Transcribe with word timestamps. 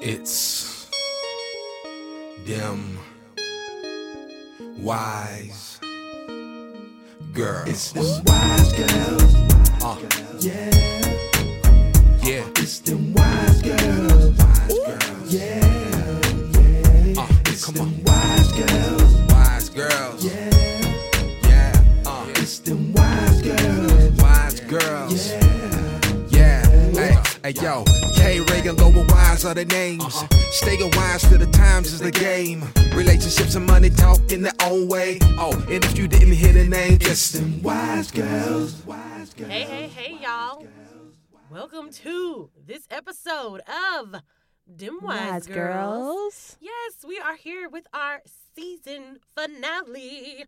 It's 0.00 0.86
them 2.46 2.98
wise 4.78 5.80
girls. 7.32 7.68
It's 7.68 7.92
them 7.92 8.24
wise 8.26 8.72
girls. 8.72 9.34
Uh, 9.82 9.96
Yeah, 10.40 10.70
yeah, 12.22 12.44
it's 12.56 12.78
them 12.80 13.12
wise 13.14 13.62
girls. 13.62 14.38
Yeah, 14.70 15.00
yeah. 15.28 17.20
uh, 17.20 17.26
It's 17.46 17.64
come 17.64 17.74
them 17.74 17.86
on, 17.86 18.02
wise 18.04 18.52
girls. 18.52 19.14
wise 19.32 19.68
girls. 19.70 20.24
Yeah, 20.24 20.50
Yeah, 21.48 21.82
uh, 22.06 22.26
it's 22.36 22.58
them 22.60 22.92
wise 22.92 23.42
girls. 23.42 24.20
wise 24.22 24.60
girls. 24.60 25.32
Yeah, 25.32 26.22
Yeah, 26.28 26.66
hey, 26.94 27.16
hey, 27.42 27.52
yo, 27.62 27.84
K 28.66 28.72
Reagan, 28.72 28.94
Lower 28.94 29.06
Wise 29.06 29.44
are 29.44 29.54
the 29.54 29.64
names. 29.64 30.02
Uh-huh. 30.02 30.26
Staying 30.50 30.90
wise 30.96 31.22
to 31.28 31.38
the 31.38 31.46
times 31.46 31.92
is 31.92 32.00
the 32.00 32.10
game. 32.10 32.64
Relationships 32.94 33.54
and 33.54 33.64
money 33.64 33.90
talk 33.90 34.18
in 34.32 34.42
their 34.42 34.52
own 34.64 34.88
way. 34.88 35.18
Oh, 35.38 35.52
and 35.70 35.84
if 35.84 35.96
you 35.96 36.08
didn't 36.08 36.32
hear 36.32 36.52
the 36.52 36.64
name, 36.64 36.98
just 36.98 37.34
them 37.34 37.62
wise 37.62 38.10
girls. 38.10 38.84
Wise 38.84 39.34
girls. 39.34 39.50
Hey, 39.52 39.62
hey, 39.62 39.86
hey, 39.86 40.18
y'all. 40.20 40.66
Welcome 41.48 41.90
to 41.90 42.50
this 42.66 42.88
episode 42.90 43.62
of 43.68 44.16
Dim 44.74 44.98
Wise, 45.00 45.30
Wise 45.30 45.46
Girls. 45.46 45.54
girls. 45.54 46.56
Yes, 46.60 47.04
we 47.06 47.20
are 47.20 47.36
here 47.36 47.68
with 47.68 47.86
our 47.94 48.22
season 48.56 49.20
finale. 49.36 50.46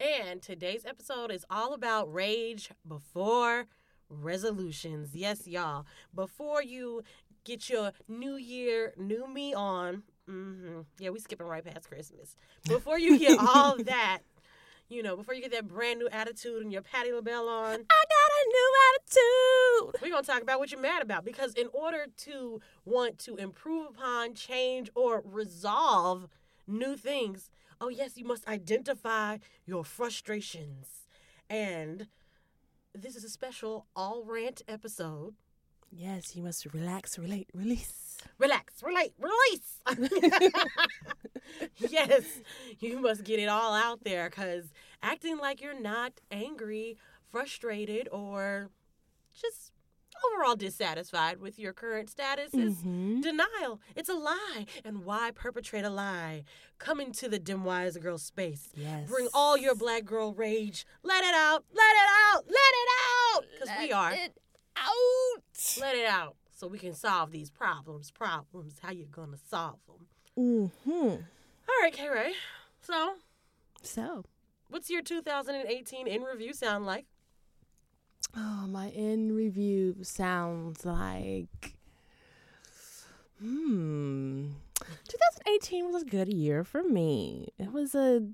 And 0.00 0.42
today's 0.42 0.84
episode 0.84 1.30
is 1.30 1.44
all 1.48 1.74
about 1.74 2.12
rage 2.12 2.70
before 2.88 3.66
resolutions. 4.08 5.10
Yes, 5.14 5.46
y'all. 5.46 5.86
Before 6.14 6.62
you 6.62 7.02
get 7.46 7.70
your 7.70 7.92
new 8.08 8.36
year, 8.36 8.92
new 8.98 9.26
me 9.32 9.54
on. 9.54 10.02
hmm 10.26 10.80
Yeah, 10.98 11.10
we 11.10 11.20
skipping 11.20 11.46
right 11.46 11.64
past 11.64 11.88
Christmas. 11.88 12.36
Before 12.66 12.98
you 12.98 13.18
get 13.18 13.38
all 13.38 13.76
that, 13.84 14.18
you 14.88 15.02
know, 15.02 15.16
before 15.16 15.34
you 15.34 15.40
get 15.40 15.52
that 15.52 15.68
brand 15.68 16.00
new 16.00 16.08
attitude 16.10 16.62
and 16.62 16.72
your 16.72 16.82
Patti 16.82 17.12
LaBelle 17.12 17.48
on, 17.48 17.74
I 17.74 18.04
got 18.16 18.30
a 18.32 18.42
new 18.48 18.72
attitude. 18.90 20.02
we're 20.02 20.10
going 20.10 20.24
to 20.24 20.30
talk 20.30 20.42
about 20.42 20.58
what 20.58 20.72
you're 20.72 20.80
mad 20.80 21.02
about 21.02 21.24
because 21.24 21.54
in 21.54 21.68
order 21.72 22.06
to 22.18 22.60
want 22.84 23.18
to 23.20 23.36
improve 23.36 23.90
upon, 23.90 24.34
change, 24.34 24.90
or 24.94 25.22
resolve 25.24 26.28
new 26.66 26.96
things, 26.96 27.50
oh, 27.80 27.88
yes, 27.88 28.16
you 28.16 28.24
must 28.24 28.46
identify 28.48 29.38
your 29.64 29.84
frustrations. 29.84 31.06
And 31.48 32.08
this 32.92 33.14
is 33.14 33.22
a 33.24 33.28
special 33.28 33.86
all 33.94 34.24
rant 34.24 34.62
episode. 34.66 35.34
Yes, 35.90 36.36
you 36.36 36.42
must 36.42 36.64
relax, 36.72 37.18
relate, 37.18 37.48
release. 37.54 38.18
Relax, 38.38 38.82
relate, 38.82 39.12
release. 39.18 39.80
yes, 41.78 42.22
you 42.80 43.00
must 43.00 43.24
get 43.24 43.38
it 43.38 43.46
all 43.48 43.72
out 43.72 44.02
there 44.04 44.28
because 44.28 44.64
acting 45.02 45.38
like 45.38 45.60
you're 45.60 45.78
not 45.80 46.12
angry, 46.30 46.96
frustrated, 47.30 48.08
or 48.10 48.70
just 49.34 49.72
overall 50.32 50.56
dissatisfied 50.56 51.38
with 51.40 51.58
your 51.58 51.72
current 51.74 52.08
status 52.08 52.52
is 52.54 52.76
Mhm. 52.78 53.22
denial. 53.22 53.80
It's 53.94 54.08
a 54.08 54.14
lie. 54.14 54.64
And 54.84 55.04
why 55.04 55.30
perpetrate 55.30 55.84
a 55.84 55.90
lie? 55.90 56.44
Come 56.78 57.00
into 57.00 57.28
the 57.28 57.38
dim 57.38 57.64
wise 57.64 57.96
girl 57.98 58.16
space. 58.18 58.70
Yes. 58.74 59.08
Bring 59.08 59.28
all 59.34 59.58
your 59.58 59.74
black 59.74 60.04
girl 60.06 60.32
rage. 60.32 60.86
Let 61.02 61.22
it 61.22 61.34
out. 61.34 61.64
Let 61.72 61.94
it 61.96 62.08
out. 62.34 62.44
Let 62.46 62.54
it 62.54 62.88
out. 63.36 63.44
Because 63.52 63.78
we 63.78 63.92
are. 63.92 64.12
it 64.14 64.38
out. 64.76 65.42
Let 65.80 65.94
it 65.96 66.06
out 66.06 66.36
so 66.54 66.66
we 66.66 66.78
can 66.78 66.94
solve 66.94 67.30
these 67.30 67.50
problems. 67.50 68.10
Problems. 68.10 68.78
How 68.82 68.90
you 68.92 69.06
gonna 69.10 69.36
solve 69.48 69.78
them? 69.86 70.06
Mm-hmm. 70.38 71.22
All 71.68 71.82
right, 71.82 71.92
K 71.92 72.08
Ray. 72.08 72.32
So, 72.82 73.14
So, 73.82 74.24
what's 74.68 74.88
your 74.90 75.02
2018 75.02 76.06
in 76.06 76.22
review 76.22 76.52
sound 76.52 76.86
like? 76.86 77.06
oh, 78.36 78.66
my 78.68 78.88
in 78.90 79.34
review 79.34 79.96
sounds 80.02 80.84
like. 80.84 81.74
Hmm. 83.40 84.48
2018 85.08 85.92
was 85.92 86.02
a 86.02 86.06
good 86.06 86.32
year 86.32 86.64
for 86.64 86.82
me. 86.82 87.48
It 87.58 87.72
was 87.72 87.94
a. 87.94 88.26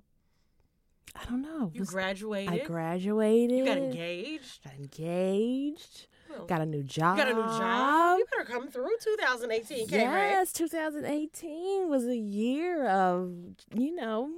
I 1.14 1.24
don't 1.26 1.42
know. 1.42 1.68
it 1.68 1.76
You 1.76 1.80
was- 1.80 1.90
graduated. 1.90 2.52
I 2.62 2.64
graduated. 2.64 3.56
You 3.58 3.64
got 3.64 3.78
engaged. 3.78 4.64
Got 4.64 4.74
engaged. 4.74 6.06
Got 6.46 6.60
a 6.60 6.66
new 6.66 6.82
job. 6.82 7.16
you 7.16 7.24
got 7.24 7.32
a 7.32 7.34
new 7.34 7.58
job. 7.58 8.18
You 8.18 8.26
better 8.30 8.50
come 8.50 8.68
through 8.68 8.90
2018, 9.02 9.88
K 9.88 9.96
Ray. 9.98 10.04
Yes, 10.30 10.52
2018 10.52 11.88
was 11.88 12.06
a 12.06 12.16
year 12.16 12.86
of, 12.88 13.32
you 13.74 13.94
know, 13.94 14.30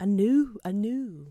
a 0.00 0.06
new, 0.06 0.58
a 0.64 0.72
new, 0.72 1.26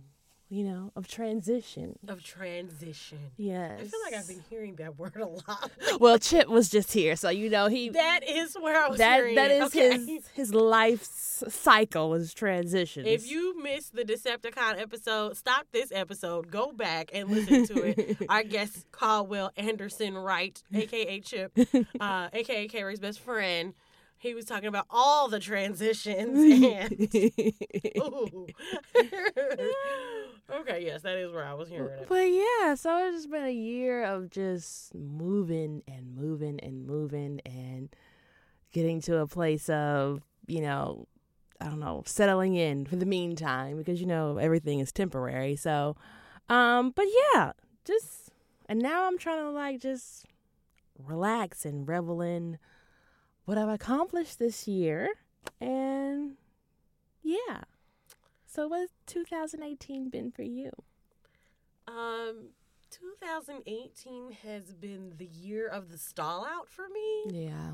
you 0.50 0.63
know, 0.63 0.91
of 0.96 1.08
transition. 1.08 2.00
Of 2.08 2.24
transition. 2.24 3.19
Yes. 3.35 3.80
I 3.81 3.84
feel 3.84 4.00
like 4.06 4.13
I've 4.13 4.28
been 4.28 4.44
hearing 4.50 4.75
that 4.75 4.97
word 5.00 5.18
a 5.18 5.25
lot. 5.25 5.72
Well, 6.00 6.18
Chip 6.18 6.47
was 6.47 6.69
just 6.69 6.94
here, 6.94 7.16
so 7.16 7.30
you 7.30 7.50
know 7.50 7.68
he 7.68 7.90
that 7.90 8.22
is 8.28 8.56
where 8.56 8.81
I 8.81 8.88
was 8.88 8.97
that 8.97 9.18
hearing 9.18 9.35
that 9.35 9.52
is 9.52 9.63
okay. 9.66 9.97
his 9.97 10.28
his 10.34 10.53
life 10.53 11.03
cycle 11.03 12.13
is 12.13 12.34
transition. 12.34 13.06
If 13.06 13.30
you 13.30 13.62
missed 13.62 13.96
the 13.96 14.03
Decepticon 14.03 14.80
episode, 14.80 15.35
stop 15.38 15.68
this 15.72 15.91
episode, 15.91 16.50
go 16.50 16.72
back 16.72 17.09
and 17.14 17.29
listen 17.29 17.68
to 17.68 17.84
it. 17.84 18.18
Our 18.29 18.44
guest 18.44 18.85
Caldwell 18.91 19.52
Anderson 19.58 20.18
Wright, 20.18 20.62
aka 20.74 21.19
Chip, 21.19 21.58
uh, 22.00 22.29
aka 22.31 22.84
Ray's 22.84 23.00
best 23.00 23.19
friend, 23.19 23.74
he 24.19 24.33
was 24.33 24.45
talking 24.45 24.67
about 24.67 24.85
all 24.89 25.28
the 25.28 25.39
transitions 25.39 26.38
and 26.63 26.91
okay, 30.51 30.83
yes, 30.83 31.01
that 31.03 31.17
is 31.17 31.31
where 31.31 31.45
I 31.45 31.53
was 31.53 31.69
hearing 31.69 32.00
it. 32.00 32.07
But 32.09 32.29
yeah, 32.29 32.75
so 32.75 33.07
it's 33.07 33.17
just 33.17 33.31
been 33.31 33.45
a 33.45 33.51
year 33.51 34.03
of 34.03 34.29
just 34.29 34.94
moving 34.95 35.83
and 35.88 36.16
moving 36.16 36.59
and 36.61 36.85
moving 36.85 37.41
and 37.45 37.89
getting 38.73 39.01
to 39.01 39.17
a 39.17 39.28
place 39.28 39.69
of, 39.69 40.22
you 40.47 40.61
know, 40.61 41.07
I 41.59 41.66
don't 41.66 41.79
know, 41.79 42.03
settling 42.05 42.55
in 42.55 42.85
for 42.85 42.95
the 42.95 43.05
meantime 43.05 43.78
because 43.78 43.99
you 43.99 44.07
know 44.07 44.38
everything 44.38 44.79
is 44.79 44.91
temporary. 44.91 45.55
So, 45.55 45.95
um, 46.49 46.91
but 46.95 47.05
yeah, 47.34 47.53
just 47.85 48.29
and 48.69 48.79
now 48.79 49.07
I'm 49.07 49.17
trying 49.17 49.44
to 49.44 49.49
like 49.51 49.79
just 49.81 50.25
relax 50.97 51.66
and 51.66 51.88
revel 51.88 52.22
in 52.22 52.57
what 53.47 53.58
I've 53.58 53.69
accomplished 53.69 54.40
this 54.40 54.68
year 54.68 55.09
and 55.62 56.34
yeah. 57.24 57.62
So 58.46 58.68
what's 58.68 58.91
2018 59.06 60.09
been 60.09 60.31
for 60.31 60.41
you? 60.41 60.69
Um, 61.88 62.50
2018 62.91 64.31
has 64.44 64.74
been 64.74 65.13
the 65.18 65.25
year 65.28 65.66
of 65.66 65.90
the 65.90 65.97
stall 65.97 66.46
out 66.46 66.68
for 66.68 66.88
me. 66.90 67.41
Yeah. 67.46 67.72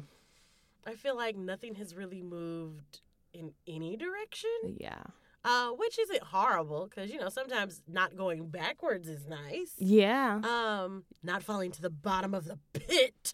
I 0.85 0.93
feel 0.93 1.17
like 1.17 1.35
nothing 1.35 1.73
has 1.75 1.95
really 1.95 2.21
moved 2.21 2.99
in 3.33 3.53
any 3.67 3.97
direction. 3.97 4.77
Yeah. 4.77 5.01
uh, 5.43 5.69
which 5.69 5.97
isn't 5.97 6.21
horrible 6.21 6.87
because 6.87 7.09
you 7.11 7.19
know 7.19 7.29
sometimes 7.29 7.81
not 7.87 8.15
going 8.15 8.47
backwards 8.49 9.07
is 9.07 9.25
nice. 9.27 9.73
Yeah. 9.79 10.39
Um, 10.43 11.03
not 11.23 11.41
falling 11.41 11.71
to 11.71 11.81
the 11.81 11.89
bottom 11.89 12.35
of 12.35 12.45
the 12.45 12.59
pit 12.73 13.33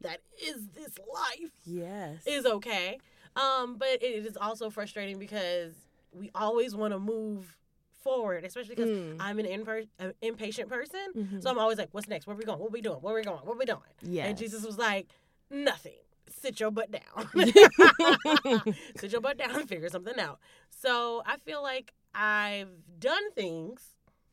that 0.00 0.20
is 0.42 0.68
this 0.74 0.94
life 1.12 1.50
Yes. 1.64 2.26
is 2.26 2.46
okay. 2.46 2.98
Um, 3.36 3.76
but 3.76 4.02
it 4.02 4.26
is 4.26 4.36
also 4.36 4.70
frustrating 4.70 5.18
because 5.18 5.72
we 6.12 6.30
always 6.34 6.74
want 6.74 6.92
to 6.92 6.98
move 6.98 7.56
forward, 8.02 8.44
especially 8.44 8.74
because 8.74 8.90
Mm. 8.90 9.16
I'm 9.20 9.38
an 9.38 9.46
imper- 9.46 9.88
uh, 10.00 10.12
impatient 10.22 10.68
person. 10.68 11.00
Mhm. 11.14 11.42
So 11.42 11.50
I'm 11.50 11.58
always 11.58 11.78
like, 11.78 11.88
"What's 11.92 12.08
next? 12.08 12.26
Where 12.26 12.34
are 12.34 12.38
we 12.38 12.44
going? 12.44 12.58
What 12.58 12.72
we 12.72 12.80
doing? 12.80 12.98
Where 13.00 13.12
are 13.14 13.18
we 13.18 13.22
going? 13.24 13.40
What 13.44 13.58
we 13.58 13.64
doing?" 13.64 13.80
yeah 14.02 14.26
And 14.26 14.38
Jesus 14.38 14.64
was 14.64 14.78
like, 14.78 15.08
"Nothing. 15.50 15.98
Sit 16.30 16.60
your 16.60 16.70
butt 16.70 16.90
down. 16.90 17.28
Sit 18.96 19.12
your 19.12 19.20
butt 19.20 19.38
down 19.38 19.50
and 19.58 19.68
figure 19.68 19.88
something 19.88 20.18
out." 20.18 20.38
So 20.70 21.22
I 21.26 21.36
feel 21.38 21.62
like 21.62 21.92
I've 22.14 22.68
done 22.98 23.32
things 23.32 23.82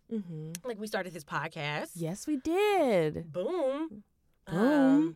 hmm 0.09 0.51
like 0.63 0.79
we 0.79 0.87
started 0.87 1.13
this 1.13 1.23
podcast. 1.23 1.91
Yes, 1.95 2.27
we 2.27 2.37
did. 2.37 3.31
Boom. 3.31 4.03
Boom. 4.45 4.57
Um, 4.57 5.15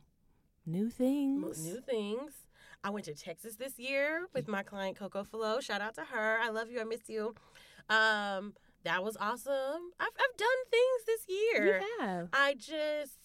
New 0.69 0.89
things. 0.89 1.65
new 1.65 1.81
things. 1.81 2.33
I 2.83 2.91
went 2.91 3.05
to 3.05 3.15
Texas 3.15 3.55
this 3.55 3.79
year 3.79 4.27
with 4.33 4.47
my 4.47 4.61
client 4.61 4.97
Coco 4.97 5.23
Flo. 5.23 5.59
Shout 5.59 5.81
out 5.81 5.95
to 5.95 6.01
her. 6.01 6.37
I 6.41 6.49
love 6.49 6.69
you. 6.69 6.79
I 6.79 6.83
miss 6.83 7.09
you. 7.09 7.33
Um, 7.89 8.53
that 8.83 9.03
was 9.03 9.17
awesome. 9.19 9.91
I've 9.99 10.07
I've 10.07 10.37
done 10.37 10.47
things 10.69 11.05
this 11.07 11.25
year. 11.27 11.81
Yeah. 11.99 12.25
I 12.31 12.53
just 12.53 13.17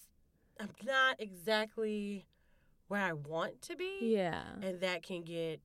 I'm 0.59 0.71
not 0.83 1.17
exactly 1.19 2.25
where 2.87 3.01
I 3.01 3.13
want 3.13 3.61
to 3.63 3.75
be. 3.75 3.99
Yeah. 4.01 4.41
And 4.63 4.81
that 4.81 5.03
can 5.03 5.21
get 5.21 5.61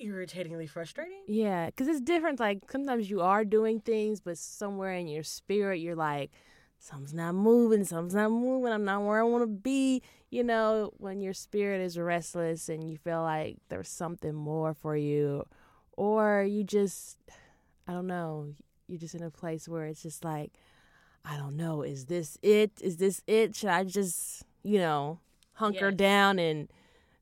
irritatingly 0.00 0.66
frustrating. 0.66 1.22
Yeah, 1.28 1.66
because 1.66 1.86
it's 1.86 2.00
different. 2.00 2.40
Like 2.40 2.70
sometimes 2.70 3.08
you 3.08 3.20
are 3.20 3.44
doing 3.44 3.80
things, 3.80 4.20
but 4.20 4.36
somewhere 4.36 4.94
in 4.94 5.06
your 5.06 5.22
spirit, 5.22 5.78
you're 5.78 5.94
like, 5.94 6.32
something's 6.78 7.14
not 7.14 7.34
moving, 7.34 7.84
something's 7.84 8.16
not 8.16 8.30
moving. 8.30 8.72
I'm 8.72 8.84
not 8.84 9.02
where 9.02 9.20
I 9.20 9.22
want 9.22 9.44
to 9.44 9.46
be. 9.46 10.02
You 10.32 10.42
know, 10.42 10.90
when 10.96 11.20
your 11.20 11.34
spirit 11.34 11.82
is 11.82 11.98
restless 11.98 12.70
and 12.70 12.88
you 12.90 12.96
feel 12.96 13.20
like 13.20 13.58
there's 13.68 13.90
something 13.90 14.34
more 14.34 14.72
for 14.72 14.96
you, 14.96 15.44
or 15.94 16.42
you 16.42 16.64
just, 16.64 17.18
I 17.86 17.92
don't 17.92 18.06
know, 18.06 18.54
you're 18.88 18.98
just 18.98 19.14
in 19.14 19.22
a 19.22 19.30
place 19.30 19.68
where 19.68 19.84
it's 19.84 20.02
just 20.02 20.24
like, 20.24 20.52
I 21.22 21.36
don't 21.36 21.54
know, 21.54 21.82
is 21.82 22.06
this 22.06 22.38
it? 22.42 22.72
Is 22.80 22.96
this 22.96 23.20
it? 23.26 23.54
Should 23.54 23.68
I 23.68 23.84
just, 23.84 24.42
you 24.62 24.78
know, 24.78 25.18
hunker 25.52 25.90
Yes. 25.90 25.98
down 25.98 26.38
and 26.38 26.68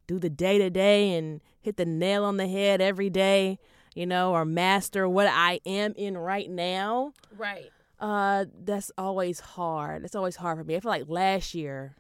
do 0.07 0.21
the 0.21 0.31
day 0.31 0.59
to 0.59 0.71
day 0.71 1.15
and 1.17 1.41
hit 1.61 1.77
the 1.79 1.85
nail 1.85 2.25
on 2.25 2.37
the 2.37 2.47
head 2.47 2.81
every 2.81 3.11
day, 3.11 3.59
you 3.93 4.07
know, 4.07 4.33
or 4.33 4.45
master 4.45 5.09
what 5.09 5.27
I 5.27 5.59
am 5.67 5.95
in 5.97 6.17
right 6.17 6.49
now? 6.49 7.13
Right. 7.37 7.73
Uh, 7.99 8.45
that's 8.65 8.93
always 8.97 9.41
hard. 9.41 10.05
It's 10.05 10.15
always 10.15 10.37
hard 10.37 10.59
for 10.59 10.65
me. 10.65 10.77
I 10.77 10.81
feel 10.81 10.91
like 10.93 11.09
last 11.09 11.55
year, 11.55 11.97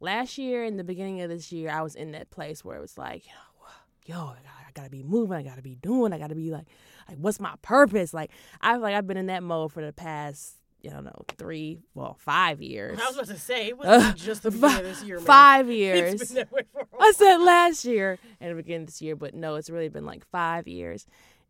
last 0.00 0.38
year 0.38 0.64
in 0.64 0.76
the 0.76 0.84
beginning 0.84 1.20
of 1.20 1.28
this 1.30 1.52
year, 1.52 1.70
I 1.70 1.82
was 1.82 1.94
in 1.94 2.12
that 2.12 2.30
place 2.30 2.64
where 2.64 2.76
it 2.76 2.80
was 2.80 2.96
like, 2.98 3.26
you 3.26 3.32
know, 3.32 4.16
yo, 4.18 4.24
I 4.24 4.34
gotta, 4.34 4.38
I 4.68 4.70
gotta 4.74 4.90
be 4.90 5.02
moving, 5.02 5.36
I 5.36 5.42
gotta 5.42 5.62
be 5.62 5.74
doing, 5.76 6.12
I 6.12 6.18
gotta 6.18 6.34
be 6.34 6.50
like, 6.50 6.66
like, 7.08 7.18
what's 7.18 7.38
my 7.40 7.54
purpose? 7.62 8.12
Like, 8.14 8.30
I 8.60 8.72
feel 8.72 8.80
like 8.80 8.94
I've 8.94 9.06
been 9.06 9.16
in 9.16 9.26
that 9.26 9.42
mode 9.42 9.72
for 9.72 9.84
the 9.84 9.92
past, 9.92 10.54
you 10.80 10.90
don't 10.90 11.04
know, 11.04 11.24
three, 11.38 11.80
well, 11.94 12.14
five 12.18 12.62
years. 12.62 12.98
I 13.00 13.06
was 13.06 13.14
about 13.16 13.26
to 13.28 13.38
say 13.38 13.68
it 13.68 13.78
was 13.78 13.86
Uh, 13.86 14.12
just 14.14 14.42
the 14.42 14.50
beginning 14.50 14.78
of 14.78 14.84
this 14.84 15.02
year, 15.04 15.16
man. 15.18 15.26
Five 15.26 15.68
It's 15.68 15.76
years. 15.76 16.14
been 16.28 16.34
that 16.36 16.52
way 16.52 16.62
for 16.72 16.80
a 16.80 17.02
I 17.02 17.12
said 17.14 17.36
last 17.38 17.84
year 17.84 18.18
and 18.40 18.50
the 18.52 18.54
beginning 18.56 18.82
of 18.82 18.86
this 18.88 19.02
year, 19.02 19.14
but 19.16 19.34
no, 19.34 19.56
it's 19.56 19.68
really 19.70 19.88
been 19.90 20.06
like 20.06 20.24
five 20.26 20.66
years. 20.66 21.06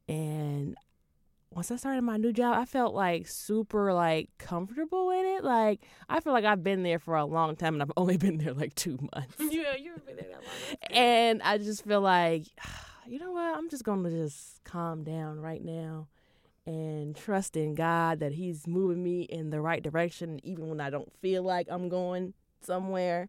And 0.08 0.76
once 1.52 1.70
I 1.70 1.76
started 1.76 2.02
my 2.02 2.17
new 2.17 2.32
job, 2.32 2.56
I 2.56 2.64
felt 2.64 2.94
like 2.94 3.26
super 3.26 3.93
like 3.93 4.31
comfortable 4.38 5.11
in 5.11 5.25
it. 5.26 5.44
Like 5.44 5.81
I 6.08 6.20
feel 6.20 6.32
like 6.32 6.44
I've 6.44 6.62
been 6.62 6.82
there 6.82 6.99
for 6.99 7.17
a 7.17 7.25
long 7.25 7.56
time 7.56 7.75
and 7.75 7.82
I've 7.82 7.93
only 7.97 8.17
been 8.25 8.38
there 8.38 8.52
like 8.55 8.75
two 8.75 8.99
months. 9.14 9.35
Yeah, 9.50 9.75
you've 9.76 10.05
been 10.06 10.17
there 10.17 10.26
that 10.31 10.43
long. 10.43 10.97
And 10.97 11.43
I 11.43 11.58
just 11.58 11.85
feel 11.85 12.00
like, 12.00 12.44
you 13.06 13.19
know 13.19 13.32
what? 13.32 13.56
I'm 13.56 13.69
just 13.69 13.85
gonna 13.85 14.11
just 14.11 14.62
calm 14.64 15.02
down 15.02 15.41
right 15.41 15.62
now 15.64 16.06
and 16.67 17.17
trust 17.17 17.56
in 17.56 17.75
God 17.75 18.20
that 18.20 18.32
He's 18.32 18.67
moving 18.69 19.02
me 19.02 19.23
in 19.23 19.50
the 19.50 19.61
right 19.61 19.82
direction, 19.82 20.38
even 20.44 20.69
when 20.69 20.81
I 20.81 20.91
don't 20.91 21.12
feel 21.20 21.43
like 21.43 21.67
I'm 21.69 21.88
going 21.88 22.35
somewhere. 22.61 23.29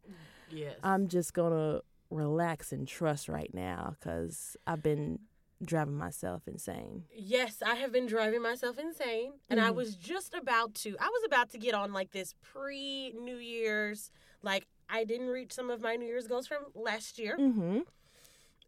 yes. 0.52 0.76
I'm 0.84 1.08
just 1.08 1.34
gonna 1.34 1.82
relax 2.12 2.72
and 2.72 2.88
trust 2.88 3.30
right 3.30 3.52
now 3.54 3.96
because 3.98 4.58
I've 4.68 4.84
been 4.84 5.20
driving 5.64 5.98
myself 5.98 6.48
insane. 6.48 7.04
Yes, 7.14 7.62
I 7.66 7.76
have 7.76 7.92
been 7.92 8.08
driving 8.08 8.42
myself 8.42 8.78
insane. 8.78 9.34
And 9.50 9.60
I 9.60 9.70
Mhm. 9.70 9.76
was 9.76 9.96
just 9.96 10.34
about 10.34 10.74
to, 10.76 10.96
I 11.00 11.08
was 11.08 11.24
about 11.26 11.50
to 11.52 11.58
get 11.58 11.74
on 11.74 11.94
like 11.94 12.12
this 12.12 12.34
pre 12.42 13.12
New 13.14 13.38
Year's, 13.38 14.12
like 14.42 14.68
I 14.90 15.04
didn't 15.04 15.28
reach 15.30 15.54
some 15.54 15.70
of 15.70 15.82
my 15.82 15.96
New 15.96 16.06
Year's 16.06 16.28
goals 16.28 16.48
from 16.48 16.66
last 16.76 17.18
year. 17.20 17.38
Mm-hmm. 17.38 17.80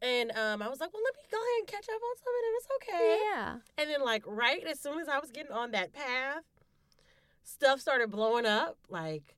And 0.01 0.31
um, 0.37 0.61
I 0.61 0.67
was 0.69 0.79
like, 0.81 0.93
well, 0.93 1.01
let 1.03 1.15
me 1.15 1.21
go 1.31 1.37
ahead 1.37 1.59
and 1.59 1.67
catch 1.67 1.87
up 1.89 2.01
on 2.01 2.17
some 2.17 2.33
of 2.33 2.43
it. 2.43 2.57
It's 2.57 2.67
okay. 2.75 3.19
Yeah. 3.33 3.55
And 3.77 3.89
then, 3.89 4.01
like, 4.03 4.23
right 4.27 4.61
as 4.67 4.79
soon 4.79 4.99
as 4.99 5.07
I 5.07 5.17
was 5.19 5.31
getting 5.31 5.53
on 5.53 5.71
that 5.71 5.93
path, 5.93 6.43
stuff 7.43 7.79
started 7.79 8.11
blowing 8.11 8.45
up. 8.45 8.77
Like, 8.89 9.35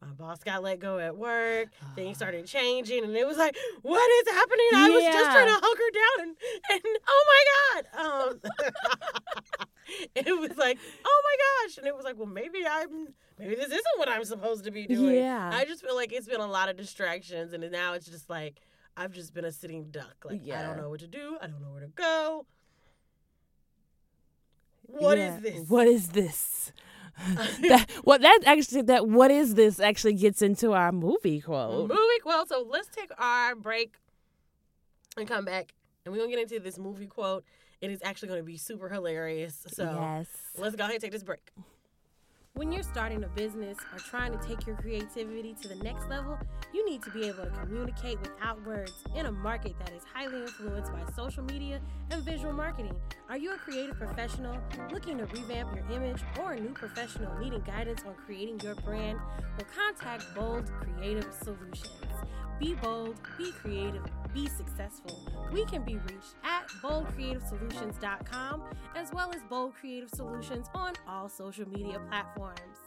my 0.00 0.08
boss 0.08 0.42
got 0.42 0.62
let 0.62 0.78
go 0.78 0.98
at 0.98 1.16
work. 1.16 1.68
Things 1.94 2.16
started 2.16 2.46
changing, 2.46 3.04
and 3.04 3.16
it 3.16 3.26
was 3.26 3.36
like, 3.36 3.56
"What 3.82 4.10
is 4.22 4.34
happening?" 4.34 4.68
I 4.74 4.90
was 4.90 5.04
just 5.04 5.30
trying 5.30 5.46
to 5.46 5.60
hunker 5.62 5.90
down, 5.94 6.28
and, 6.28 6.36
and 6.70 6.98
oh 7.08 7.24
my 7.32 7.44
god, 7.52 7.84
um, 8.04 8.40
it 10.14 10.38
was 10.38 10.56
like, 10.56 10.78
"Oh 11.04 11.22
my 11.24 11.66
gosh," 11.66 11.78
and 11.78 11.86
it 11.86 11.96
was 11.96 12.04
like, 12.04 12.16
"Well, 12.16 12.26
maybe 12.26 12.66
I'm, 12.68 13.14
maybe 13.38 13.54
this 13.54 13.66
isn't 13.68 13.98
what 13.98 14.08
I'm 14.08 14.24
supposed 14.24 14.64
to 14.64 14.70
be 14.70 14.86
doing." 14.86 15.16
Yeah. 15.16 15.50
I 15.52 15.64
just 15.64 15.82
feel 15.84 15.96
like 15.96 16.12
it's 16.12 16.28
been 16.28 16.40
a 16.40 16.46
lot 16.46 16.68
of 16.68 16.76
distractions, 16.76 17.52
and 17.52 17.68
now 17.72 17.94
it's 17.94 18.06
just 18.06 18.28
like 18.28 18.60
I've 18.96 19.12
just 19.12 19.34
been 19.34 19.44
a 19.44 19.52
sitting 19.52 19.90
duck. 19.90 20.24
Like 20.24 20.40
yeah. 20.42 20.60
I 20.60 20.62
don't 20.62 20.76
know 20.76 20.88
what 20.88 21.00
to 21.00 21.08
do. 21.08 21.36
I 21.40 21.46
don't 21.46 21.60
know 21.60 21.70
where 21.70 21.82
to 21.82 21.88
go. 21.88 22.46
What 24.88 25.18
is 25.18 25.34
Yeah. 25.34 25.40
this? 25.40 25.68
What 25.68 25.86
is 25.86 26.08
this? 26.08 26.72
that 27.62 27.86
well 28.04 28.18
that 28.18 28.40
actually 28.44 28.82
that 28.82 29.08
what 29.08 29.30
is 29.30 29.54
this 29.54 29.80
actually 29.80 30.12
gets 30.14 30.42
into 30.42 30.72
our 30.72 30.92
movie 30.92 31.40
quote. 31.40 31.88
Mm-hmm. 31.88 31.94
movie 31.94 32.20
quote. 32.22 32.48
So 32.48 32.66
let's 32.68 32.88
take 32.88 33.10
our 33.18 33.54
break 33.54 33.94
and 35.16 35.26
come 35.26 35.44
back, 35.46 35.72
and 36.04 36.12
we're 36.12 36.18
gonna 36.20 36.30
get 36.30 36.40
into 36.40 36.60
this 36.60 36.78
movie 36.78 37.06
quote. 37.06 37.44
It 37.80 37.90
is 37.90 38.00
actually 38.04 38.28
gonna 38.28 38.42
be 38.42 38.56
super 38.58 38.88
hilarious. 38.88 39.64
So 39.68 39.84
yes. 39.84 40.26
let's 40.58 40.76
go 40.76 40.82
ahead 40.84 40.94
and 40.94 41.02
take 41.02 41.12
this 41.12 41.22
break. 41.22 41.50
When 42.56 42.72
you're 42.72 42.82
starting 42.82 43.22
a 43.22 43.28
business 43.28 43.76
or 43.92 43.98
trying 43.98 44.32
to 44.32 44.38
take 44.38 44.66
your 44.66 44.76
creativity 44.76 45.54
to 45.60 45.68
the 45.68 45.74
next 45.74 46.08
level, 46.08 46.38
you 46.72 46.88
need 46.88 47.02
to 47.02 47.10
be 47.10 47.24
able 47.28 47.44
to 47.44 47.50
communicate 47.50 48.18
without 48.18 48.64
words 48.64 48.94
in 49.14 49.26
a 49.26 49.30
market 49.30 49.78
that 49.78 49.92
is 49.92 50.02
highly 50.10 50.40
influenced 50.40 50.90
by 50.90 51.02
social 51.14 51.42
media 51.44 51.82
and 52.10 52.22
visual 52.22 52.54
marketing. 52.54 52.98
Are 53.28 53.36
you 53.36 53.52
a 53.52 53.58
creative 53.58 53.98
professional 53.98 54.56
looking 54.90 55.18
to 55.18 55.26
revamp 55.26 55.76
your 55.76 55.84
image 55.92 56.22
or 56.40 56.54
a 56.54 56.60
new 56.60 56.72
professional 56.72 57.38
needing 57.38 57.60
guidance 57.60 58.04
on 58.06 58.14
creating 58.24 58.58
your 58.60 58.74
brand? 58.76 59.18
Well, 59.58 59.66
contact 59.76 60.24
Bold 60.34 60.70
Creative 60.80 61.30
Solutions. 61.42 61.90
Be 62.58 62.74
bold, 62.74 63.16
be 63.36 63.52
creative, 63.52 64.02
be 64.32 64.48
successful. 64.48 65.20
We 65.52 65.64
can 65.66 65.82
be 65.82 65.96
reached 65.96 66.36
at 66.42 66.68
boldcreativesolutions.com 66.82 68.62
as 68.94 69.12
well 69.12 69.30
as 69.34 69.42
Bold 69.42 69.74
Creative 69.74 70.08
Solutions 70.08 70.66
on 70.74 70.94
all 71.06 71.28
social 71.28 71.68
media 71.68 72.00
platforms. 72.08 72.78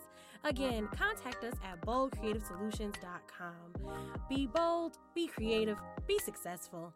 Again, 0.44 0.88
contact 0.88 1.44
us 1.44 1.54
at 1.64 1.82
boldcreativesolutions.com. 1.82 3.54
Be 4.30 4.48
bold, 4.48 4.98
be 5.14 5.28
creative, 5.28 5.78
be 6.08 6.18
successful. 6.20 6.94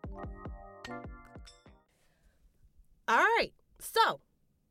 All 3.08 3.18
right, 3.18 3.52
so 3.80 4.22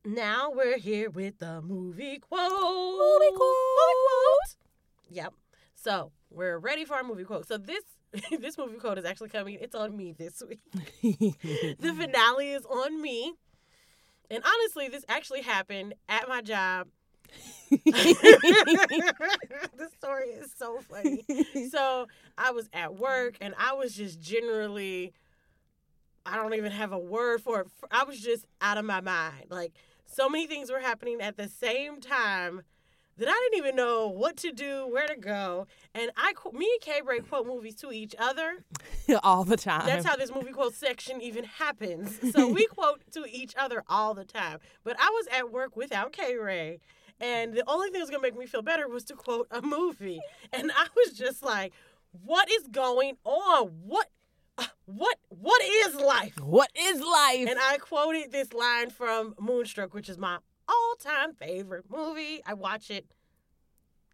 now 0.04 0.50
we're 0.52 0.78
here 0.78 1.10
with 1.10 1.38
the 1.38 1.60
movie 1.62 2.18
quote. 2.18 2.50
Movie 2.50 3.36
quote. 3.36 3.56
Movie 3.78 4.02
quote. 4.08 4.56
Yep. 5.10 5.34
So 5.74 6.12
we're 6.34 6.58
ready 6.58 6.84
for 6.84 6.94
our 6.94 7.04
movie 7.04 7.24
quote. 7.24 7.46
So 7.46 7.58
this 7.58 7.82
this 8.40 8.58
movie 8.58 8.78
quote 8.78 8.98
is 8.98 9.04
actually 9.04 9.30
coming. 9.30 9.58
It's 9.60 9.74
on 9.74 9.96
me 9.96 10.12
this 10.12 10.42
week. 10.46 10.60
the 11.02 11.94
finale 11.96 12.52
is 12.52 12.64
on 12.66 13.00
me. 13.00 13.32
And 14.30 14.42
honestly, 14.44 14.88
this 14.88 15.04
actually 15.08 15.42
happened 15.42 15.94
at 16.08 16.28
my 16.28 16.40
job. 16.40 16.88
the 17.70 17.84
story 19.98 20.28
is 20.28 20.52
so 20.56 20.80
funny. 20.90 21.24
So 21.70 22.06
I 22.36 22.50
was 22.50 22.68
at 22.72 22.94
work 22.96 23.36
and 23.40 23.54
I 23.58 23.72
was 23.74 23.94
just 23.94 24.20
generally, 24.20 25.12
I 26.26 26.36
don't 26.36 26.54
even 26.54 26.72
have 26.72 26.92
a 26.92 26.98
word 26.98 27.42
for 27.42 27.60
it. 27.60 27.68
I 27.90 28.04
was 28.04 28.20
just 28.20 28.46
out 28.60 28.78
of 28.78 28.84
my 28.84 29.00
mind. 29.00 29.46
Like 29.50 29.72
so 30.06 30.28
many 30.28 30.46
things 30.46 30.70
were 30.70 30.80
happening 30.80 31.20
at 31.20 31.36
the 31.36 31.48
same 31.48 32.00
time 32.00 32.62
that 33.18 33.28
I 33.28 33.48
didn't 33.50 33.64
even 33.64 33.76
know 33.76 34.08
what 34.08 34.36
to 34.38 34.52
do, 34.52 34.86
where 34.90 35.06
to 35.06 35.16
go. 35.16 35.66
And 35.94 36.10
I, 36.16 36.32
me 36.52 36.70
and 36.72 36.80
K 36.80 37.00
Ray 37.04 37.20
quote 37.20 37.46
movies 37.46 37.74
to 37.76 37.92
each 37.92 38.14
other. 38.18 38.64
all 39.22 39.44
the 39.44 39.56
time. 39.56 39.86
That's 39.86 40.06
how 40.06 40.16
this 40.16 40.34
movie 40.34 40.52
quote 40.52 40.74
section 40.74 41.20
even 41.20 41.44
happens. 41.44 42.18
So 42.32 42.48
we 42.48 42.66
quote 42.70 43.02
to 43.12 43.24
each 43.30 43.54
other 43.56 43.84
all 43.88 44.14
the 44.14 44.24
time. 44.24 44.58
But 44.84 44.96
I 44.98 45.08
was 45.10 45.26
at 45.32 45.50
work 45.52 45.76
without 45.76 46.12
K 46.12 46.36
Ray. 46.36 46.80
And 47.20 47.54
the 47.54 47.62
only 47.68 47.86
thing 47.86 47.94
that 47.94 48.00
was 48.00 48.10
gonna 48.10 48.22
make 48.22 48.36
me 48.36 48.46
feel 48.46 48.62
better 48.62 48.88
was 48.88 49.04
to 49.04 49.14
quote 49.14 49.46
a 49.50 49.62
movie. 49.62 50.20
And 50.52 50.72
I 50.74 50.86
was 50.96 51.16
just 51.16 51.42
like, 51.42 51.72
what 52.24 52.50
is 52.50 52.66
going 52.68 53.16
on? 53.24 53.68
What 53.84 54.08
uh, 54.58 54.66
what 54.84 55.16
what 55.28 55.62
is 55.62 55.94
life? 55.94 56.38
what 56.40 56.70
is 56.76 57.00
life? 57.00 57.48
And 57.48 57.58
I 57.58 57.78
quoted 57.78 58.32
this 58.32 58.52
line 58.52 58.90
from 58.90 59.34
Moonstruck, 59.40 59.94
which 59.94 60.08
is 60.08 60.18
my 60.18 60.38
all-time 60.72 61.34
favorite 61.34 61.84
movie. 61.90 62.42
I 62.46 62.54
watch 62.54 62.90
it 62.90 63.06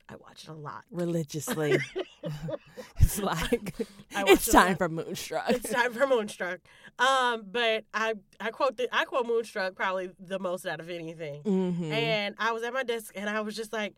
I 0.09 0.17
watch 0.17 0.45
it 0.45 0.51
a 0.51 0.55
lot. 0.55 0.85
Religiously. 0.91 1.79
it's 2.99 3.19
like 3.21 3.75
it's 4.11 4.51
time 4.51 4.77
for 4.77 4.89
Moonstruck. 4.89 5.51
it's 5.51 5.71
time 5.71 5.93
for 5.93 6.07
Moonstruck. 6.07 6.61
Um, 6.99 7.45
but 7.51 7.85
I 7.93 8.15
I 8.41 8.51
quote 8.51 8.77
the, 8.77 8.89
I 8.91 9.05
quote 9.05 9.27
Moonstruck 9.27 9.75
probably 9.75 10.11
the 10.19 10.39
most 10.39 10.67
out 10.67 10.81
of 10.81 10.89
anything. 10.89 11.43
hmm 11.43 11.93
And 11.93 12.35
I 12.39 12.53
was 12.53 12.63
at 12.63 12.73
my 12.73 12.83
desk 12.83 13.13
and 13.15 13.29
I 13.29 13.41
was 13.41 13.55
just 13.55 13.73
like, 13.73 13.95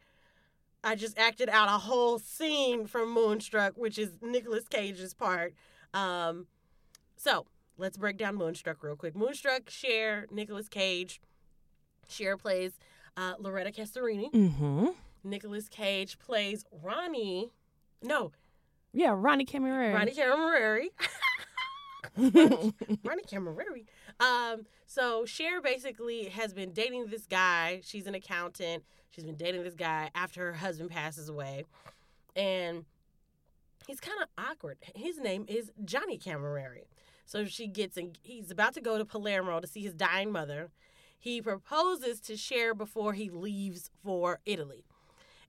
I 0.83 0.97
just 0.97 1.19
acted 1.19 1.49
out 1.49 1.69
a 1.69 1.79
whole 1.79 2.19
scene 2.19 2.87
from 2.87 3.13
Moonstruck, 3.13 3.77
which 3.77 3.99
is 3.99 4.11
Nicolas 4.21 4.67
Cage's 4.69 5.15
part. 5.15 5.55
Um, 5.95 6.47
so 7.17 7.47
let's 7.79 7.97
break 7.97 8.17
down 8.17 8.35
Moonstruck 8.35 8.83
real 8.83 8.97
quick. 8.97 9.15
Moonstruck, 9.15 9.71
Cher, 9.71 10.27
Nicolas 10.31 10.69
Cage. 10.69 11.21
Cher 12.11 12.37
plays 12.37 12.73
uh, 13.17 13.35
Loretta 13.39 13.71
Castorini. 13.71 14.31
hmm 14.31 14.87
Nicolas 15.23 15.69
Cage 15.69 16.19
plays 16.19 16.65
Ronnie. 16.83 17.51
No, 18.03 18.33
Yeah, 18.93 19.13
Ronnie 19.17 19.45
Cammareri. 19.45 19.93
Ronnie 19.95 20.13
Cammareri. 20.13 20.89
Ronnie 23.05 23.23
Cammareri. 23.31 23.85
Um, 24.19 24.67
so 24.87 25.25
Cher 25.27 25.61
basically 25.61 26.25
has 26.31 26.53
been 26.55 26.73
dating 26.73 27.07
this 27.09 27.27
guy. 27.27 27.81
She's 27.85 28.07
an 28.07 28.15
accountant. 28.15 28.85
She's 29.11 29.25
been 29.25 29.37
dating 29.37 29.63
this 29.65 29.75
guy 29.75 30.11
after 30.15 30.47
her 30.47 30.53
husband 30.55 30.91
passes 30.91 31.29
away. 31.29 31.65
And 32.35 32.85
he's 33.87 34.01
kind 34.01 34.21
of 34.23 34.29
awkward. 34.39 34.79
His 34.95 35.19
name 35.19 35.45
is 35.49 35.71
Johnny 35.85 36.19
Cammareri. 36.19 36.87
So 37.27 37.45
she 37.45 37.67
gets 37.67 37.97
and 37.97 38.19
he's 38.23 38.51
about 38.51 38.75
to 38.75 38.81
go 38.81 38.99
to 38.99 39.05
Palermo 39.05 39.61
to 39.61 39.67
see 39.67 39.83
his 39.83 39.95
dying 39.95 40.33
mother. 40.33 40.71
He 41.21 41.43
proposes 41.43 42.19
to 42.23 42.37
Cher 42.37 42.73
before 42.73 43.13
he 43.13 43.29
leaves 43.29 43.91
for 44.03 44.41
Italy. 44.47 44.85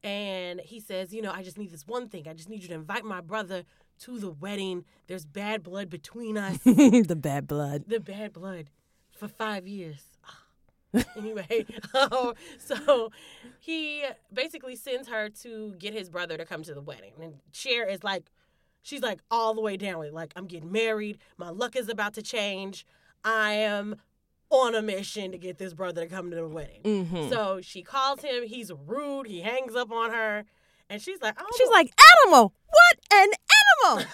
And 0.04 0.60
he 0.60 0.82
says, 0.82 1.14
You 1.14 1.22
know, 1.22 1.32
I 1.32 1.44
just 1.44 1.58
need 1.58 1.72
this 1.72 1.88
one 1.88 2.10
thing. 2.10 2.28
I 2.28 2.34
just 2.34 2.50
need 2.50 2.62
you 2.62 2.68
to 2.68 2.74
invite 2.74 3.06
my 3.06 3.22
brother 3.22 3.64
to 4.00 4.20
the 4.20 4.30
wedding. 4.30 4.84
There's 5.08 5.26
bad 5.26 5.64
blood 5.64 5.90
between 5.90 6.38
us. 6.38 6.58
the 6.66 7.18
bad 7.18 7.48
blood. 7.48 7.86
the 7.88 8.02
bad 8.02 8.34
blood 8.34 8.70
for 9.16 9.30
five 9.30 9.66
years. 9.66 10.04
anyway, 11.18 11.66
um, 11.94 12.34
so 12.58 13.12
he 13.62 14.04
basically 14.34 14.76
sends 14.76 15.08
her 15.08 15.30
to 15.30 15.74
get 15.80 15.94
his 15.94 16.10
brother 16.10 16.36
to 16.36 16.46
come 16.46 16.64
to 16.64 16.74
the 16.74 16.82
wedding. 16.82 17.14
And 17.22 17.36
Cher 17.54 17.88
is 17.88 18.04
like, 18.04 18.30
she's 18.82 19.02
like 19.02 19.22
all 19.32 19.54
the 19.54 19.62
way 19.62 19.78
down 19.78 20.00
with. 20.00 20.12
Like, 20.12 20.34
I'm 20.36 20.48
getting 20.48 20.70
married. 20.70 21.20
My 21.38 21.50
luck 21.50 21.78
is 21.78 21.88
about 21.88 22.14
to 22.16 22.22
change. 22.22 22.86
I 23.24 23.54
am 23.54 23.96
on 24.52 24.76
a 24.76 24.82
mission 24.82 25.32
to 25.32 25.38
get 25.38 25.58
this 25.58 25.74
brother 25.74 26.02
to 26.04 26.08
come 26.08 26.30
to 26.30 26.36
the 26.36 26.48
wedding. 26.48 26.82
Mm-hmm. 26.84 27.30
So 27.30 27.60
she 27.62 27.82
calls 27.82 28.22
him. 28.22 28.44
He's 28.46 28.72
rude. 28.86 29.26
He 29.28 29.42
hangs 29.42 29.76
up 29.76 29.92
on 29.92 30.12
her. 30.12 30.44
And 30.90 31.02
she's 31.02 31.22
like, 31.22 31.36
oh, 31.40 31.46
She's 31.58 31.70
like, 31.70 31.92
animal. 32.26 32.54
What 32.70 32.98
an 33.14 33.30
animal. 33.88 34.06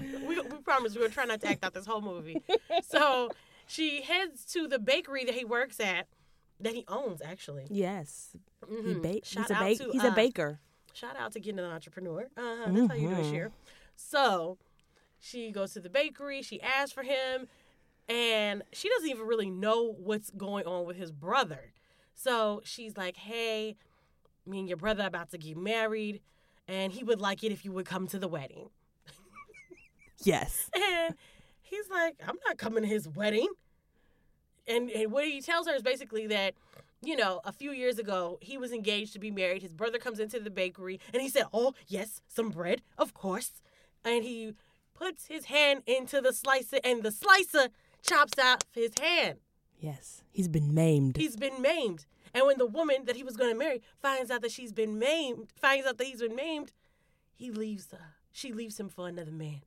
we, 0.26 0.40
we 0.40 0.58
promise 0.64 0.96
we're 0.96 1.08
trying 1.08 1.28
not 1.28 1.40
to 1.42 1.48
act 1.48 1.64
out 1.64 1.72
this 1.74 1.86
whole 1.86 2.00
movie. 2.00 2.42
So 2.82 3.30
she 3.66 4.02
heads 4.02 4.44
to 4.52 4.66
the 4.68 4.78
bakery 4.78 5.24
that 5.24 5.34
he 5.34 5.44
works 5.44 5.80
at, 5.80 6.06
that 6.60 6.74
he 6.74 6.84
owns 6.88 7.20
actually. 7.24 7.66
yes. 7.70 8.30
He 8.68 8.74
Mhm. 8.74 9.02
ba- 9.02 9.20
Shout 9.24 9.46
he's 9.48 9.56
a 9.56 9.60
bake. 9.60 9.78
to, 9.78 9.90
He's 9.92 10.04
a 10.04 10.08
uh, 10.08 10.14
baker. 10.14 10.58
Shout 10.92 11.16
out 11.16 11.32
to 11.32 11.40
getting 11.40 11.58
an 11.60 11.64
entrepreneur. 11.66 12.28
Uh-huh, 12.36 12.70
that's 12.70 12.88
how 12.88 12.94
you 12.94 13.08
do 13.08 13.14
it. 13.14 13.30
Cher. 13.30 13.50
So 13.96 14.58
she 15.20 15.50
goes 15.50 15.72
to 15.74 15.80
the 15.80 15.88
bakery. 15.90 16.42
She 16.42 16.60
asks 16.62 16.92
for 16.92 17.02
him, 17.02 17.48
and 18.08 18.62
she 18.72 18.88
doesn't 18.88 19.08
even 19.08 19.26
really 19.26 19.50
know 19.50 19.92
what's 19.92 20.30
going 20.30 20.66
on 20.66 20.86
with 20.86 20.96
his 20.96 21.10
brother. 21.10 21.72
So 22.14 22.60
she's 22.64 22.96
like, 22.96 23.16
"Hey, 23.16 23.76
me 24.46 24.60
and 24.60 24.68
your 24.68 24.76
brother 24.76 25.04
are 25.04 25.08
about 25.08 25.30
to 25.30 25.38
get 25.38 25.56
married, 25.56 26.20
and 26.68 26.92
he 26.92 27.04
would 27.04 27.20
like 27.20 27.42
it 27.44 27.52
if 27.52 27.64
you 27.64 27.72
would 27.72 27.86
come 27.86 28.06
to 28.08 28.18
the 28.18 28.28
wedding." 28.28 28.70
Yes. 30.22 30.70
And 30.80 31.14
he's 31.62 31.88
like, 31.90 32.16
I'm 32.26 32.36
not 32.46 32.56
coming 32.56 32.82
to 32.82 32.88
his 32.88 33.08
wedding. 33.08 33.48
And, 34.66 34.90
and 34.90 35.12
what 35.12 35.24
he 35.24 35.40
tells 35.40 35.66
her 35.66 35.74
is 35.74 35.82
basically 35.82 36.26
that, 36.28 36.54
you 37.02 37.16
know, 37.16 37.40
a 37.44 37.52
few 37.52 37.72
years 37.72 37.98
ago, 37.98 38.38
he 38.40 38.56
was 38.56 38.72
engaged 38.72 39.12
to 39.14 39.18
be 39.18 39.30
married. 39.30 39.62
His 39.62 39.74
brother 39.74 39.98
comes 39.98 40.18
into 40.18 40.40
the 40.40 40.50
bakery 40.50 41.00
and 41.12 41.20
he 41.20 41.28
said, 41.28 41.44
Oh, 41.52 41.74
yes, 41.86 42.22
some 42.28 42.50
bread, 42.50 42.80
of 42.96 43.12
course. 43.12 43.62
And 44.04 44.24
he 44.24 44.54
puts 44.94 45.26
his 45.26 45.46
hand 45.46 45.82
into 45.86 46.20
the 46.20 46.32
slicer 46.32 46.78
and 46.84 47.02
the 47.02 47.10
slicer 47.10 47.68
chops 48.04 48.38
out 48.38 48.64
his 48.72 48.92
hand. 49.00 49.38
Yes. 49.78 50.22
He's 50.32 50.48
been 50.48 50.72
maimed. 50.74 51.16
He's 51.16 51.36
been 51.36 51.60
maimed. 51.60 52.06
And 52.32 52.46
when 52.46 52.58
the 52.58 52.66
woman 52.66 53.04
that 53.06 53.16
he 53.16 53.22
was 53.22 53.36
going 53.36 53.52
to 53.52 53.58
marry 53.58 53.80
finds 54.02 54.30
out 54.30 54.42
that 54.42 54.50
she's 54.50 54.72
been 54.72 54.98
maimed, 54.98 55.48
finds 55.60 55.86
out 55.86 55.98
that 55.98 56.06
he's 56.06 56.20
been 56.20 56.34
maimed, 56.34 56.72
he 57.34 57.50
leaves 57.50 57.88
her. 57.92 58.14
She 58.32 58.52
leaves 58.52 58.78
him 58.80 58.88
for 58.88 59.08
another 59.08 59.30
man. 59.32 59.60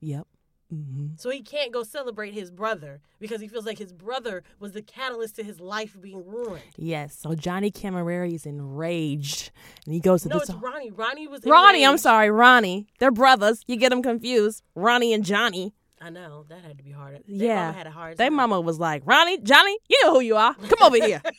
yep. 0.00 0.26
Mm-hmm. 0.74 1.14
So 1.16 1.30
he 1.30 1.40
can't 1.40 1.72
go 1.72 1.82
celebrate 1.82 2.34
his 2.34 2.50
brother 2.50 3.00
because 3.18 3.40
he 3.40 3.48
feels 3.48 3.64
like 3.64 3.78
his 3.78 3.90
brother 3.90 4.42
was 4.60 4.72
the 4.72 4.82
catalyst 4.82 5.36
to 5.36 5.42
his 5.42 5.60
life 5.60 5.96
being 5.98 6.26
ruined. 6.26 6.60
Yes. 6.76 7.16
So 7.18 7.34
Johnny 7.34 7.70
Cammareri 7.70 8.34
is 8.34 8.44
enraged, 8.44 9.50
and 9.86 9.94
he 9.94 10.00
goes 10.00 10.24
to 10.24 10.28
No, 10.28 10.38
this. 10.40 10.50
No, 10.50 10.56
it's 10.56 10.62
Ronnie. 10.62 10.90
Ronnie 10.90 11.26
was 11.26 11.40
Ronnie, 11.46 11.86
I'm 11.86 11.96
sorry, 11.96 12.30
Ronnie. 12.30 12.86
They're 12.98 13.10
brothers. 13.10 13.62
You 13.66 13.76
get 13.76 13.88
them 13.88 14.02
confused. 14.02 14.62
Ronnie 14.74 15.14
and 15.14 15.24
Johnny. 15.24 15.72
I 16.00 16.10
know 16.10 16.44
that 16.48 16.62
had 16.62 16.78
to 16.78 16.84
be 16.84 16.90
hard. 16.90 17.22
Their 17.26 17.46
yeah. 17.48 17.66
mama 17.66 17.72
had 17.72 17.86
a 17.86 17.90
hard. 17.90 18.16
Their 18.18 18.30
mama 18.30 18.60
was 18.60 18.78
like, 18.78 19.02
Ronnie, 19.04 19.38
Johnny, 19.38 19.76
you 19.88 19.98
know 20.04 20.14
who 20.14 20.20
you 20.20 20.36
are. 20.36 20.54
Come 20.54 20.78
over 20.82 20.96
here. 20.96 21.22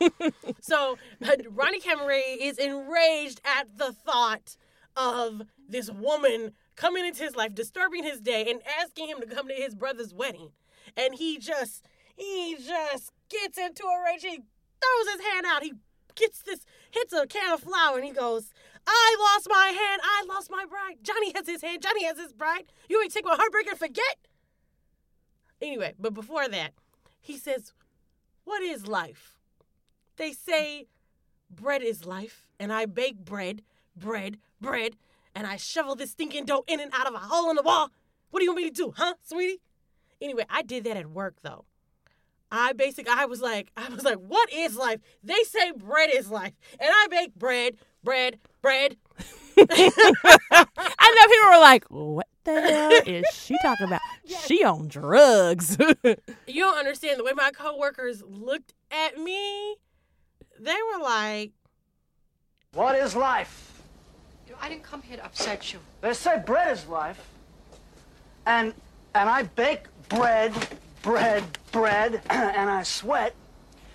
So 0.60 0.96
but 1.20 1.42
Ronnie 1.50 1.80
Cammareri 1.80 2.38
is 2.40 2.56
enraged 2.58 3.40
at 3.44 3.76
the 3.76 3.92
thought 3.92 4.56
of 4.96 5.42
this 5.68 5.90
woman 5.90 6.52
coming 6.76 7.04
into 7.06 7.22
his 7.22 7.36
life, 7.36 7.54
disturbing 7.54 8.02
his 8.02 8.20
day, 8.20 8.50
and 8.50 8.60
asking 8.80 9.08
him 9.08 9.20
to 9.20 9.26
come 9.26 9.48
to 9.48 9.54
his 9.54 9.74
brother's 9.74 10.14
wedding. 10.14 10.50
And 10.96 11.14
he 11.14 11.38
just, 11.38 11.86
he 12.16 12.56
just 12.56 13.12
gets 13.28 13.58
into 13.58 13.84
a 13.84 14.04
rage. 14.04 14.22
He 14.22 14.36
throws 14.36 15.14
his 15.14 15.26
hand 15.32 15.46
out. 15.46 15.62
He 15.62 15.74
gets 16.14 16.42
this, 16.42 16.64
hits 16.90 17.12
a 17.12 17.26
can 17.26 17.52
of 17.52 17.60
flour, 17.60 17.96
and 17.96 18.04
he 18.04 18.12
goes, 18.12 18.52
I 18.86 19.16
lost 19.18 19.48
my 19.50 19.66
hand. 19.68 20.00
I 20.04 20.24
lost 20.28 20.50
my 20.50 20.64
bride. 20.64 20.96
Johnny 21.02 21.32
has 21.34 21.46
his 21.46 21.62
hand. 21.62 21.82
Johnny 21.82 22.04
has 22.04 22.18
his 22.18 22.32
bride. 22.32 22.64
You 22.88 23.00
ain't 23.02 23.12
take 23.12 23.24
my 23.24 23.36
heartbreak 23.36 23.66
and 23.68 23.78
forget. 23.78 24.16
Anyway, 25.60 25.94
but 25.98 26.14
before 26.14 26.48
that, 26.48 26.72
he 27.20 27.38
says, 27.38 27.72
What 28.44 28.62
is 28.62 28.86
life? 28.86 29.38
They 30.16 30.32
say 30.32 30.86
bread 31.50 31.82
is 31.82 32.04
life, 32.04 32.46
and 32.60 32.72
I 32.72 32.86
bake 32.86 33.24
bread, 33.24 33.62
bread, 33.96 34.38
bread, 34.60 34.96
and 35.34 35.46
I 35.46 35.56
shovel 35.56 35.94
this 35.94 36.12
stinking 36.12 36.44
dough 36.44 36.64
in 36.66 36.80
and 36.80 36.92
out 36.94 37.06
of 37.06 37.14
a 37.14 37.18
hole 37.18 37.50
in 37.50 37.56
the 37.56 37.62
wall. 37.62 37.90
What 38.30 38.40
do 38.40 38.44
you 38.44 38.50
want 38.50 38.62
me 38.62 38.70
to 38.70 38.74
do, 38.74 38.92
huh, 38.96 39.14
sweetie? 39.22 39.60
Anyway, 40.20 40.44
I 40.48 40.62
did 40.62 40.84
that 40.84 40.96
at 40.96 41.10
work 41.10 41.36
though. 41.42 41.64
I 42.50 42.72
basically 42.72 43.12
I 43.14 43.26
was 43.26 43.40
like 43.40 43.70
I 43.76 43.88
was 43.88 44.04
like, 44.04 44.18
what 44.18 44.52
is 44.52 44.76
life? 44.76 45.00
They 45.22 45.42
say 45.44 45.72
bread 45.72 46.10
is 46.12 46.30
life, 46.30 46.52
and 46.78 46.90
I 46.90 47.06
bake 47.10 47.34
bread, 47.34 47.76
bread, 48.04 48.38
bread. 48.62 48.96
I 49.58 51.14
know 51.16 51.28
people 51.28 51.48
were 51.48 51.60
like, 51.60 51.84
what 51.88 52.26
the 52.44 52.60
hell 52.60 52.92
is 53.06 53.24
she 53.32 53.56
talking 53.62 53.86
about? 53.86 54.00
She 54.46 54.62
on 54.62 54.88
drugs. 54.88 55.76
You 56.46 56.62
don't 56.62 56.78
understand 56.78 57.18
the 57.18 57.24
way 57.24 57.32
my 57.32 57.50
coworkers 57.50 58.22
looked 58.22 58.74
at 58.90 59.18
me. 59.18 59.76
They 60.60 60.76
were 60.92 61.02
like, 61.02 61.52
What 62.74 62.94
is 62.96 63.16
life? 63.16 63.82
I 64.60 64.68
didn't 64.68 64.84
come 64.84 65.02
here 65.02 65.16
to 65.16 65.24
upset 65.24 65.72
you. 65.72 65.80
They 66.00 66.12
say 66.12 66.40
bread 66.44 66.70
is 66.72 66.86
life. 66.86 67.26
And 68.46 68.72
and 69.14 69.28
I 69.28 69.44
bake 69.44 69.84
bread, 70.08 70.52
bread, 71.02 71.42
bread, 71.72 72.22
and 72.30 72.70
I 72.70 72.82
sweat 72.82 73.34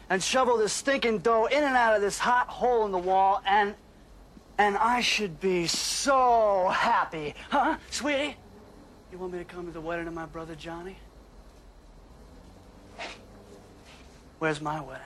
and 0.10 0.22
shovel 0.22 0.58
this 0.58 0.74
stinking 0.74 1.20
dough 1.20 1.46
in 1.46 1.64
and 1.64 1.76
out 1.76 1.96
of 1.96 2.02
this 2.02 2.20
hot 2.20 2.48
hole 2.48 2.86
in 2.86 2.92
the 2.92 2.98
wall 2.98 3.42
and 3.46 3.76
and 4.60 4.78
I 4.78 5.00
should 5.00 5.40
be 5.40 5.68
so 5.68 6.68
happy. 6.68 7.34
Huh, 7.50 7.78
sweetie? 7.90 8.36
You 9.10 9.18
want 9.18 9.32
me 9.32 9.40
to 9.40 9.46
come 9.46 9.66
to 9.66 9.72
the 9.72 9.82
wedding 9.82 10.06
of 10.06 10.14
my 10.14 10.26
brother 10.26 10.54
Johnny? 10.54 10.98
Where's 14.38 14.62
my 14.62 14.82
wedding? 14.82 15.02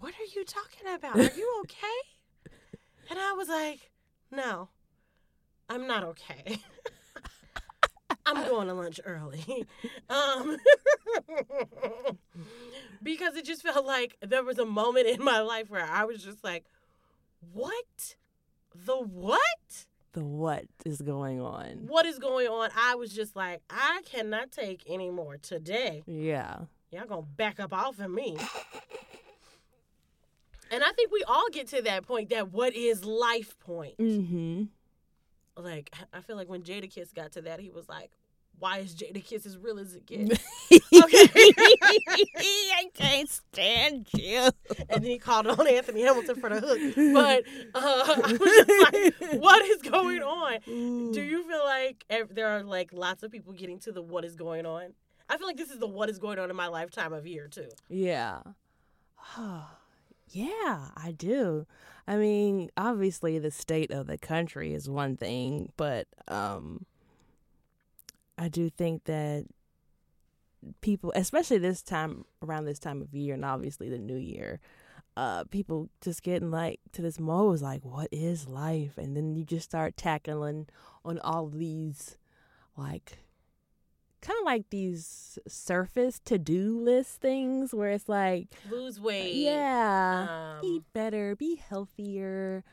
What 0.00 0.12
are 0.14 0.38
you 0.38 0.44
talking 0.44 0.92
about? 0.92 1.16
Are 1.16 1.36
you 1.36 1.60
okay? 1.60 2.50
and 3.10 3.18
I 3.18 3.32
was 3.32 3.48
like, 3.48 3.90
No, 4.32 4.68
I'm 5.70 5.86
not 5.86 6.02
okay. 6.04 6.58
I'm 8.26 8.48
going 8.48 8.66
to 8.68 8.74
lunch 8.74 9.00
early. 9.04 9.66
Um, 10.10 10.58
because 13.02 13.36
it 13.36 13.44
just 13.44 13.62
felt 13.62 13.86
like 13.86 14.16
there 14.20 14.44
was 14.44 14.58
a 14.58 14.64
moment 14.64 15.06
in 15.06 15.24
my 15.24 15.40
life 15.40 15.70
where 15.70 15.84
I 15.84 16.04
was 16.04 16.22
just 16.22 16.44
like, 16.44 16.64
What? 17.52 18.16
The 18.74 18.96
what? 19.00 19.86
the 20.14 20.24
what 20.24 20.64
is 20.86 21.02
going 21.02 21.40
on? 21.40 21.86
What 21.86 22.06
is 22.06 22.18
going 22.18 22.48
on? 22.48 22.70
I 22.76 22.94
was 22.94 23.12
just 23.12 23.36
like, 23.36 23.60
I 23.68 24.00
cannot 24.06 24.50
take 24.50 24.82
any 24.86 25.10
more 25.10 25.36
today. 25.36 26.02
Yeah. 26.06 26.60
Y'all 26.90 27.06
gonna 27.06 27.22
back 27.22 27.60
up 27.60 27.72
off 27.72 27.98
of 27.98 28.10
me. 28.10 28.38
And 30.70 30.82
I 30.82 30.92
think 30.92 31.12
we 31.12 31.22
all 31.28 31.48
get 31.52 31.68
to 31.68 31.82
that 31.82 32.06
point, 32.06 32.30
that 32.30 32.52
what 32.52 32.74
is 32.74 33.04
life 33.04 33.58
point. 33.58 33.98
Mm-hmm. 33.98 34.64
Like, 35.56 35.94
I 36.12 36.20
feel 36.20 36.36
like 36.36 36.48
when 36.48 36.62
Jadakiss 36.62 37.14
got 37.14 37.32
to 37.32 37.42
that, 37.42 37.60
he 37.60 37.70
was 37.70 37.88
like, 37.88 38.10
why 38.58 38.78
is 38.78 38.94
Jadakiss 38.94 39.46
as 39.46 39.58
real 39.58 39.78
as 39.78 39.94
it 39.94 40.06
gets? 40.06 40.42
I 40.94 42.84
can't 42.94 43.28
stand 43.28 44.08
you. 44.14 44.48
and 44.88 45.02
then 45.02 45.04
he 45.04 45.18
called 45.18 45.46
on 45.46 45.66
Anthony 45.66 46.02
Hamilton 46.02 46.36
for 46.36 46.48
the 46.50 46.60
hook. 46.60 46.78
But 47.14 47.44
uh, 47.74 48.04
I 48.06 48.32
was 48.32 48.38
just 48.38 48.92
like, 48.92 49.42
what 49.42 49.64
is 49.64 49.82
going 49.82 50.22
on? 50.22 51.12
Do 51.12 51.22
you 51.22 51.42
feel 51.48 51.64
like 51.64 52.04
ev- 52.10 52.34
there 52.34 52.48
are 52.48 52.62
like 52.62 52.92
lots 52.92 53.22
of 53.22 53.30
people 53.30 53.52
getting 53.52 53.78
to 53.80 53.92
the 53.92 54.02
what 54.02 54.24
is 54.24 54.36
going 54.36 54.66
on? 54.66 54.94
I 55.28 55.36
feel 55.36 55.46
like 55.46 55.56
this 55.56 55.70
is 55.70 55.78
the 55.78 55.86
what 55.86 56.10
is 56.10 56.18
going 56.18 56.38
on 56.38 56.50
in 56.50 56.56
my 56.56 56.68
lifetime 56.68 57.12
of 57.12 57.26
year 57.26 57.48
too. 57.48 57.68
Yeah. 57.88 58.40
yeah, 60.28 60.88
I 60.96 61.14
do. 61.16 61.66
I 62.06 62.16
mean, 62.16 62.70
obviously 62.76 63.38
the 63.38 63.50
state 63.50 63.90
of 63.90 64.06
the 64.06 64.18
country 64.18 64.74
is 64.74 64.88
one 64.88 65.16
thing, 65.16 65.72
but 65.76 66.06
um 66.28 66.84
I 68.36 68.48
do 68.48 68.68
think 68.70 69.04
that 69.04 69.46
people, 70.80 71.12
especially 71.14 71.58
this 71.58 71.82
time 71.82 72.24
around 72.42 72.64
this 72.64 72.78
time 72.78 73.02
of 73.02 73.14
year 73.14 73.34
and 73.34 73.44
obviously 73.44 73.88
the 73.88 73.98
new 73.98 74.16
year, 74.16 74.60
uh 75.16 75.44
people 75.44 75.88
just 76.00 76.22
getting 76.24 76.50
like 76.50 76.80
to 76.92 77.00
this 77.00 77.20
mode 77.20 77.54
is 77.54 77.62
like 77.62 77.84
what 77.84 78.08
is 78.10 78.48
life? 78.48 78.98
And 78.98 79.16
then 79.16 79.34
you 79.34 79.44
just 79.44 79.64
start 79.64 79.96
tackling 79.96 80.66
on 81.04 81.18
all 81.20 81.48
these 81.48 82.16
like 82.76 83.18
kind 84.20 84.38
of 84.40 84.46
like 84.46 84.70
these 84.70 85.38
surface 85.46 86.18
to-do 86.24 86.80
list 86.80 87.20
things 87.20 87.74
where 87.74 87.90
it's 87.90 88.08
like 88.08 88.48
Lose 88.70 88.98
weight. 88.98 89.34
yeah 89.34 90.56
Um, 90.58 90.64
eat 90.64 90.82
better 90.92 91.36
be 91.36 91.56
healthier. 91.56 92.64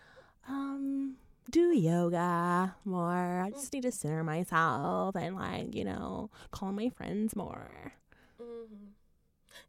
Um 0.47 1.17
do 1.51 1.73
yoga 1.77 2.75
more 2.85 3.41
i 3.41 3.49
just 3.51 3.71
need 3.73 3.83
to 3.83 3.91
center 3.91 4.23
myself 4.23 5.15
and 5.15 5.35
like 5.35 5.75
you 5.75 5.83
know 5.83 6.29
call 6.51 6.71
my 6.71 6.89
friends 6.89 7.35
more 7.35 7.93
mhm. 8.41 8.67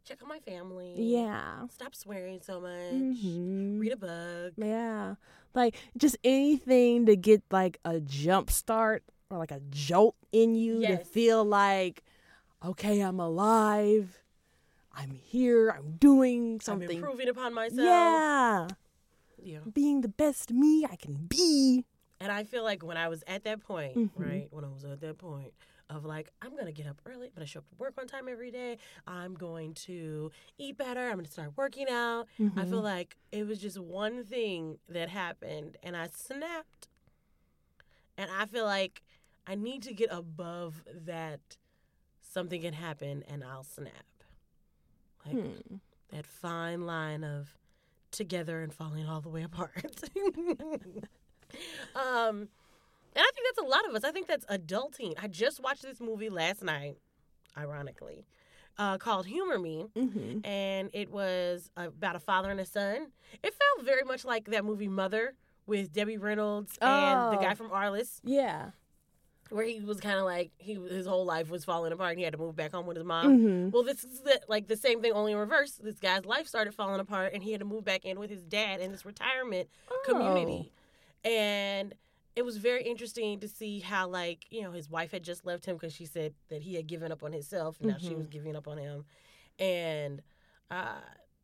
Check 0.05 0.21
on 0.23 0.29
my 0.29 0.39
family. 0.39 0.93
yeah 0.97 1.67
Stop 1.67 1.93
swearing 1.95 2.39
so 2.41 2.59
much. 2.59 2.93
Mhm. 2.93 3.79
Read 3.79 3.91
a 3.93 3.97
book. 3.97 4.53
Yeah. 4.57 5.15
Like 5.53 5.75
just 5.97 6.17
anything 6.23 7.05
to 7.05 7.15
get 7.15 7.41
like 7.51 7.79
a 7.85 7.99
jump 7.99 8.49
start 8.49 9.03
or 9.29 9.37
like 9.37 9.51
a 9.51 9.61
jolt 9.69 10.15
in 10.31 10.55
you 10.55 10.81
to 10.81 10.97
feel 10.97 11.43
like, 11.45 12.03
okay, 12.65 13.01
I'm 13.01 13.19
alive. 13.19 14.19
I'm 14.95 15.11
here. 15.11 15.69
I'm 15.69 15.97
doing 15.99 16.55
I'm 16.55 16.59
something. 16.59 16.97
improving 16.97 17.29
upon 17.29 17.53
myself. 17.53 17.79
Yeah. 17.79 18.67
Yeah. 19.43 19.59
Being 19.71 20.01
the 20.01 20.07
best 20.07 20.51
me 20.51 20.85
I 20.89 20.95
can 20.95 21.25
be. 21.27 21.85
And 22.19 22.31
I 22.31 22.43
feel 22.43 22.63
like 22.63 22.83
when 22.83 22.95
I 22.97 23.09
was 23.09 23.23
at 23.27 23.43
that 23.43 23.59
point, 23.61 23.95
Mhm. 23.97 24.11
right? 24.15 24.47
When 24.51 24.63
I 24.63 24.69
was 24.69 24.85
at 24.85 25.01
that 25.01 25.17
point 25.17 25.53
of 25.89 26.05
like, 26.05 26.31
I'm 26.41 26.55
gonna 26.55 26.71
get 26.71 26.87
up 26.87 27.01
early, 27.05 27.27
but 27.27 27.31
I'm 27.31 27.35
gonna 27.41 27.47
show 27.47 27.59
up 27.59 27.69
to 27.69 27.75
work 27.75 27.95
on 27.99 28.07
time 28.07 28.29
every 28.29 28.49
day, 28.51 28.77
I'm 29.05 29.33
going 29.33 29.73
to 29.85 30.31
eat 30.57 30.77
better, 30.77 31.01
I'm 31.09 31.17
gonna 31.17 31.27
start 31.27 31.57
working 31.57 31.87
out. 31.89 32.27
I 32.55 32.63
feel 32.65 32.81
like 32.81 33.17
it 33.31 33.45
was 33.45 33.59
just 33.59 33.77
one 33.77 34.23
thing 34.23 34.79
that 34.87 35.09
happened 35.09 35.77
and 35.83 35.97
I 35.97 36.07
snapped. 36.07 36.87
And 38.17 38.29
I 38.31 38.45
feel 38.45 38.65
like 38.65 39.01
I 39.45 39.55
need 39.55 39.83
to 39.83 39.93
get 39.93 40.07
above 40.11 40.83
that 40.87 41.57
something 42.21 42.61
can 42.61 42.73
happen 42.73 43.23
and 43.27 43.43
I'll 43.43 43.63
snap. 43.63 44.05
Like 45.25 45.35
Hmm. 45.35 45.75
that 46.09 46.25
fine 46.25 46.85
line 46.85 47.23
of 47.23 47.57
together 48.13 48.61
and 48.61 48.73
falling 48.73 49.05
all 49.07 49.19
the 49.21 49.29
way 49.29 49.43
apart. 49.43 49.71
um, 51.95 52.47
and 53.15 53.19
I 53.21 53.29
think 53.35 53.47
that's 53.55 53.59
a 53.65 53.69
lot 53.69 53.87
of 53.87 53.95
us. 53.95 54.03
I 54.03 54.11
think 54.11 54.27
that's 54.27 54.45
adulting. 54.45 55.13
I 55.21 55.27
just 55.27 55.59
watched 55.61 55.83
this 55.83 55.99
movie 55.99 56.29
last 56.29 56.63
night, 56.63 56.95
ironically, 57.57 58.25
uh, 58.77 58.97
called 58.97 59.25
Humor 59.27 59.59
Me, 59.59 59.85
Mm-hmm. 59.95 60.45
and 60.45 60.89
it 60.93 61.11
was 61.11 61.69
about 61.75 62.15
a 62.15 62.19
father 62.19 62.49
and 62.49 62.59
a 62.59 62.65
son. 62.65 63.07
It 63.43 63.53
felt 63.53 63.85
very 63.85 64.03
much 64.03 64.25
like 64.25 64.45
that 64.45 64.65
movie 64.65 64.87
Mother 64.87 65.33
with 65.65 65.93
Debbie 65.93 66.17
Reynolds 66.17 66.77
and 66.81 67.31
the 67.33 67.37
Oh. 67.37 67.41
guy 67.41 67.53
from 67.53 67.69
Arliss, 67.69 68.19
Yeah. 68.23 68.71
Where 69.53 69.65
he 69.65 69.79
was 69.81 69.99
kind 69.99 70.17
of 70.17 70.25
like 70.25 70.51
he 70.57 70.73
his 70.73 71.05
whole 71.05 71.25
life 71.25 71.49
was 71.51 71.63
falling 71.63 71.91
apart 71.93 72.11
and 72.11 72.17
he 72.19 72.23
had 72.23 72.33
to 72.33 72.39
move 72.39 72.55
back 72.55 72.71
home 72.71 72.85
with 72.87 72.97
his 72.97 73.05
mom. 73.05 73.37
Mm-hmm. 73.37 73.69
Well, 73.69 73.83
this 73.83 74.03
is 74.03 74.21
the, 74.21 74.41
like 74.47 74.67
the 74.67 74.75
same 74.75 75.01
thing, 75.01 75.11
only 75.13 75.31
in 75.33 75.37
reverse. 75.37 75.73
This 75.73 75.99
guy's 75.99 76.25
life 76.25 76.47
started 76.47 76.73
falling 76.73 76.99
apart, 76.99 77.33
and 77.33 77.43
he 77.43 77.51
had 77.51 77.59
to 77.59 77.65
move 77.65 77.85
back 77.85 78.03
in 78.05 78.19
with 78.19 78.29
his 78.29 78.43
dad 78.43 78.79
in 78.81 78.91
this 78.91 79.05
retirement 79.05 79.69
community. 80.05 80.71
And 81.23 81.93
it 82.35 82.43
was 82.43 82.57
very 82.57 82.83
interesting 82.83 83.39
to 83.41 83.47
see 83.47 83.79
how, 83.79 84.07
like, 84.07 84.45
you 84.49 84.63
know, 84.63 84.71
his 84.71 84.89
wife 84.89 85.11
had 85.11 85.23
just 85.23 85.45
left 85.45 85.65
him 85.65 85.75
because 85.75 85.93
she 85.93 86.05
said 86.05 86.33
that 86.49 86.63
he 86.63 86.73
had 86.75 86.87
given 86.87 87.11
up 87.11 87.23
on 87.23 87.31
himself. 87.31 87.77
Now 87.79 87.97
she 87.99 88.15
was 88.15 88.27
giving 88.27 88.55
up 88.55 88.67
on 88.67 88.77
him, 88.79 89.05
and 89.59 90.21
uh, 90.71 90.99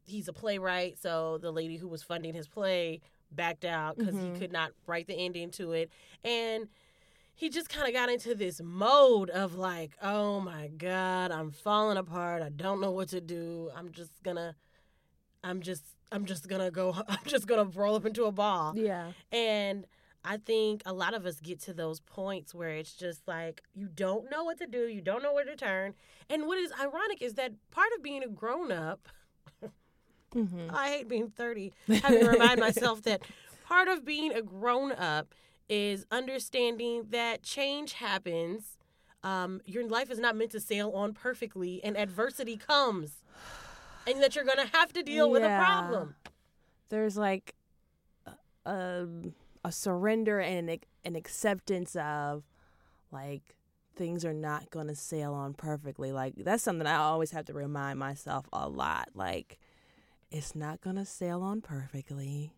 he's 0.06 0.28
a 0.28 0.34
playwright, 0.34 0.98
so 0.98 1.38
the 1.38 1.52
lady 1.52 1.78
who 1.78 1.88
was 1.88 2.02
funding 2.02 2.34
his 2.34 2.48
play 2.48 3.02
backed 3.32 3.64
out 3.66 3.96
because 3.98 4.16
Mhm. 4.16 4.34
he 4.34 4.40
could 4.40 4.52
not 4.52 4.72
write 4.88 5.06
the 5.06 5.14
ending 5.14 5.52
to 5.52 5.74
it, 5.74 5.92
and 6.24 6.68
he 7.40 7.50
just 7.50 7.70
kind 7.70 7.88
of 7.88 7.94
got 7.94 8.10
into 8.10 8.36
this 8.36 8.60
mode 8.62 9.30
of 9.30 9.56
like, 9.56 9.92
oh 10.02 10.42
my 10.42 10.68
God, 10.68 11.32
I'm 11.32 11.52
falling 11.52 11.96
apart. 11.98 12.42
I 12.42 12.50
don't 12.50 12.82
know 12.82 12.92
what 12.92 13.08
to 13.10 13.22
do. 13.22 13.72
I'm 13.78 13.94
just 13.94 14.12
gonna, 14.24 14.58
I'm 15.42 15.62
just, 15.62 15.86
I'm 16.12 16.26
just 16.26 16.50
gonna 16.50 16.70
go, 16.70 16.94
I'm 17.08 17.24
just 17.26 17.48
gonna 17.48 17.64
roll 17.64 17.96
up 17.96 18.06
into 18.06 18.26
a 18.26 18.32
ball. 18.34 18.74
Yeah. 18.76 19.14
And 19.32 19.86
I 20.26 20.36
think 20.36 20.82
a 20.86 20.92
lot 20.92 21.14
of 21.14 21.26
us 21.26 21.40
get 21.40 21.62
to 21.62 21.74
those 21.74 22.02
points 22.02 22.54
where 22.54 22.72
it's 22.72 22.92
just 22.92 23.26
like, 23.26 23.64
you 23.74 23.88
don't 23.88 24.30
know 24.30 24.44
what 24.44 24.58
to 24.58 24.68
do, 24.68 24.90
you 24.90 25.00
don't 25.00 25.24
know 25.24 25.34
where 25.34 25.46
to 25.46 25.56
turn. 25.56 25.94
And 26.30 26.46
what 26.46 26.58
is 26.58 26.74
ironic 26.78 27.22
is 27.22 27.36
that 27.36 27.54
part 27.72 27.88
of 27.96 28.04
being 28.04 28.22
a 28.22 28.28
grown 28.28 28.70
up, 28.70 29.08
Mm-hmm. 30.36 30.68
I 30.70 30.90
hate 30.90 31.08
being 31.08 31.32
30, 31.32 31.74
having 32.04 32.20
to 32.20 32.30
remind 32.30 32.60
myself 32.60 33.02
that 33.04 33.24
part 33.66 33.88
of 33.88 34.06
being 34.06 34.32
a 34.32 34.44
grown 34.44 34.92
up 34.92 35.34
is 35.70 36.06
understanding 36.12 37.06
that 37.12 37.44
change 37.44 37.94
happens. 37.94 38.78
Um, 39.24 39.62
your 39.66 39.86
life 39.88 40.10
is 40.12 40.20
not 40.20 40.36
meant 40.36 40.52
to 40.52 40.60
sail 40.60 40.92
on 40.92 41.14
perfectly, 41.14 41.84
and 41.84 41.98
adversity 41.98 42.58
comes, 42.58 43.22
and 44.08 44.22
that 44.24 44.36
you're 44.36 44.46
going 44.46 44.66
to 44.66 44.78
have 44.78 44.94
to 44.94 45.04
deal 45.04 45.30
with 45.30 45.44
a 45.44 45.48
problem. 45.66 46.16
there's 46.90 47.18
like 47.18 47.54
a, 48.26 48.32
a, 48.66 49.08
a 49.66 49.72
surrender 49.72 50.40
and 50.40 50.70
an, 50.70 50.80
an 51.06 51.16
acceptance 51.16 51.96
of 51.98 52.44
like 53.12 53.56
things 53.96 54.24
are 54.24 54.34
not 54.34 54.70
going 54.70 54.88
to 54.88 54.96
sail 54.96 55.34
on 55.34 55.54
perfectly 55.54 56.12
like 56.14 56.34
that's 56.38 56.64
something 56.64 56.88
i 56.88 56.96
always 56.96 57.32
have 57.32 57.44
to 57.44 57.54
remind 57.54 58.00
myself 58.00 58.48
a 58.54 58.70
lot 58.70 59.10
like 59.14 59.60
it's 60.32 60.56
not 60.56 60.80
going 60.80 60.96
to 60.96 61.04
sail 61.04 61.42
on 61.42 61.60
perfectly 61.60 62.54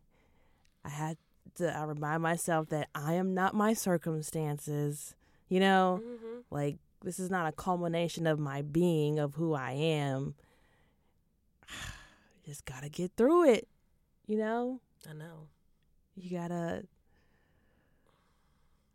i 0.86 0.90
had 0.90 1.18
to 1.56 1.76
I 1.78 1.84
remind 1.84 2.22
myself 2.24 2.70
that 2.70 2.90
i 2.96 3.14
am 3.14 3.34
not 3.34 3.54
my 3.54 3.74
circumstances 3.74 5.16
you 5.50 5.60
know 5.60 6.02
hmm 6.04 6.40
like 6.50 6.78
this 7.04 7.20
is 7.20 7.30
not 7.30 7.48
a 7.48 7.52
culmination 7.52 8.28
of 8.28 8.40
my 8.40 8.62
being 8.62 9.20
of 9.20 9.36
who 9.36 9.54
i 9.54 9.72
am 9.72 10.36
just 12.46 12.66
gotta 12.66 12.90
get 12.90 13.12
through 13.18 13.50
it 13.50 13.68
you 14.28 14.38
know 14.38 14.80
I 15.10 15.14
know. 15.14 15.48
you 16.16 16.30
gotta 16.38 16.84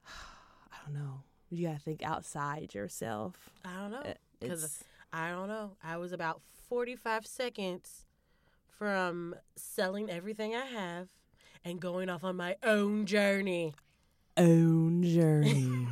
i 0.06 0.76
don't 0.84 0.94
know 0.94 1.22
you 1.50 1.66
gotta 1.66 1.78
think 1.78 2.02
outside 2.02 2.74
yourself 2.74 3.50
I 3.64 3.80
don't 3.80 3.90
know. 3.90 3.98
Uh, 3.98 4.14
Because 4.40 4.84
I 5.12 5.30
don't 5.30 5.48
know. 5.48 5.72
I 5.82 5.96
was 5.96 6.12
about 6.12 6.40
45 6.68 7.26
seconds 7.26 8.04
from 8.78 9.34
selling 9.56 10.08
everything 10.10 10.54
I 10.54 10.64
have 10.66 11.08
and 11.66 11.80
going 11.80 12.08
off 12.08 12.22
on 12.22 12.36
my 12.36 12.56
own 12.62 13.06
journey. 13.06 13.74
own 14.36 15.02
journey. 15.02 15.88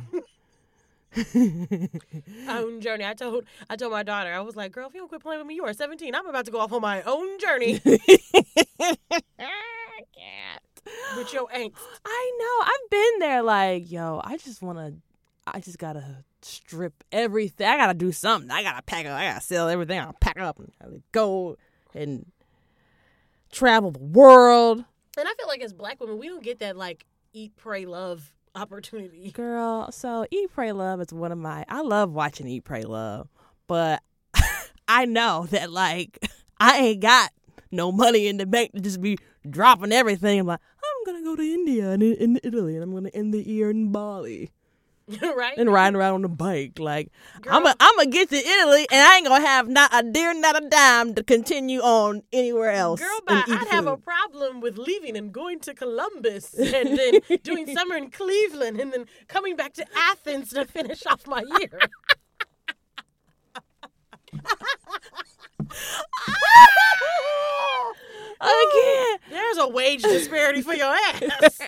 Own 2.49 2.81
journey. 2.81 3.05
I 3.05 3.13
told 3.13 3.45
I 3.69 3.77
told 3.77 3.93
my 3.93 4.03
daughter, 4.03 4.33
I 4.33 4.41
was 4.41 4.57
like, 4.57 4.73
girl, 4.73 4.87
if 4.89 4.93
you 4.93 4.99
don't 4.99 5.07
quit 5.07 5.21
playing 5.21 5.39
with 5.39 5.47
me, 5.47 5.55
you 5.55 5.63
are 5.63 5.71
17. 5.71 6.13
I'm 6.13 6.27
about 6.27 6.43
to 6.43 6.51
go 6.51 6.59
off 6.59 6.73
on 6.73 6.81
my 6.81 7.01
own 7.03 7.39
journey. 7.39 7.79
With 11.17 11.33
your 11.33 11.47
angst. 11.47 11.73
i 12.05 12.37
know. 12.39 12.65
I've 12.65 12.89
been 12.91 13.19
there 13.19 13.41
like 13.41 13.89
yo 13.89 14.21
i 14.23 14.37
just 14.37 14.61
want 14.61 14.77
to 14.77 14.93
i 15.47 15.59
just 15.59 15.79
gotta 15.79 16.23
strip 16.41 17.03
everything. 17.11 17.65
I 17.65 17.77
gotta 17.77 17.93
do 17.93 18.11
something. 18.11 18.51
I 18.51 18.61
gotta 18.61 18.81
pack 18.81 19.05
up. 19.05 19.17
I 19.17 19.27
gotta 19.27 19.41
sell 19.41 19.69
everything. 19.69 19.97
I 19.97 20.05
gotta 20.05 20.17
pack 20.19 20.37
up 20.39 20.59
and 20.59 21.01
go 21.13 21.57
and 21.93 22.25
travel 23.51 23.91
the 23.91 23.99
world 23.99 24.83
And 25.17 25.27
I 25.27 25.33
feel 25.33 25.47
like 25.47 25.61
as 25.61 25.73
black 25.73 25.99
women, 25.99 26.17
we 26.17 26.27
don't 26.27 26.43
get 26.43 26.59
that 26.59 26.75
like 26.75 27.05
eat, 27.33 27.55
pray, 27.55 27.85
love 27.85 28.33
opportunity. 28.55 29.31
Girl, 29.31 29.91
so 29.91 30.25
Eat 30.31 30.51
Pray 30.53 30.71
Love 30.71 31.01
is 31.01 31.13
one 31.13 31.31
of 31.31 31.37
my 31.37 31.65
I 31.67 31.81
love 31.81 32.11
watching 32.11 32.47
Eat 32.47 32.63
Pray 32.63 32.83
Love, 32.83 33.27
but 33.67 34.01
I 34.87 35.05
know 35.05 35.45
that 35.51 35.71
like 35.71 36.19
I 36.59 36.77
ain't 36.77 37.01
got 37.01 37.31
no 37.71 37.91
money 37.91 38.27
in 38.27 38.37
the 38.37 38.45
bank 38.45 38.71
to 38.73 38.81
just 38.81 39.01
be 39.01 39.17
dropping 39.49 39.91
everything. 39.91 40.39
I'm 40.39 40.47
like, 40.47 40.61
I'm 40.77 41.13
gonna 41.13 41.25
go 41.25 41.35
to 41.35 41.43
India 41.43 41.91
and 41.91 42.01
in, 42.01 42.13
in 42.15 42.39
Italy 42.43 42.75
and 42.75 42.83
I'm 42.83 42.93
gonna 42.93 43.11
end 43.13 43.33
the 43.33 43.45
year 43.45 43.69
in 43.69 43.91
Bali 43.91 44.51
right? 45.21 45.57
and 45.57 45.71
riding 45.71 45.95
around 45.95 46.15
on 46.15 46.21
the 46.23 46.29
bike. 46.29 46.79
Like 46.79 47.11
Girl. 47.41 47.55
I'm 47.55 47.63
gonna 47.63 47.75
I'm 47.79 47.95
gonna 47.97 48.09
get 48.09 48.29
to 48.29 48.37
Italy 48.37 48.87
and 48.91 49.01
I 49.01 49.17
ain't 49.17 49.27
gonna 49.27 49.45
have 49.45 49.67
not 49.67 49.91
a 49.93 50.03
dear 50.03 50.33
not 50.33 50.61
a 50.61 50.67
dime 50.67 51.13
to 51.15 51.23
continue 51.23 51.79
on 51.79 52.23
anywhere 52.33 52.71
else. 52.71 52.99
Girl, 52.99 53.19
bye. 53.27 53.43
I'd 53.47 53.67
have 53.69 53.87
a 53.87 53.97
problem 53.97 54.61
with 54.61 54.77
leaving 54.77 55.15
and 55.15 55.31
going 55.31 55.59
to 55.61 55.73
Columbus 55.73 56.53
and 56.59 56.97
then 56.97 57.19
doing 57.43 57.67
summer 57.75 57.95
in 57.95 58.09
Cleveland 58.09 58.79
and 58.79 58.91
then 58.91 59.05
coming 59.27 59.55
back 59.55 59.73
to 59.73 59.85
Athens 59.95 60.49
to 60.51 60.65
finish 60.65 61.05
off 61.05 61.27
my 61.27 61.43
year. 61.59 61.79
again. 68.41 69.17
There's 69.29 69.57
a 69.57 69.67
wage 69.67 70.01
disparity 70.01 70.61
for 70.61 70.73
your 70.73 70.93
ass. 70.93 71.59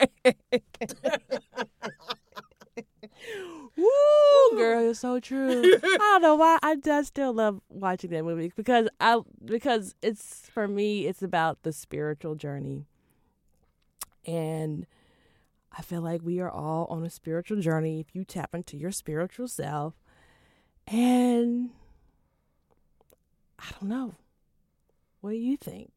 Woo, 3.76 4.58
girl, 4.58 4.89
is 4.89 5.00
true. 5.19 5.62
I 5.84 5.97
don't 5.97 6.21
know 6.21 6.36
why 6.36 6.60
I 6.62 6.75
just 6.75 7.10
still 7.10 7.34
love 7.34 7.62
watching 7.69 8.12
that 8.12 8.23
movie 8.23 8.51
because 8.56 8.88
I 8.99 9.19
because 9.43 9.95
it's 10.01 10.49
for 10.49 10.67
me 10.67 11.08
it's 11.08 11.21
about 11.21 11.63
the 11.63 11.71
spiritual 11.71 12.36
journey. 12.36 12.86
And 14.25 14.86
I 15.77 15.82
feel 15.82 16.01
like 16.01 16.21
we 16.23 16.39
are 16.39 16.49
all 16.51 16.86
on 16.89 17.03
a 17.03 17.10
spiritual 17.10 17.62
journey 17.62 17.99
if 17.99 18.15
you 18.15 18.25
tap 18.25 18.53
into 18.53 18.77
your 18.77 18.91
spiritual 18.91 19.47
self. 19.47 19.93
And 20.88 21.69
I 23.60 23.65
don't 23.80 23.89
know. 23.89 24.15
What 25.21 25.32
do 25.32 25.38
you 25.38 25.58
think? 25.58 25.91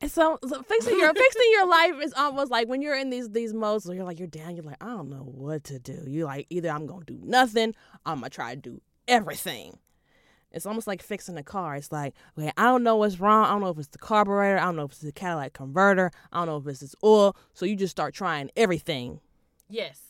And 0.00 0.10
so, 0.10 0.38
so 0.46 0.62
fixing 0.62 0.98
your 0.98 1.12
fixing 1.12 1.50
your 1.52 1.66
life 1.66 1.94
is 2.02 2.12
almost 2.14 2.50
like 2.50 2.68
when 2.68 2.82
you're 2.82 2.96
in 2.96 3.10
these 3.10 3.30
these 3.30 3.54
modes 3.54 3.86
where 3.86 3.96
you're 3.96 4.04
like 4.04 4.18
you're 4.18 4.28
down, 4.28 4.56
you're 4.56 4.64
like, 4.64 4.82
I 4.82 4.86
don't 4.86 5.10
know 5.10 5.24
what 5.24 5.64
to 5.64 5.78
do. 5.78 6.04
You 6.06 6.24
like 6.24 6.46
either 6.50 6.70
I'm 6.70 6.86
gonna 6.86 7.04
do 7.04 7.18
nothing, 7.22 7.74
I'm 8.06 8.20
gonna 8.20 8.30
try 8.30 8.54
to 8.54 8.60
do 8.60 8.80
everything. 9.06 9.78
It's 10.50 10.66
almost 10.66 10.86
like 10.86 11.02
fixing 11.02 11.36
a 11.36 11.42
car. 11.42 11.76
It's 11.76 11.92
like, 11.92 12.14
okay, 12.38 12.52
I 12.56 12.64
don't 12.64 12.82
know 12.82 12.96
what's 12.96 13.20
wrong. 13.20 13.44
I 13.44 13.50
don't 13.50 13.60
know 13.60 13.68
if 13.68 13.78
it's 13.78 13.88
the 13.88 13.98
carburetor. 13.98 14.58
I 14.58 14.64
don't 14.64 14.76
know 14.76 14.84
if 14.84 14.92
it's 14.92 15.00
the 15.00 15.12
catalytic 15.12 15.52
converter. 15.52 16.10
I 16.32 16.38
don't 16.38 16.46
know 16.46 16.56
if 16.56 16.66
it's 16.66 16.80
this 16.80 16.94
oil. 17.04 17.36
So 17.52 17.66
you 17.66 17.76
just 17.76 17.90
start 17.90 18.14
trying 18.14 18.50
everything. 18.56 19.20
Yes. 19.68 20.00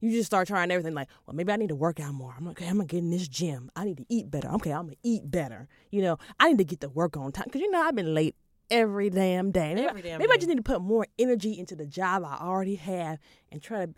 You 0.00 0.10
just 0.10 0.26
start 0.26 0.48
trying 0.48 0.70
everything. 0.70 0.94
Like, 0.94 1.08
well, 1.26 1.34
maybe 1.34 1.52
I 1.52 1.56
need 1.56 1.68
to 1.68 1.76
work 1.76 2.00
out 2.00 2.12
more. 2.12 2.34
I'm 2.36 2.48
okay. 2.48 2.66
I'm 2.66 2.76
gonna 2.76 2.86
get 2.86 2.98
in 2.98 3.10
this 3.10 3.28
gym. 3.28 3.70
I 3.76 3.84
need 3.84 3.98
to 3.98 4.06
eat 4.08 4.30
better. 4.30 4.48
Okay, 4.54 4.72
I'm 4.72 4.86
gonna 4.86 4.96
eat 5.02 5.30
better. 5.30 5.68
You 5.90 6.02
know, 6.02 6.18
I 6.40 6.48
need 6.48 6.58
to 6.58 6.64
get 6.64 6.80
to 6.80 6.88
work 6.88 7.16
on 7.16 7.32
time 7.32 7.44
because 7.46 7.60
you 7.60 7.70
know 7.70 7.80
I've 7.80 7.94
been 7.94 8.14
late 8.14 8.34
every 8.70 9.10
damn 9.10 9.50
day. 9.50 9.74
Maybe, 9.74 10.02
damn 10.02 10.18
maybe 10.18 10.32
I 10.32 10.36
just 10.36 10.48
need 10.48 10.56
to 10.56 10.62
put 10.62 10.80
more 10.80 11.06
energy 11.18 11.58
into 11.58 11.76
the 11.76 11.86
job 11.86 12.24
I 12.24 12.36
already 12.40 12.76
have 12.76 13.18
and 13.50 13.62
try 13.62 13.86
to 13.86 13.94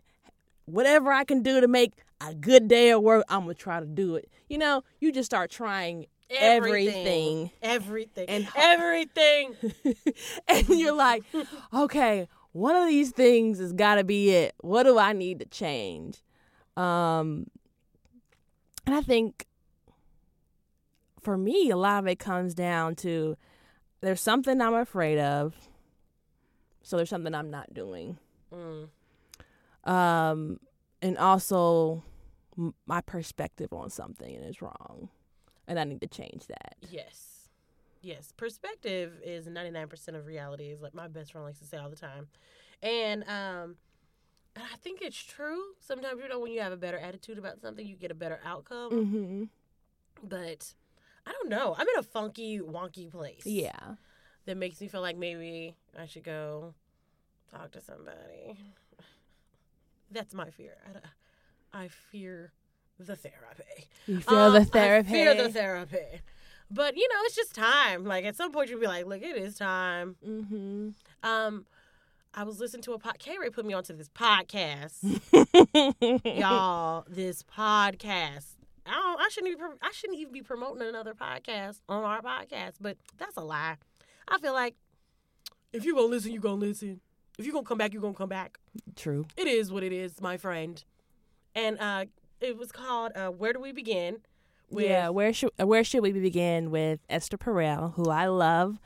whatever 0.66 1.12
I 1.12 1.24
can 1.24 1.42
do 1.42 1.60
to 1.60 1.68
make 1.68 1.92
a 2.20 2.34
good 2.34 2.68
day 2.68 2.90
of 2.90 3.02
work. 3.02 3.24
I'm 3.28 3.42
gonna 3.42 3.54
try 3.54 3.80
to 3.80 3.86
do 3.86 4.16
it. 4.16 4.30
You 4.48 4.58
know, 4.58 4.84
you 5.00 5.12
just 5.12 5.26
start 5.26 5.50
trying 5.50 6.06
everything. 6.30 7.50
Everything. 7.62 8.26
And- 8.28 8.48
everything. 8.56 9.56
and 10.48 10.68
you're 10.68 10.94
like, 10.94 11.24
okay, 11.72 12.28
one 12.52 12.76
of 12.76 12.88
these 12.88 13.10
things 13.10 13.58
has 13.58 13.72
got 13.72 13.96
to 13.96 14.04
be 14.04 14.30
it. 14.30 14.54
What 14.60 14.84
do 14.84 14.98
I 14.98 15.12
need 15.12 15.38
to 15.40 15.46
change? 15.46 16.22
Um, 16.76 17.46
and 18.86 18.94
I 18.94 19.02
think 19.02 19.46
for 21.20 21.36
me, 21.36 21.70
a 21.70 21.76
lot 21.76 21.98
of 21.98 22.06
it 22.08 22.18
comes 22.18 22.54
down 22.54 22.94
to 22.96 23.36
there's 24.00 24.20
something 24.20 24.60
I'm 24.60 24.74
afraid 24.74 25.18
of, 25.18 25.54
so 26.82 26.96
there's 26.96 27.10
something 27.10 27.34
I'm 27.34 27.50
not 27.50 27.74
doing. 27.74 28.18
Mm. 28.52 28.88
Um, 29.84 30.60
and 31.02 31.18
also 31.18 32.02
m- 32.56 32.74
my 32.86 33.00
perspective 33.00 33.72
on 33.72 33.90
something 33.90 34.34
is 34.34 34.62
wrong, 34.62 35.08
and 35.66 35.78
I 35.78 35.84
need 35.84 36.00
to 36.00 36.08
change 36.08 36.46
that. 36.46 36.76
Yes. 36.90 37.48
Yes. 38.00 38.32
Perspective 38.36 39.14
is 39.24 39.46
99% 39.46 40.14
of 40.14 40.26
reality, 40.26 40.66
is 40.66 40.80
like 40.80 40.94
my 40.94 41.08
best 41.08 41.32
friend 41.32 41.44
likes 41.46 41.58
to 41.58 41.64
say 41.64 41.78
all 41.78 41.90
the 41.90 41.96
time. 41.96 42.28
And 42.82 43.24
um 43.24 43.76
and 44.54 44.64
I 44.72 44.76
think 44.76 45.02
it's 45.02 45.16
true. 45.16 45.60
Sometimes 45.80 46.20
you 46.22 46.28
know 46.28 46.38
when 46.38 46.52
you 46.52 46.60
have 46.60 46.72
a 46.72 46.76
better 46.76 46.98
attitude 46.98 47.38
about 47.38 47.60
something, 47.60 47.86
you 47.86 47.96
get 47.96 48.10
a 48.10 48.14
better 48.14 48.40
outcome. 48.44 48.90
Mm-hmm. 48.90 49.44
But 50.22 50.74
I 51.28 51.32
don't 51.32 51.50
know. 51.50 51.74
I'm 51.76 51.86
in 51.86 51.98
a 51.98 52.02
funky, 52.02 52.58
wonky 52.58 53.10
place. 53.10 53.42
Yeah. 53.44 53.78
That 54.46 54.56
makes 54.56 54.80
me 54.80 54.88
feel 54.88 55.02
like 55.02 55.18
maybe 55.18 55.76
I 55.98 56.06
should 56.06 56.24
go 56.24 56.72
talk 57.50 57.70
to 57.72 57.82
somebody. 57.82 58.56
That's 60.10 60.32
my 60.32 60.48
fear. 60.48 60.72
I, 61.74 61.84
I 61.84 61.88
fear 61.88 62.52
the 62.98 63.14
therapy. 63.14 63.88
You 64.06 64.20
feel 64.20 64.38
Um, 64.38 64.52
the 64.54 64.64
therapy. 64.64 65.08
I 65.10 65.12
fear 65.12 65.34
the 65.34 65.52
therapy. 65.52 66.22
But 66.70 66.96
you 66.96 67.06
know, 67.08 67.16
it's 67.24 67.36
just 67.36 67.54
time. 67.54 68.04
Like 68.04 68.24
at 68.24 68.36
some 68.36 68.52
point, 68.52 68.70
you'll 68.70 68.80
be 68.80 68.86
like, 68.86 69.06
"Look, 69.06 69.22
it 69.22 69.36
is 69.36 69.56
time." 69.56 70.16
mm-hmm. 70.26 70.88
Um, 71.22 71.66
I 72.34 72.44
was 72.44 72.60
listening 72.60 72.82
to 72.84 72.92
a 72.92 72.98
pod. 72.98 73.18
K 73.18 73.36
Ray 73.40 73.50
put 73.50 73.64
me 73.66 73.72
onto 73.74 73.94
this 73.94 74.08
podcast, 74.10 75.02
y'all. 76.38 77.04
This 77.08 77.42
podcast. 77.42 78.57
I 78.88 78.94
don't. 78.94 79.20
I 79.20 79.28
shouldn't 79.30 79.52
even. 79.52 79.70
I 79.82 79.90
shouldn't 79.92 80.18
even 80.18 80.32
be 80.32 80.42
promoting 80.42 80.86
another 80.86 81.14
podcast 81.14 81.80
on 81.88 82.02
our 82.04 82.22
podcast. 82.22 82.74
But 82.80 82.96
that's 83.18 83.36
a 83.36 83.44
lie. 83.44 83.76
I 84.26 84.38
feel 84.38 84.52
like 84.52 84.74
if 85.72 85.84
you 85.84 85.94
gonna 85.94 86.06
listen, 86.06 86.32
you 86.32 86.40
gonna 86.40 86.56
listen. 86.56 87.00
If 87.38 87.46
you 87.46 87.52
gonna 87.52 87.64
come 87.64 87.78
back, 87.78 87.92
you 87.92 88.00
gonna 88.00 88.14
come 88.14 88.28
back. 88.28 88.58
True. 88.96 89.26
It 89.36 89.46
is 89.46 89.70
what 89.70 89.82
it 89.82 89.92
is, 89.92 90.20
my 90.20 90.36
friend. 90.36 90.82
And 91.54 91.78
uh, 91.78 92.06
it 92.40 92.56
was 92.56 92.72
called 92.72 93.12
uh, 93.14 93.28
"Where 93.28 93.52
Do 93.52 93.60
We 93.60 93.72
Begin?" 93.72 94.18
yeah, 94.70 95.08
where 95.08 95.32
should 95.32 95.50
where 95.56 95.84
should 95.84 96.02
we 96.02 96.12
begin 96.12 96.70
with 96.70 97.00
Esther 97.08 97.38
Perel, 97.38 97.94
who 97.94 98.10
I 98.10 98.26
love. 98.26 98.78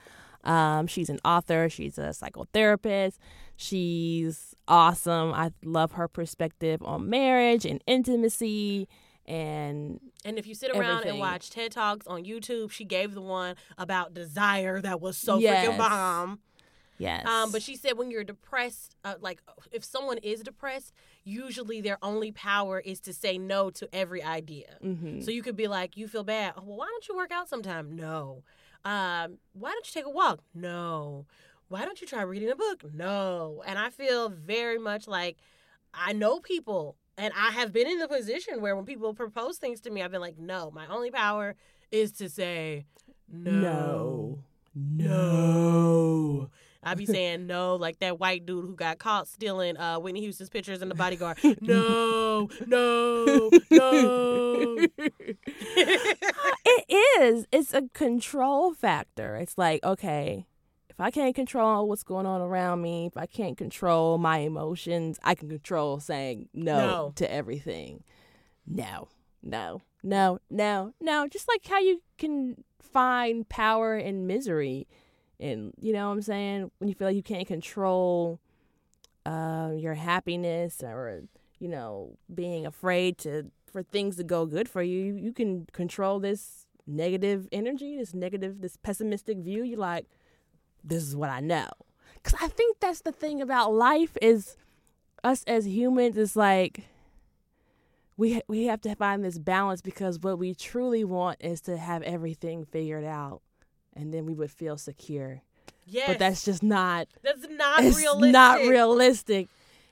Um, 0.45 0.87
she's 0.87 1.09
an 1.09 1.21
author. 1.25 1.69
She's 1.69 1.99
a 1.99 2.11
psychotherapist. 2.11 3.19
She's 3.57 4.55
awesome. 4.67 5.33
I 5.33 5.53
love 5.65 5.93
her 5.93 6.09
perspective 6.09 6.83
on 6.83 7.09
marriage 7.09 7.65
and 7.65 7.83
intimacy. 7.87 8.88
And 9.26 10.00
And 10.24 10.38
if 10.38 10.46
you 10.46 10.54
sit 10.54 10.70
around 10.76 11.04
and 11.04 11.18
watch 11.18 11.50
TED 11.50 11.72
Talks 11.72 12.06
on 12.06 12.24
YouTube, 12.24 12.70
she 12.70 12.85
gave 12.85 13.14
the 13.14 13.20
one 13.20 13.56
about 13.78 14.14
desire 14.14 14.80
that 14.80 15.00
was 15.00 15.16
so 15.16 15.38
Yes. 15.38 15.64
freaking 15.64 15.78
bomb. 15.78 16.40
yes, 16.98 17.26
Um, 17.26 17.52
but 17.52 17.62
she 17.62 17.76
said 17.76 17.96
when 17.96 18.11
you're 18.11 18.24
depressed, 18.24 18.96
uh, 19.04 19.14
like 19.20 19.40
if 19.70 19.85
someone 19.85 20.18
is 20.18 20.40
depressed, 20.42 20.92
usually 21.24 21.80
their 21.80 21.98
only 22.02 22.32
power 22.32 22.80
is 22.80 23.00
to 23.02 23.12
say 23.12 23.38
no 23.38 23.70
to 23.70 23.88
every 23.94 24.22
idea. 24.22 24.76
hmm 24.80 25.20
So 25.20 25.30
you 25.30 25.42
could 25.42 25.56
be 25.56 25.68
like, 25.68 25.96
you 25.96 26.08
feel 26.08 26.24
bad. 26.24 26.54
Oh, 26.56 26.62
well, 26.66 26.78
why 26.78 26.87
don't 26.87 27.08
you 27.08 27.16
work 27.16 27.30
out 27.30 27.48
sometime? 27.48 27.94
No. 27.94 28.42
Um, 28.85 29.38
why 29.52 29.70
don't 29.70 29.87
you 29.87 29.92
take 29.92 30.06
a 30.06 30.11
walk? 30.11 30.40
No. 30.52 31.26
Why 31.68 31.85
don't 31.85 32.00
you 32.00 32.06
try 32.08 32.22
reading 32.22 32.50
a 32.50 32.56
book? 32.56 32.82
No. 32.92 33.62
And 33.66 33.78
I 33.78 33.90
feel 33.90 34.28
very 34.28 34.78
much 34.78 35.06
like 35.06 35.37
I 35.94 36.12
know 36.12 36.40
people 36.40 36.96
and 37.18 37.33
I 37.37 37.51
have 37.51 37.72
been 37.72 37.87
in 37.87 37.98
the 37.98 38.09
position 38.09 38.61
where 38.61 38.75
when 38.75 38.85
people 38.85 39.14
propose 39.14 39.59
things 39.59 39.81
to 39.83 39.90
me, 39.90 40.03
I've 40.03 40.11
been 40.11 40.20
like, 40.20 40.38
no, 40.38 40.70
my 40.70 40.87
only 40.87 41.11
power 41.11 41.55
is 41.90 42.12
to 42.12 42.29
say 42.29 42.87
no. 43.31 43.51
no, 43.51 44.44
no. 44.75 46.51
I 46.83 46.94
be 46.94 47.07
saying 47.14 47.46
no, 47.46 47.77
like 47.77 48.01
that 48.01 48.18
white 48.18 48.44
dude 48.46 48.64
who 48.64 48.75
got 48.75 48.98
caught 48.98 49.29
stealing 49.29 49.77
uh, 49.77 49.98
Whitney 49.98 50.20
Houston's 50.20 50.51
pictures 50.51 50.83
in 50.83 50.88
the 50.88 50.94
bodyguard. 50.94 51.38
No, 51.61 52.48
no, 52.66 53.51
no. 53.70 54.79
it 56.64 57.20
is. 57.20 57.46
It's 57.53 57.72
a 57.72 57.83
control 57.94 58.75
factor. 58.75 59.37
It's 59.37 59.57
like, 59.57 59.85
okay, 59.85 60.46
if 60.92 61.00
I 61.00 61.11
can't 61.11 61.35
control 61.35 61.88
what's 61.88 62.02
going 62.02 62.26
on 62.26 62.40
around 62.40 62.83
me, 62.83 63.07
if 63.07 63.16
I 63.16 63.26
can't 63.26 63.57
control 63.57 64.18
my 64.18 64.38
emotions, 64.38 65.18
I 65.24 65.35
can 65.35 65.48
control 65.48 65.98
saying 66.00 66.48
no, 66.55 66.76
No. 66.78 67.12
to 67.16 67.33
everything. 67.33 68.05
No, 68.66 69.09
no, 69.42 69.83
no, 70.02 70.38
no, 70.50 70.92
no. 71.00 71.26
Just 71.28 71.48
like 71.48 71.66
how 71.66 71.81
you 71.81 72.02
can 72.18 72.62
find 72.81 73.48
power 73.48 73.96
in 73.96 74.26
misery. 74.26 74.87
And, 75.40 75.72
you 75.81 75.92
know 75.92 76.09
what 76.09 76.14
I'm 76.14 76.22
saying? 76.22 76.70
When 76.78 76.88
you 76.88 76.94
feel 76.94 77.09
like 77.09 77.16
you 77.16 77.22
can't 77.22 77.48
control 77.48 78.38
uh, 79.26 79.70
your 79.76 79.94
happiness 79.94 80.83
or, 80.83 81.22
you 81.59 81.68
know, 81.68 82.16
being 82.33 82.66
afraid 82.66 83.18
to 83.18 83.50
for 83.66 83.83
things 83.83 84.16
to 84.16 84.24
go 84.24 84.44
good 84.44 84.68
for 84.68 84.83
you, 84.83 85.14
you 85.14 85.33
can 85.33 85.66
control 85.72 86.20
this 86.20 86.66
negative 86.87 87.48
energy, 87.50 87.96
this 87.96 88.12
negative, 88.14 88.61
this 88.61 88.76
pessimistic 88.76 89.38
view. 89.38 89.62
You're 89.64 89.78
like, 89.78 90.07
this 90.85 91.03
is 91.03 91.14
what 91.16 91.31
I 91.31 91.40
know. 91.40 91.68
Because 92.14 92.38
I 92.40 92.49
think 92.49 92.79
that's 92.81 93.01
the 93.01 93.12
thing 93.12 93.40
about 93.40 93.73
life 93.75 94.16
is 94.23 94.57
us 95.25 95.45
as 95.47 95.66
humans 95.66 96.16
is 96.16 96.37
like 96.37 96.85
we 98.16 98.42
we 98.49 98.64
have 98.66 98.81
to 98.83 98.95
find 98.95 99.25
this 99.25 99.38
balance 99.38 99.81
because 99.81 100.18
what 100.21 100.38
we 100.38 100.55
truly 100.55 101.05
want 101.05 101.38
is 101.40 101.61
to 101.62 101.77
have 101.77 102.03
everything 102.03 102.64
figured 102.64 103.05
out, 103.05 103.40
and 103.95 104.12
then 104.12 104.27
we 104.27 104.35
would 104.35 104.51
feel 104.51 104.77
secure. 104.77 105.42
Yes, 105.87 106.09
But 106.09 106.18
that's 106.21 106.45
just 106.45 106.62
not 106.62 107.09
that's 107.23 107.47
not 107.49 107.83
it's 107.85 107.97
realistic. 107.97 108.33
not 108.33 108.61
realistic. 108.61 109.49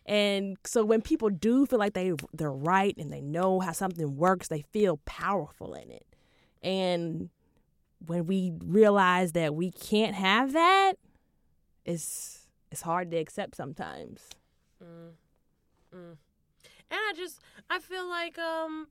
And 0.07 0.57
so 0.65 0.85
when 0.85 1.03
people 1.03 1.31
do 1.31 1.67
feel 1.67 1.79
like 1.79 1.95
they 1.95 2.13
they're 2.33 2.51
right 2.53 2.97
and 2.97 3.13
they 3.13 3.21
know 3.21 3.61
how 3.61 3.73
something 3.73 4.17
works, 4.17 4.49
they 4.49 4.63
feel 4.73 4.99
powerful 5.05 5.75
in 5.75 5.91
it. 5.91 6.07
And 6.63 7.31
when 8.07 8.27
we 8.27 8.53
realize 8.65 9.33
that 9.33 9.55
we 9.55 9.71
can't 9.71 10.15
have 10.15 10.53
that, 10.53 10.95
it's 11.85 12.47
it's 12.71 12.83
hard 12.83 13.11
to 13.11 13.17
accept 13.17 13.57
sometimes. 13.57 14.29
And 15.93 16.17
I 16.91 17.13
just 17.17 17.41
I 17.69 17.79
feel 17.79 18.09
like 18.09 18.39
um 18.39 18.89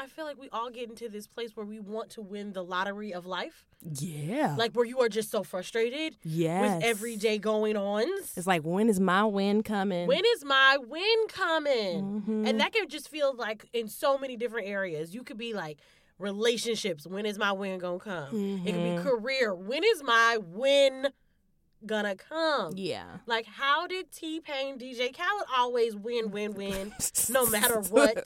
I 0.00 0.06
feel 0.06 0.24
like 0.24 0.38
we 0.38 0.48
all 0.50 0.70
get 0.70 0.88
into 0.88 1.08
this 1.08 1.26
place 1.26 1.56
where 1.56 1.66
we 1.66 1.80
want 1.80 2.10
to 2.10 2.22
win 2.22 2.52
the 2.52 2.62
lottery 2.62 3.12
of 3.12 3.26
life, 3.26 3.64
Yeah. 3.82 4.54
like 4.56 4.70
where 4.72 4.84
you 4.84 5.00
are 5.00 5.08
just 5.08 5.28
so 5.28 5.42
frustrated 5.42 6.14
yes. 6.22 6.76
with 6.76 6.84
every 6.84 7.16
day 7.16 7.38
going 7.38 7.76
ons. 7.76 8.32
It's 8.36 8.46
like 8.46 8.62
when 8.62 8.88
is 8.88 9.00
my 9.00 9.24
win 9.24 9.64
coming? 9.64 10.06
When 10.06 10.22
is 10.36 10.44
my 10.44 10.78
win 10.80 11.26
coming? 11.28 12.22
Mhm. 12.22 12.48
And 12.48 12.60
that 12.60 12.72
can 12.72 12.88
just 12.88 13.08
feel 13.08 13.34
like 13.34 13.68
in 13.72 13.88
so 13.88 14.16
many 14.18 14.36
different 14.36 14.68
areas. 14.68 15.14
You 15.14 15.24
could 15.24 15.36
be 15.38 15.52
like 15.52 15.78
relationships. 16.18 17.06
When 17.06 17.26
is 17.26 17.38
my 17.38 17.52
win 17.52 17.78
gonna 17.78 17.98
come? 17.98 18.62
It 18.66 18.72
could 18.72 18.82
be 18.82 18.90
Mhm. 18.90 19.02
career. 19.02 19.54
When 19.54 19.82
is 19.84 20.02
my 20.02 20.38
win 20.38 21.08
gonna 21.86 22.16
come? 22.16 22.72
Yeah. 22.76 23.18
Like, 23.26 23.46
how 23.46 23.86
did 23.86 24.10
T 24.10 24.40
Pain, 24.40 24.78
DJ 24.78 25.12
Khaled 25.16 25.46
always 25.56 25.94
win, 25.94 26.30
win, 26.32 26.54
win, 26.54 26.92
no 27.28 27.46
matter 27.46 27.80
what? 27.90 28.24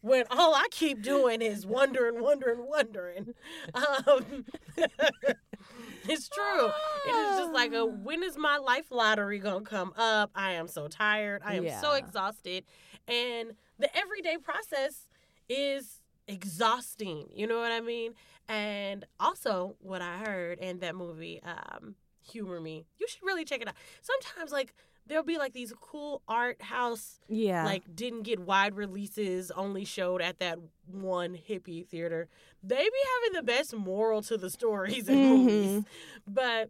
when 0.00 0.24
all 0.30 0.54
I 0.54 0.66
keep 0.72 1.00
doing 1.02 1.40
is 1.40 1.64
wondering, 1.64 2.20
wondering, 2.20 2.66
wondering. 2.66 3.34
Um, 3.74 4.44
it's 6.08 6.28
true. 6.28 6.66
It 7.06 7.14
is 7.14 7.38
just 7.38 7.52
like 7.52 7.72
a 7.72 7.84
when 7.84 8.22
is 8.22 8.36
my 8.36 8.56
life 8.56 8.86
lottery 8.90 9.38
gonna 9.38 9.64
come 9.64 9.92
up? 9.96 10.30
I 10.34 10.52
am 10.52 10.66
so 10.68 10.88
tired. 10.88 11.42
I 11.44 11.54
am 11.54 11.68
so 11.80 11.92
exhausted, 11.92 12.64
and 13.06 13.52
the 13.78 13.94
everyday 13.96 14.38
process 14.38 15.06
is 15.48 15.97
exhausting. 16.28 17.26
You 17.34 17.46
know 17.46 17.58
what 17.58 17.72
I 17.72 17.80
mean? 17.80 18.12
And 18.48 19.04
also, 19.18 19.76
what 19.80 20.02
I 20.02 20.18
heard 20.18 20.58
in 20.58 20.78
that 20.80 20.94
movie, 20.94 21.40
um, 21.42 21.94
humor 22.30 22.60
me. 22.60 22.86
You 22.98 23.06
should 23.08 23.22
really 23.22 23.44
check 23.44 23.60
it 23.62 23.68
out. 23.68 23.74
Sometimes, 24.02 24.52
like 24.52 24.74
there'll 25.06 25.24
be 25.24 25.38
like 25.38 25.54
these 25.54 25.72
cool 25.80 26.20
art 26.28 26.60
house 26.60 27.18
Yeah. 27.30 27.64
like 27.64 27.82
didn't 27.96 28.22
get 28.24 28.38
wide 28.40 28.76
releases, 28.76 29.50
only 29.52 29.86
showed 29.86 30.20
at 30.20 30.38
that 30.40 30.58
one 30.86 31.34
hippie 31.48 31.86
theater. 31.86 32.28
They 32.62 32.76
be 32.76 32.90
having 33.24 33.36
the 33.36 33.42
best 33.42 33.74
moral 33.74 34.20
to 34.22 34.36
the 34.36 34.50
stories 34.50 35.08
in 35.08 35.16
movies. 35.16 35.84
But 36.26 36.68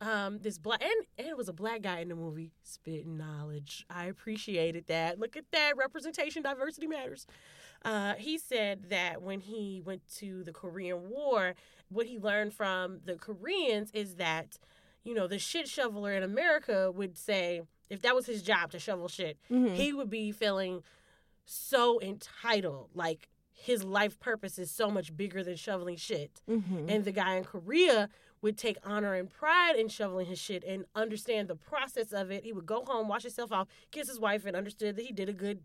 um 0.00 0.38
this 0.40 0.56
black 0.56 0.82
and, 0.82 1.06
and 1.18 1.28
it 1.28 1.36
was 1.36 1.50
a 1.50 1.52
black 1.52 1.82
guy 1.82 1.98
in 1.98 2.08
the 2.08 2.14
movie 2.14 2.50
spitting 2.62 3.18
knowledge. 3.18 3.84
I 3.90 4.06
appreciated 4.06 4.86
that. 4.86 5.18
Look 5.18 5.36
at 5.36 5.44
that 5.52 5.76
representation, 5.76 6.42
diversity 6.42 6.86
matters. 6.86 7.26
Uh, 7.84 8.14
he 8.18 8.36
said 8.38 8.84
that 8.90 9.22
when 9.22 9.40
he 9.40 9.80
went 9.84 10.02
to 10.16 10.42
the 10.44 10.52
Korean 10.52 11.08
War, 11.08 11.54
what 11.88 12.06
he 12.06 12.18
learned 12.18 12.52
from 12.54 13.00
the 13.04 13.14
Koreans 13.14 13.90
is 13.92 14.16
that, 14.16 14.58
you 15.02 15.14
know, 15.14 15.26
the 15.26 15.38
shit 15.38 15.66
shoveler 15.68 16.12
in 16.12 16.22
America 16.22 16.90
would 16.92 17.16
say, 17.16 17.62
if 17.88 18.02
that 18.02 18.14
was 18.14 18.26
his 18.26 18.42
job 18.42 18.70
to 18.72 18.78
shovel 18.78 19.08
shit, 19.08 19.38
Mhm. 19.50 19.74
he 19.74 19.92
would 19.92 20.10
be 20.10 20.30
feeling 20.30 20.82
so 21.46 22.00
entitled. 22.00 22.90
Like 22.94 23.28
his 23.52 23.82
life 23.82 24.18
purpose 24.20 24.58
is 24.58 24.70
so 24.70 24.90
much 24.90 25.16
bigger 25.16 25.42
than 25.42 25.56
shoveling 25.56 25.96
shit. 25.96 26.42
Mhm. 26.48 26.88
And 26.90 27.04
the 27.04 27.12
guy 27.12 27.34
in 27.36 27.44
Korea 27.44 28.08
would 28.42 28.56
take 28.56 28.78
honor 28.84 29.14
and 29.14 29.28
pride 29.28 29.76
in 29.76 29.88
shoveling 29.88 30.26
his 30.26 30.38
shit 30.38 30.64
and 30.64 30.84
understand 30.94 31.48
the 31.48 31.56
process 31.56 32.12
of 32.12 32.30
it. 32.30 32.44
He 32.44 32.52
would 32.52 32.64
go 32.66 32.84
home, 32.86 33.08
wash 33.08 33.22
himself 33.22 33.52
off, 33.52 33.68
kiss 33.90 34.08
his 34.08 34.18
wife, 34.20 34.46
and 34.46 34.56
understood 34.56 34.96
that 34.96 35.04
he 35.04 35.12
did 35.12 35.28
a 35.28 35.34
good 35.34 35.62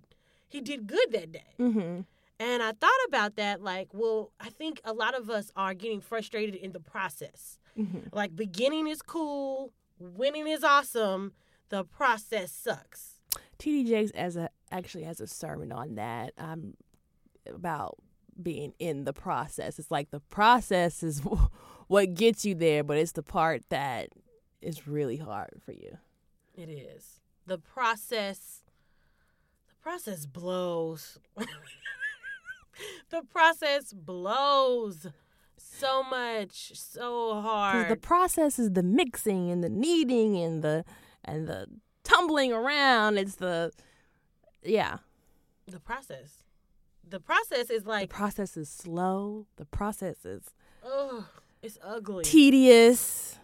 he 0.48 0.62
did 0.62 0.88
good 0.88 1.12
that 1.12 1.32
day. 1.32 1.56
Mhm. 1.60 2.06
And 2.40 2.62
I 2.64 2.74
thought 2.74 2.92
about 3.08 3.36
that 3.38 3.62
like, 3.62 3.94
well, 3.94 4.32
I 4.40 4.50
think 4.50 4.82
a 4.84 4.94
lot 4.94 5.16
of 5.18 5.30
us 5.30 5.52
are 5.56 5.74
getting 5.74 6.02
frustrated 6.02 6.56
in 6.56 6.74
the 6.74 6.80
process. 6.80 7.58
Mhm. 7.78 8.10
Like 8.14 8.36
beginning 8.36 8.88
is 8.88 9.02
cool, 9.02 9.72
winning 10.00 10.48
is 10.48 10.64
awesome, 10.64 11.34
the 11.70 11.84
process 11.86 12.52
sucks. 12.52 13.20
TD 13.58 13.86
Jakes 13.88 14.12
as 14.12 14.36
a 14.36 14.50
actually 14.72 15.04
has 15.04 15.22
a 15.22 15.28
sermon 15.28 15.72
on 15.72 15.96
that 15.96 16.34
um 16.38 16.76
about 17.48 17.98
being 18.42 18.74
in 18.80 19.06
the 19.06 19.14
process. 19.14 19.80
It's 19.80 19.92
like 19.92 20.10
the 20.12 20.20
process 20.20 21.04
is 21.04 21.22
what 21.88 22.14
gets 22.16 22.44
you 22.46 22.54
there, 22.56 22.84
but 22.84 22.98
it's 22.98 23.14
the 23.14 23.24
part 23.24 23.64
that 23.70 24.10
is 24.62 24.88
really 24.88 25.18
hard 25.18 25.62
for 25.64 25.72
you. 25.72 25.98
It 26.54 26.70
is. 26.70 27.22
The 27.46 27.58
process 27.60 28.62
process 29.86 30.26
blows. 30.26 31.20
the 33.12 33.22
process 33.32 33.94
blows 33.94 35.06
so 35.58 36.02
much, 36.02 36.72
so 36.74 37.40
hard. 37.40 37.90
the 37.90 37.96
process 37.96 38.58
is 38.58 38.72
the 38.72 38.82
mixing 38.82 39.52
and 39.52 39.64
the 39.64 39.70
kneading 39.70 40.38
and 40.38 40.64
the 40.64 40.84
and 41.24 41.48
the 41.48 41.68
tumbling 42.04 42.52
around. 42.52 43.20
It's 43.20 43.36
the 43.36 43.72
yeah. 44.64 44.98
the 45.68 45.80
process. 45.80 46.42
The 47.08 47.20
process 47.20 47.70
is 47.70 47.86
like 47.86 48.10
The 48.10 48.16
process 48.16 48.58
is 48.58 48.68
slow. 48.68 49.46
The 49.58 49.66
process 49.66 50.26
is 50.26 50.56
oh, 50.84 51.28
it's 51.62 51.78
ugly. 51.84 52.24
tedious. 52.24 53.38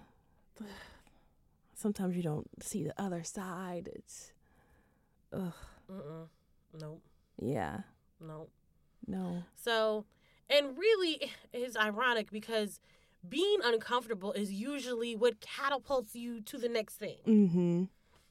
Sometimes 1.76 2.18
you 2.18 2.24
don't 2.24 2.48
see 2.64 2.84
the 2.84 3.00
other 3.00 3.24
side. 3.24 3.90
It's 3.94 4.32
ugh. 5.32 5.54
Mm-mm. 5.92 6.28
Nope. 6.80 7.02
Yeah. 7.42 7.80
Nope. 8.20 8.52
No. 9.08 9.44
So, 9.56 10.06
and 10.50 10.78
really, 10.78 11.32
it's 11.54 11.76
ironic 11.76 12.32
because 12.32 12.80
being 13.28 13.60
uncomfortable 13.64 14.32
is 14.34 14.52
usually 14.52 15.16
what 15.16 15.40
catapults 15.42 16.16
you 16.16 16.42
to 16.42 16.58
the 16.58 16.70
next 16.70 16.96
thing. 16.96 17.18
Mm-hmm. 17.28 17.84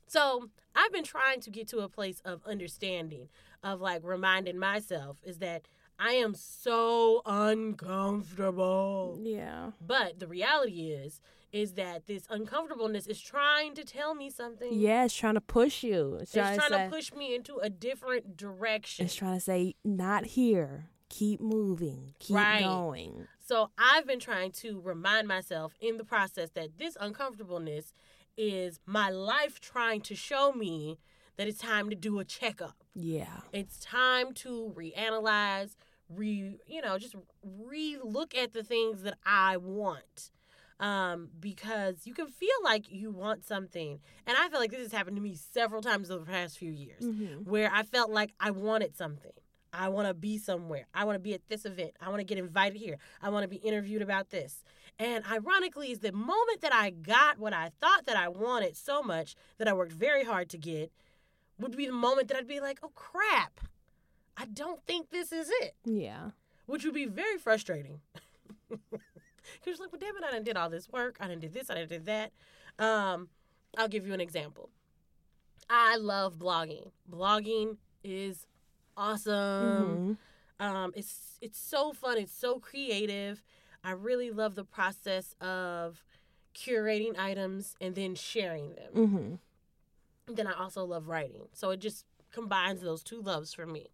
So, 0.06 0.48
I've 0.74 0.92
been 0.92 1.04
trying 1.04 1.40
to 1.40 1.50
get 1.50 1.68
to 1.68 1.80
a 1.80 1.88
place 1.88 2.20
of 2.24 2.42
understanding, 2.46 3.28
of 3.62 3.80
like 3.80 4.02
reminding 4.04 4.58
myself, 4.58 5.18
is 5.22 5.38
that 5.38 5.62
I 6.02 6.12
am 6.12 6.34
so 6.34 7.20
uncomfortable. 7.26 9.18
Yeah. 9.22 9.72
But 9.86 10.18
the 10.18 10.26
reality 10.26 10.90
is, 10.92 11.20
is 11.52 11.74
that 11.74 12.06
this 12.06 12.24
uncomfortableness 12.30 13.06
is 13.06 13.20
trying 13.20 13.74
to 13.74 13.84
tell 13.84 14.14
me 14.14 14.30
something. 14.30 14.68
Yeah, 14.72 15.04
it's 15.04 15.14
trying 15.14 15.34
to 15.34 15.40
push 15.40 15.82
you. 15.82 16.14
It's 16.14 16.34
It's 16.34 16.56
trying, 16.56 16.58
to 16.58 16.68
say, 16.68 16.88
push 16.90 17.12
me 17.12 17.34
into 17.34 17.58
a 17.58 17.68
different 17.68 18.36
direction. 18.36 19.04
It's 19.04 19.14
trying 19.14 19.34
to 19.34 19.40
say, 19.40 19.74
not 19.84 20.24
here. 20.26 20.88
Keep 21.10 21.40
moving. 21.40 22.14
Keep 22.20 22.36
Right. 22.36 22.62
going. 22.62 23.26
So 23.40 23.70
I've 23.76 24.06
been 24.06 24.20
trying 24.20 24.52
to 24.52 24.80
remind 24.80 25.26
myself 25.28 25.74
in 25.80 25.96
the 25.98 26.04
process 26.04 26.50
that 26.54 26.78
this 26.78 26.96
uncomfortableness 27.00 27.92
is 28.36 28.78
my 28.86 29.10
life 29.10 29.60
trying 29.60 30.00
to 30.02 30.14
show 30.14 30.52
me 30.52 30.98
that 31.36 31.48
it's 31.48 31.58
time 31.58 31.90
to 31.90 31.96
do 31.96 32.20
a 32.20 32.24
checkup. 32.24 32.84
Yeah. 32.94 33.40
It's 33.52 33.78
time 33.80 34.32
to 34.34 34.72
reanalyze, 34.76 35.74
re 36.14 36.58
you 36.66 36.82
know, 36.82 36.98
just 36.98 37.14
re 37.42 37.96
look 38.02 38.34
at 38.34 38.52
the 38.52 38.62
things 38.64 39.02
that 39.02 39.16
I 39.24 39.56
want. 39.56 40.30
Um, 40.78 41.28
because 41.38 42.06
you 42.06 42.14
can 42.14 42.28
feel 42.28 42.48
like 42.64 42.90
you 42.90 43.10
want 43.10 43.44
something. 43.44 44.00
And 44.26 44.36
I 44.38 44.48
feel 44.48 44.58
like 44.58 44.70
this 44.70 44.80
has 44.80 44.92
happened 44.92 45.16
to 45.16 45.22
me 45.22 45.34
several 45.34 45.82
times 45.82 46.10
over 46.10 46.24
the 46.24 46.30
past 46.30 46.56
few 46.56 46.72
years 46.72 47.02
Mhm. 47.04 47.44
where 47.46 47.70
I 47.70 47.82
felt 47.82 48.10
like 48.10 48.32
I 48.40 48.50
wanted 48.50 48.96
something. 48.96 49.32
I 49.74 49.90
want 49.90 50.08
to 50.08 50.14
be 50.14 50.38
somewhere. 50.38 50.86
I 50.94 51.04
want 51.04 51.16
to 51.16 51.20
be 51.20 51.34
at 51.34 51.46
this 51.48 51.66
event. 51.66 51.92
I 52.00 52.08
want 52.08 52.20
to 52.20 52.24
get 52.24 52.38
invited 52.38 52.78
here. 52.78 52.96
I 53.20 53.28
want 53.28 53.42
to 53.44 53.48
be 53.48 53.56
interviewed 53.56 54.00
about 54.00 54.30
this. 54.30 54.64
And 54.98 55.22
ironically, 55.26 55.92
is 55.92 55.98
the 55.98 56.12
moment 56.12 56.62
that 56.62 56.72
I 56.72 56.88
got 56.90 57.38
what 57.38 57.52
I 57.52 57.72
thought 57.78 58.06
that 58.06 58.16
I 58.16 58.28
wanted 58.28 58.74
so 58.74 59.02
much 59.02 59.34
that 59.58 59.68
I 59.68 59.74
worked 59.74 59.92
very 59.92 60.24
hard 60.24 60.48
to 60.50 60.58
get 60.58 60.90
would 61.58 61.76
be 61.76 61.84
the 61.86 61.92
moment 61.92 62.28
that 62.28 62.38
I'd 62.38 62.48
be 62.48 62.58
like, 62.60 62.78
oh 62.82 62.88
crap, 62.94 63.60
I 64.40 64.46
don't 64.46 64.82
think 64.86 65.10
this 65.10 65.32
is 65.32 65.50
it, 65.60 65.74
Yeah. 65.84 66.30
which 66.66 66.84
would 66.84 66.94
be 66.94 67.04
very 67.06 67.36
frustrating. 67.38 68.00
Because 69.64 69.80
like, 69.80 69.90
well, 69.90 69.98
damn 69.98 70.16
it, 70.16 70.22
I 70.26 70.30
done 70.30 70.44
did 70.44 70.56
all 70.56 70.70
this 70.70 70.88
work. 70.88 71.16
I 71.20 71.26
done 71.26 71.40
did 71.40 71.52
this. 71.52 71.70
I 71.70 71.74
done 71.74 71.88
did 71.88 72.06
that. 72.06 72.30
Um, 72.78 73.28
I'll 73.76 73.88
give 73.88 74.06
you 74.06 74.14
an 74.14 74.20
example. 74.20 74.70
I 75.68 75.96
love 75.96 76.36
blogging. 76.38 76.90
Blogging 77.10 77.76
is 78.04 78.46
awesome. 78.96 80.16
Mhm. 80.60 80.64
Um, 80.64 80.92
it's 80.94 81.38
it's 81.40 81.58
so 81.58 81.92
fun. 81.92 82.16
It's 82.18 82.32
so 82.32 82.60
creative. 82.60 83.42
I 83.82 83.90
really 83.92 84.30
love 84.30 84.54
the 84.54 84.64
process 84.64 85.34
of 85.40 86.04
curating 86.54 87.18
items 87.18 87.74
and 87.80 87.94
then 87.94 88.14
sharing 88.14 88.74
them. 88.74 88.92
Mm-hmm. 88.94 90.34
Then 90.34 90.46
I 90.46 90.52
also 90.52 90.84
love 90.84 91.08
writing. 91.08 91.48
So 91.52 91.70
it 91.70 91.80
just 91.80 92.04
combines 92.30 92.82
those 92.82 93.02
two 93.02 93.20
loves 93.20 93.52
for 93.52 93.66
me. 93.66 93.88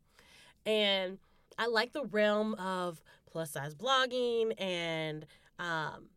And 0.67 1.19
I 1.59 1.69
like 1.69 1.93
the 1.93 2.05
realm 2.05 2.55
of 2.55 3.01
plus 3.31 3.53
size 3.53 3.75
blogging 3.75 4.53
and 4.61 5.25
um, 5.59 6.09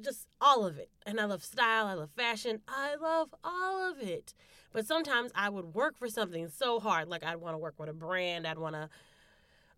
just 0.00 0.26
all 0.40 0.64
of 0.66 0.78
it. 0.78 0.90
And 1.06 1.20
I 1.20 1.26
love 1.26 1.44
style, 1.44 1.86
I 1.86 1.94
love 1.94 2.10
fashion, 2.16 2.60
I 2.66 2.96
love 2.96 3.34
all 3.44 3.90
of 3.90 4.00
it. 4.00 4.34
But 4.72 4.86
sometimes 4.86 5.30
I 5.34 5.50
would 5.50 5.74
work 5.74 5.96
for 5.98 6.08
something 6.08 6.48
so 6.48 6.80
hard. 6.80 7.08
Like 7.08 7.22
I'd 7.22 7.36
want 7.36 7.54
to 7.54 7.58
work 7.58 7.74
with 7.78 7.90
a 7.90 7.92
brand, 7.92 8.46
I'd 8.46 8.58
want 8.58 8.74
to. 8.74 8.88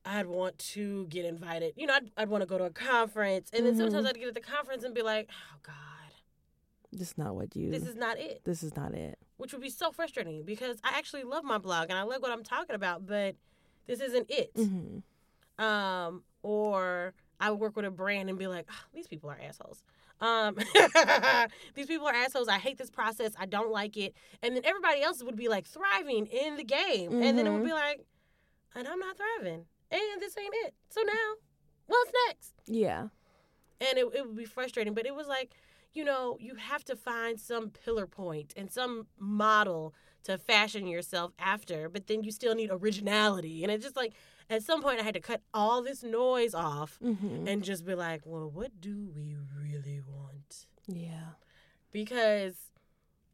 I'd 0.06 0.26
want 0.26 0.58
to 0.58 1.06
get 1.06 1.24
invited. 1.24 1.72
You 1.78 1.86
know, 1.86 1.94
I'd, 1.94 2.10
I'd 2.18 2.28
want 2.28 2.42
to 2.42 2.46
go 2.46 2.58
to 2.58 2.64
a 2.64 2.70
conference. 2.70 3.48
And 3.54 3.64
then 3.64 3.74
sometimes 3.74 4.04
Mhm. 4.04 4.08
I'd 4.10 4.18
get 4.18 4.28
at 4.28 4.34
the 4.34 4.40
conference 4.42 4.84
and 4.84 4.94
be 4.94 5.00
like, 5.00 5.30
oh, 5.32 5.58
God, 5.62 5.74
This 6.92 7.08
is 7.12 7.16
not 7.16 7.34
what 7.34 7.56
you. 7.56 7.70
this 7.70 7.86
is 7.86 7.96
not 7.96 8.18
it 8.18 8.42
This 8.44 8.62
is 8.62 8.76
not 8.76 8.92
it. 8.92 9.18
which 9.38 9.54
would 9.54 9.62
be 9.62 9.70
so 9.70 9.92
frustrating 9.92 10.42
because 10.44 10.76
I 10.84 10.98
actually 10.98 11.22
love 11.24 11.42
my 11.42 11.56
blog 11.56 11.88
and 11.88 11.98
I 11.98 12.02
love 12.02 12.20
what 12.20 12.30
I'm 12.32 12.42
talking 12.44 12.74
about, 12.76 13.06
but 13.06 13.36
this 13.86 14.00
isn't 14.00 14.30
it. 14.30 14.50
hmm 14.56 14.98
Um, 15.62 16.24
or 16.42 17.14
I 17.40 17.50
would 17.50 17.60
work 17.60 17.76
with 17.76 17.84
a 17.84 17.90
brand 17.90 18.28
and 18.28 18.38
be 18.38 18.46
like, 18.46 18.66
"Ah, 18.70 18.84
these 18.92 19.06
people 19.06 19.30
are 19.30 19.38
assholes. 19.40 19.82
Um, 20.20 20.56
these 21.74 21.86
people 21.86 22.06
are 22.06 22.14
assholes. 22.14 22.48
I 22.48 22.58
hate 22.58 22.78
this 22.78 22.90
process. 22.90 23.32
I 23.38 23.46
don't 23.46 23.70
like 23.70 23.96
it. 23.96 24.14
And 24.42 24.54
then 24.56 24.64
everybody 24.64 25.02
else 25.02 25.22
would 25.22 25.36
be 25.36 25.48
like 25.48 25.66
thriving 25.66 26.26
in 26.26 26.56
the 26.56 26.64
game. 26.64 27.22
And 27.22 27.36
then 27.38 27.46
it 27.46 27.50
would 27.52 27.64
be 27.64 27.72
like, 27.72 28.04
and 28.74 28.86
I'm 28.88 28.98
not 28.98 29.16
thriving. 29.16 29.64
And 29.90 30.20
this 30.20 30.36
ain't 30.38 30.54
it. 30.64 30.74
So 30.90 31.02
now, 31.02 31.34
what's 31.86 32.12
next? 32.28 32.52
Yeah. 32.66 33.08
and 33.80 33.98
it, 33.98 34.06
it 34.14 34.26
would 34.26 34.36
be 34.36 34.44
frustrating 34.44 34.94
but 34.94 35.04
it 35.04 35.14
was 35.14 35.26
like 35.26 35.50
you 35.92 36.04
know 36.04 36.36
you 36.40 36.54
have 36.54 36.84
to 36.84 36.94
find 36.96 37.38
some 37.40 37.70
pillar 37.70 38.06
point 38.06 38.54
and 38.56 38.70
some 38.70 39.06
model 39.18 39.92
to 40.24 40.36
fashion 40.38 40.86
yourself 40.86 41.32
after 41.38 41.88
but 41.88 42.06
then 42.06 42.24
you 42.24 42.30
still 42.32 42.54
need 42.54 42.70
originality 42.72 43.62
and 43.62 43.70
it's 43.72 43.84
just 43.84 43.96
like 43.96 44.12
at 44.50 44.62
some 44.62 44.82
point 44.82 44.98
i 45.00 45.02
had 45.02 45.14
to 45.14 45.20
cut 45.20 45.40
all 45.54 45.82
this 45.82 46.02
noise 46.02 46.54
off 46.54 46.98
Mm-hmm. 47.02 47.46
and 47.46 47.62
just 47.62 47.84
be 47.86 47.94
like 47.94 48.22
well 48.24 48.50
what 48.50 48.80
do 48.80 49.08
we 49.14 49.36
really 49.56 50.00
want 50.06 50.66
Yeah. 50.88 51.34
because 51.92 52.54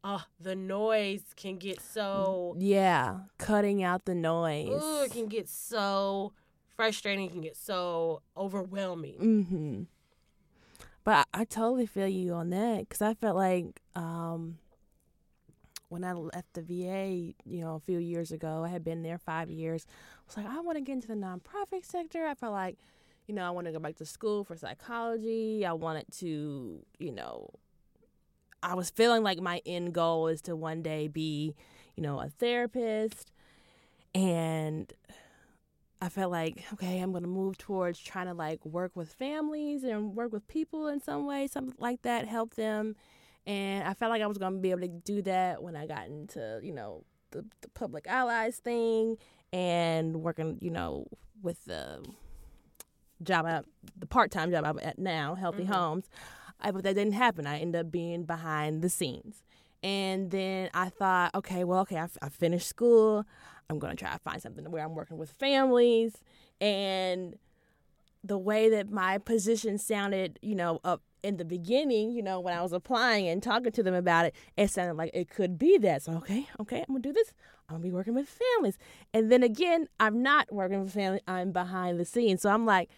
oh 0.03 0.23
the 0.39 0.55
noise 0.55 1.23
can 1.35 1.57
get 1.57 1.79
so 1.81 2.55
Yeah. 2.57 3.19
Cutting 3.37 3.83
out 3.83 4.05
the 4.05 4.15
noise. 4.15 4.69
ooh, 4.83 5.03
it 5.03 5.11
can 5.11 5.27
get 5.27 5.47
so 5.49 6.33
frustrating 6.75 7.25
it 7.25 7.31
can 7.31 7.41
get 7.41 7.55
so 7.57 8.21
overwhelming 8.35 9.17
Mm-hmm. 9.19 9.83
But 11.03 11.27
I, 11.33 11.41
I 11.41 11.45
totally 11.45 11.85
feel 11.87 12.07
you 12.07 12.33
on 12.33 12.49
that 12.51 12.79
because 12.79 13.01
I 13.01 13.13
felt 13.15 13.35
like 13.35 13.81
um, 13.95 14.57
when 15.91 16.05
I 16.05 16.13
left 16.13 16.53
the 16.53 16.61
VA, 16.61 17.33
you 17.43 17.61
know, 17.61 17.75
a 17.75 17.79
few 17.79 17.99
years 17.99 18.31
ago, 18.31 18.63
I 18.63 18.69
had 18.69 18.81
been 18.81 19.03
there 19.03 19.17
five 19.17 19.49
years. 19.49 19.85
I 19.89 20.21
was 20.25 20.37
like, 20.37 20.45
I 20.47 20.61
want 20.61 20.77
to 20.77 20.81
get 20.81 20.93
into 20.93 21.09
the 21.09 21.15
nonprofit 21.15 21.83
sector. 21.83 22.25
I 22.25 22.33
felt 22.33 22.53
like, 22.53 22.77
you 23.27 23.35
know, 23.35 23.45
I 23.45 23.49
want 23.49 23.67
to 23.67 23.73
go 23.73 23.79
back 23.79 23.97
to 23.97 24.05
school 24.05 24.45
for 24.45 24.55
psychology. 24.55 25.65
I 25.65 25.73
wanted 25.73 26.05
to, 26.19 26.79
you 26.97 27.11
know, 27.11 27.49
I 28.63 28.73
was 28.75 28.89
feeling 28.89 29.21
like 29.21 29.41
my 29.41 29.61
end 29.65 29.93
goal 29.93 30.29
is 30.29 30.41
to 30.43 30.55
one 30.55 30.81
day 30.81 31.09
be, 31.09 31.55
you 31.97 32.03
know, 32.03 32.21
a 32.21 32.29
therapist. 32.29 33.29
And 34.15 34.91
I 36.01 36.07
felt 36.07 36.31
like, 36.31 36.63
okay, 36.71 36.99
I'm 36.99 37.11
going 37.11 37.23
to 37.23 37.29
move 37.29 37.57
towards 37.57 37.99
trying 37.99 38.27
to 38.27 38.33
like 38.33 38.65
work 38.65 38.95
with 38.95 39.11
families 39.11 39.83
and 39.83 40.15
work 40.15 40.31
with 40.31 40.47
people 40.47 40.87
in 40.87 41.01
some 41.01 41.27
way, 41.27 41.47
something 41.47 41.75
like 41.79 42.03
that, 42.03 42.29
help 42.29 42.55
them. 42.55 42.95
And 43.47 43.87
I 43.87 43.93
felt 43.93 44.11
like 44.11 44.21
I 44.21 44.27
was 44.27 44.37
going 44.37 44.53
to 44.53 44.59
be 44.59 44.71
able 44.71 44.81
to 44.81 44.87
do 44.87 45.21
that 45.23 45.63
when 45.63 45.75
I 45.75 45.87
got 45.87 46.07
into, 46.07 46.59
you 46.61 46.73
know, 46.73 47.03
the, 47.31 47.45
the 47.61 47.69
public 47.69 48.05
allies 48.07 48.57
thing 48.57 49.17
and 49.51 50.21
working, 50.21 50.59
you 50.61 50.69
know, 50.69 51.07
with 51.41 51.63
the 51.65 52.03
job, 53.23 53.45
I, 53.45 53.61
the 53.97 54.05
part 54.05 54.31
time 54.31 54.51
job 54.51 54.65
I'm 54.65 54.79
at 54.79 54.99
now, 54.99 55.35
Healthy 55.35 55.63
mm-hmm. 55.63 55.73
Homes. 55.73 56.09
I, 56.59 56.71
but 56.71 56.83
that 56.83 56.93
didn't 56.93 57.13
happen. 57.13 57.47
I 57.47 57.59
ended 57.59 57.85
up 57.87 57.91
being 57.91 58.23
behind 58.23 58.81
the 58.81 58.89
scenes. 58.89 59.43
And 59.83 60.29
then 60.29 60.69
I 60.75 60.89
thought, 60.89 61.33
okay, 61.33 61.63
well, 61.63 61.79
okay, 61.81 61.97
I, 61.97 62.07
I 62.21 62.29
finished 62.29 62.67
school. 62.67 63.25
I'm 63.69 63.79
going 63.79 63.95
to 63.95 64.03
try 64.03 64.13
to 64.13 64.19
find 64.19 64.41
something 64.41 64.69
where 64.69 64.83
I'm 64.83 64.93
working 64.93 65.17
with 65.17 65.31
families. 65.31 66.17
And 66.59 67.37
the 68.23 68.37
way 68.37 68.69
that 68.69 68.89
my 68.89 69.17
position 69.17 69.77
sounded, 69.77 70.39
you 70.41 70.55
know, 70.55 70.79
up 70.83 71.01
in 71.23 71.37
the 71.37 71.45
beginning, 71.45 72.11
you 72.11 72.21
know, 72.21 72.39
when 72.39 72.55
I 72.55 72.61
was 72.61 72.73
applying 72.73 73.27
and 73.27 73.41
talking 73.41 73.71
to 73.71 73.83
them 73.83 73.93
about 73.93 74.25
it, 74.25 74.35
it 74.57 74.69
sounded 74.69 74.95
like 74.95 75.11
it 75.13 75.29
could 75.29 75.57
be 75.57 75.77
that. 75.79 76.03
So, 76.03 76.13
okay, 76.13 76.47
okay, 76.59 76.83
I'm 76.87 76.95
to 76.95 77.01
do 77.01 77.13
this. 77.13 77.33
I'm 77.69 77.77
to 77.77 77.81
be 77.81 77.91
working 77.91 78.13
with 78.13 78.27
families. 78.27 78.77
And 79.13 79.31
then 79.31 79.43
again, 79.43 79.87
I'm 79.99 80.21
not 80.21 80.51
working 80.51 80.81
with 80.81 80.93
family. 80.93 81.21
I'm 81.27 81.51
behind 81.51 81.99
the 81.99 82.05
scenes. 82.05 82.41
So 82.41 82.49
I'm 82.49 82.65
like, 82.65 82.89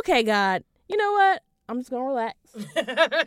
okay, 0.00 0.22
God, 0.22 0.64
you 0.88 0.96
know 0.96 1.12
what? 1.12 1.42
I'm 1.68 1.80
just 1.80 1.90
to 1.90 2.00
relax 2.00 2.36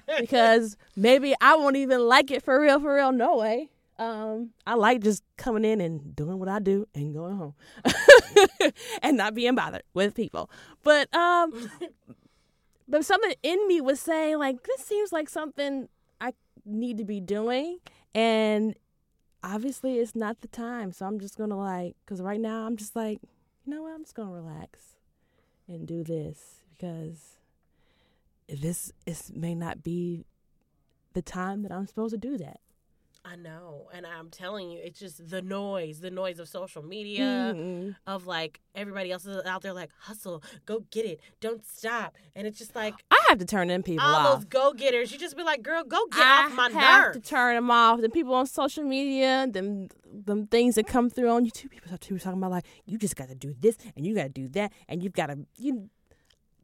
because 0.19 0.77
maybe 0.95 1.33
I 1.41 1.55
won't 1.55 1.75
even 1.75 2.07
like 2.07 2.29
it 2.29 2.43
for 2.43 2.59
real, 2.59 2.79
for 2.79 2.93
real. 2.93 3.11
No 3.11 3.37
way. 3.37 3.71
Um, 3.99 4.51
I 4.67 4.75
like 4.75 5.01
just 5.01 5.23
coming 5.37 5.65
in 5.65 5.81
and 5.81 6.15
doing 6.15 6.37
what 6.37 6.47
I 6.47 6.59
do 6.59 6.87
and 6.93 7.15
going 7.15 7.35
home 7.35 7.55
and 9.01 9.17
not 9.17 9.33
being 9.33 9.55
bothered 9.55 9.83
with 9.93 10.13
people. 10.13 10.51
But 10.83 11.13
um, 11.15 11.71
but 12.87 13.03
something 13.05 13.33
in 13.41 13.67
me 13.67 13.81
was 13.81 13.99
saying 13.99 14.37
like 14.37 14.63
this 14.63 14.81
seems 14.81 15.11
like 15.11 15.29
something 15.29 15.89
I 16.21 16.33
need 16.63 16.99
to 16.99 17.05
be 17.05 17.19
doing, 17.19 17.79
and 18.13 18.75
obviously 19.43 19.97
it's 19.97 20.15
not 20.15 20.41
the 20.41 20.47
time. 20.47 20.91
So 20.91 21.05
I'm 21.07 21.19
just 21.19 21.37
gonna 21.37 21.57
like, 21.57 21.95
cause 22.05 22.21
right 22.21 22.39
now 22.39 22.67
I'm 22.67 22.77
just 22.77 22.95
like, 22.95 23.19
you 23.65 23.73
know 23.73 23.81
what? 23.81 23.93
I'm 23.93 24.03
just 24.03 24.15
gonna 24.15 24.31
relax 24.31 24.79
and 25.67 25.87
do 25.87 26.03
this 26.03 26.61
because 26.69 27.37
this 28.47 28.91
is 29.05 29.31
may 29.33 29.55
not 29.55 29.83
be 29.83 30.25
the 31.13 31.21
time 31.21 31.63
that 31.63 31.71
I'm 31.71 31.87
supposed 31.87 32.13
to 32.13 32.17
do 32.17 32.37
that. 32.37 32.59
I 33.29 33.35
know, 33.35 33.89
and 33.93 34.05
I'm 34.05 34.29
telling 34.29 34.69
you, 34.71 34.79
it's 34.81 34.97
just 34.99 35.29
the 35.29 35.41
noise, 35.41 35.99
the 35.99 36.09
noise 36.11 36.39
of 36.39 36.47
social 36.47 36.81
media, 36.81 37.53
Mhm. 37.53 37.95
of 38.05 38.25
like 38.25 38.61
everybody 38.73 39.11
else 39.11 39.25
is 39.25 39.45
out 39.45 39.61
there 39.63 39.73
like 39.73 39.89
hustle, 39.99 40.41
go 40.65 40.85
get 40.91 41.05
it, 41.05 41.19
don't 41.41 41.65
stop, 41.65 42.15
and 42.35 42.47
it's 42.47 42.57
just 42.57 42.73
like 42.73 42.93
I 43.11 43.17
have 43.27 43.37
to 43.39 43.45
turn 43.45 43.67
them 43.67 43.83
people 43.83 44.05
all 44.05 44.15
off. 44.27 44.35
those 44.39 44.45
go 44.45 44.71
getters. 44.71 45.11
You 45.11 45.17
just 45.17 45.35
be 45.35 45.43
like, 45.43 45.61
girl, 45.61 45.83
go 45.83 46.05
get 46.11 46.21
I 46.25 46.45
off 46.45 46.53
my 46.53 46.67
nerves. 46.69 46.77
I 46.77 46.81
have 46.81 47.11
to 47.13 47.19
turn 47.19 47.55
them 47.55 47.69
off. 47.69 47.99
The 47.99 48.07
people 48.09 48.33
on 48.33 48.47
social 48.47 48.85
media, 48.85 49.45
them 49.51 49.89
them 50.05 50.47
things 50.47 50.75
that 50.75 50.87
come 50.87 51.09
through 51.09 51.29
on 51.29 51.45
YouTube, 51.45 51.69
people 51.71 51.93
are 51.93 51.97
talking 51.97 52.31
about 52.39 52.51
like 52.51 52.65
you 52.85 52.97
just 52.97 53.17
got 53.17 53.27
to 53.27 53.35
do 53.35 53.53
this 53.59 53.77
and 53.97 54.05
you 54.07 54.15
got 54.15 54.23
to 54.23 54.29
do 54.29 54.47
that 54.49 54.71
and 54.87 55.03
you've 55.03 55.13
got 55.13 55.25
to 55.27 55.45
you 55.57 55.89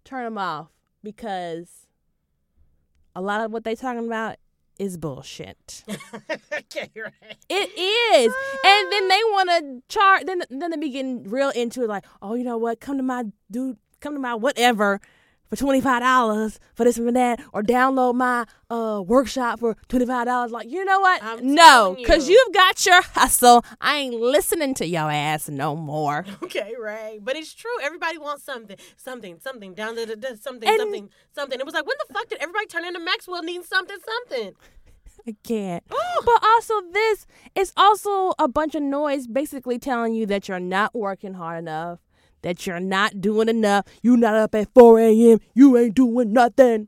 turn 0.06 0.24
them 0.24 0.38
off 0.38 0.70
because 1.04 1.88
a 3.16 3.22
lot 3.22 3.42
of 3.42 3.52
what 3.52 3.64
they're 3.66 3.76
talking 3.76 4.06
about 4.08 4.38
is 4.80 4.98
bullshit. 4.98 5.84
okay, 5.90 6.90
right. 6.96 7.38
It 7.50 7.70
is, 7.78 8.34
and 8.66 8.92
then 8.92 9.08
they 9.08 9.22
ah. 9.24 9.32
want 9.32 9.50
to 9.50 9.84
charge. 9.94 10.26
Then 10.26 10.44
then 10.50 10.72
they 10.72 10.78
be 10.78 10.90
getting 10.90 11.24
real 11.30 11.50
into 11.50 11.84
it, 11.84 11.90
like, 11.90 12.06
oh, 12.22 12.36
you 12.36 12.44
know 12.44 12.58
what? 12.58 12.80
Come 12.80 12.98
to 12.98 13.04
my 13.04 13.26
dude, 13.52 13.78
come 14.00 14.14
to 14.14 14.20
my 14.20 14.36
whatever 14.36 15.00
for 15.54 15.60
twenty 15.60 15.82
five 15.82 16.02
dollars 16.02 16.60
for 16.74 16.84
this 16.84 16.98
and 16.98 17.16
that, 17.16 17.40
or 17.54 17.62
download 17.62 18.16
my 18.16 18.46
uh 18.70 19.02
workshop 19.06 19.60
for 19.60 19.76
twenty 19.88 20.06
five 20.06 20.26
dollars. 20.26 20.52
Like, 20.52 20.70
you 20.70 20.84
know 20.84 21.00
what? 21.00 21.22
I'm 21.24 21.54
no, 21.54 21.96
because 21.98 22.28
you. 22.28 22.34
you've 22.34 22.54
got 22.54 22.86
your 22.86 23.02
hustle. 23.02 23.64
I 23.80 23.98
ain't 23.98 24.16
listening 24.16 24.74
to 24.76 24.88
your 24.88 25.12
ass 25.12 25.50
no 25.50 25.76
more. 25.76 26.26
Okay, 26.44 26.74
right. 26.80 27.20
But 27.24 27.36
it's 27.36 27.54
true. 27.54 27.72
Everybody 27.82 28.18
wants 28.18 28.44
something, 28.44 28.76
something, 28.98 29.40
something, 29.40 29.74
down 29.74 29.96
da, 29.96 30.06
da, 30.06 30.36
something, 30.40 30.68
And- 30.68 30.80
something, 30.80 31.10
something. 31.34 31.60
It 31.60 31.66
was 31.66 31.74
like, 31.74 31.86
when 31.86 31.96
the 32.08 32.14
fuck 32.14 32.28
did 32.28 32.40
everybody 32.40 32.66
turn 32.68 32.86
into 32.86 33.00
Maxwell 33.00 33.42
needing 33.42 33.64
something, 33.64 33.96
something? 34.06 34.54
I 35.28 35.36
can't. 35.44 35.84
but 36.26 36.44
also, 36.44 36.74
this 36.92 37.26
is 37.56 37.72
also 37.78 38.34
a 38.38 38.48
bunch 38.48 38.76
of 38.76 38.84
noise 38.84 39.26
basically 39.26 39.80
telling 39.80 40.14
you 40.14 40.26
that 40.28 40.48
you're 40.48 40.60
not 40.60 40.94
working 40.94 41.34
hard 41.34 41.60
enough, 41.60 42.00
that 42.44 42.68
you're 42.68 42.80
not 42.80 43.20
doing 43.20 43.50
enough. 43.50 43.86
You 44.02 44.16
not 44.16 44.36
up 44.36 44.54
at 44.54 44.72
4 44.74 45.00
a.m. 45.00 45.40
You 45.56 45.76
ain't 45.78 45.96
doing 45.96 46.32
nothing. 46.32 46.88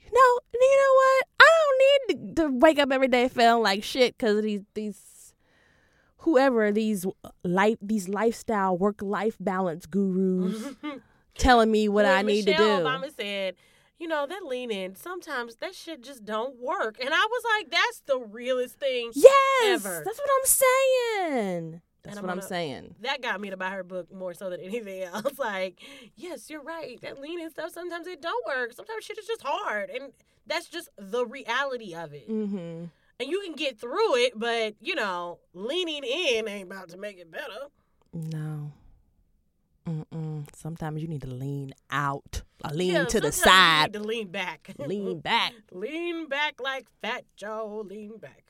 You 0.00 0.12
know, 0.12 0.40
you 0.54 0.78
know 0.78 0.94
what? 0.94 1.26
I 1.40 1.50
don't 1.60 2.18
need 2.18 2.36
to, 2.36 2.48
wake 2.58 2.78
up 2.78 2.90
every 2.90 3.08
day 3.08 3.28
feeling 3.28 3.62
like 3.62 3.84
shit 3.84 4.16
because 4.16 4.42
these 4.42 4.62
these 4.74 5.34
whoever 6.18 6.72
these 6.72 7.04
life 7.44 7.76
these 7.82 8.08
lifestyle 8.08 8.76
work 8.76 9.02
life 9.02 9.36
balance 9.38 9.86
gurus 9.86 10.74
telling 11.38 11.70
me 11.70 11.88
what 11.88 12.06
I 12.06 12.22
need 12.22 12.46
Michelle 12.46 12.78
to 12.78 12.82
do. 12.82 12.88
Obama 12.88 13.14
said, 13.14 13.54
you 13.98 14.08
know, 14.08 14.26
that 14.26 14.44
lean 14.44 14.70
in, 14.70 14.94
sometimes 14.94 15.56
that 15.56 15.74
shit 15.74 16.02
just 16.02 16.24
don't 16.24 16.58
work. 16.58 16.96
And 17.00 17.10
I 17.12 17.26
was 17.30 17.42
like, 17.56 17.70
that's 17.70 18.00
the 18.06 18.18
realest 18.18 18.78
thing. 18.78 19.10
yes, 19.14 19.84
ever. 19.84 20.02
that's 20.04 20.18
what 20.18 20.30
I'm 20.40 20.46
saying. 20.46 21.82
That's 22.08 22.18
I'm 22.18 22.26
what 22.26 22.32
I'm 22.32 22.42
saying. 22.42 22.94
That 23.00 23.22
got 23.22 23.40
me 23.40 23.50
to 23.50 23.56
buy 23.56 23.70
her 23.70 23.82
book 23.84 24.12
more 24.12 24.34
so 24.34 24.50
than 24.50 24.60
anything 24.62 25.02
else. 25.02 25.38
Like, 25.38 25.78
yes, 26.16 26.48
you're 26.50 26.62
right. 26.62 27.00
That 27.02 27.20
lean 27.20 27.40
in 27.40 27.50
stuff, 27.50 27.72
sometimes 27.72 28.06
it 28.06 28.20
don't 28.22 28.46
work. 28.46 28.72
Sometimes 28.72 29.04
shit 29.04 29.18
is 29.18 29.26
just 29.26 29.42
hard. 29.42 29.90
And 29.90 30.12
that's 30.46 30.68
just 30.68 30.88
the 30.98 31.24
reality 31.26 31.94
of 31.94 32.12
it. 32.12 32.28
Mm-hmm. 32.28 32.84
And 33.20 33.28
you 33.28 33.40
can 33.44 33.54
get 33.54 33.80
through 33.80 34.16
it, 34.16 34.32
but, 34.36 34.74
you 34.80 34.94
know, 34.94 35.40
leaning 35.52 36.04
in 36.04 36.46
ain't 36.48 36.70
about 36.70 36.88
to 36.90 36.96
make 36.96 37.18
it 37.18 37.30
better. 37.30 37.66
No. 38.12 38.70
Mm-mm. 39.86 40.44
Sometimes 40.54 41.00
you 41.02 41.08
need 41.08 41.22
to 41.22 41.28
lean 41.28 41.72
out, 41.90 42.42
lean 42.72 42.92
Yeah, 42.92 43.04
to 43.06 43.20
the 43.20 43.32
side, 43.32 43.92
need 43.92 43.98
to 43.98 44.04
lean 44.04 44.28
back. 44.28 44.70
lean 44.78 45.18
back. 45.20 45.52
lean 45.72 46.28
back 46.28 46.60
like 46.60 46.86
Fat 47.00 47.24
Joe. 47.36 47.84
Lean 47.88 48.18
back. 48.18 48.44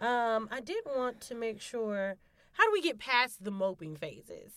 Um, 0.00 0.48
I 0.52 0.60
did 0.60 0.84
want 0.86 1.20
to 1.22 1.34
make 1.34 1.60
sure. 1.60 2.16
How 2.58 2.64
do 2.64 2.72
we 2.72 2.82
get 2.82 2.98
past 2.98 3.44
the 3.44 3.52
moping 3.52 3.94
phases? 3.94 4.52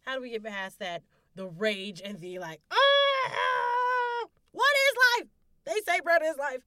How 0.00 0.16
do 0.16 0.22
we 0.22 0.30
get 0.30 0.44
past 0.44 0.78
that? 0.78 1.02
The 1.34 1.46
rage 1.46 2.00
and 2.02 2.18
the 2.18 2.38
like. 2.38 2.60
Ah, 2.70 4.26
what 4.52 4.72
is 4.88 5.20
life? 5.20 5.28
They 5.66 5.92
say 5.92 6.00
bread 6.00 6.22
is 6.24 6.38
life. 6.38 6.62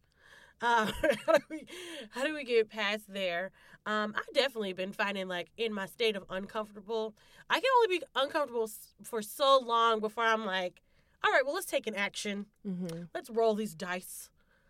Uh, 0.62 0.92
how 1.26 1.34
do 1.34 1.44
we 1.50 1.66
how 2.12 2.24
do 2.24 2.34
we 2.36 2.44
get 2.44 2.70
past 2.70 3.12
there? 3.12 3.52
Um, 3.88 4.14
I 4.16 4.22
definitely 4.34 4.74
been 4.74 4.94
finding 4.94 5.28
like 5.28 5.50
in 5.58 5.74
my 5.74 5.88
state 5.88 6.16
of 6.16 6.24
uncomfortable, 6.30 7.16
I 7.50 7.56
can 7.56 7.70
only 7.78 7.98
be 7.98 8.04
uncomfortable 8.16 8.70
for 9.04 9.24
so 9.24 9.60
long 9.60 10.00
before 10.00 10.24
I'm 10.26 10.46
like, 10.46 10.82
all 11.24 11.32
right, 11.32 11.44
well, 11.44 11.56
let's 11.56 11.66
take 11.66 11.88
an 11.88 11.96
action. 11.96 12.46
Mm-hmm. 12.68 13.06
Let's 13.16 13.32
roll 13.32 13.56
these 13.56 13.74
dice. 13.74 14.30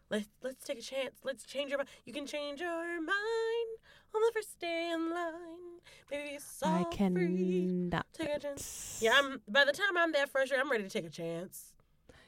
Let's 0.09 0.29
let's 0.41 0.63
take 0.63 0.79
a 0.79 0.81
chance. 0.81 1.15
Let's 1.23 1.45
change 1.45 1.69
your 1.69 1.79
mind. 1.79 1.89
You 2.05 2.13
can 2.13 2.25
change 2.25 2.61
your 2.61 3.01
mind 3.01 3.77
on 4.15 4.21
the 4.21 4.31
first 4.33 4.59
day 4.59 4.91
in 4.93 5.09
line. 5.09 5.65
Maybe 6.09 6.35
it's 6.35 6.63
I 6.63 6.79
all 6.79 6.91
free. 6.91 7.89
Take 8.13 8.29
a 8.29 8.39
chance. 8.39 8.99
Yeah, 9.01 9.13
I'm. 9.15 9.41
By 9.47 9.65
the 9.65 9.71
time 9.71 9.97
I'm 9.97 10.11
that 10.13 10.29
frustrated, 10.29 10.63
I'm 10.63 10.71
ready 10.71 10.83
to 10.83 10.89
take 10.89 11.05
a 11.05 11.09
chance. 11.09 11.73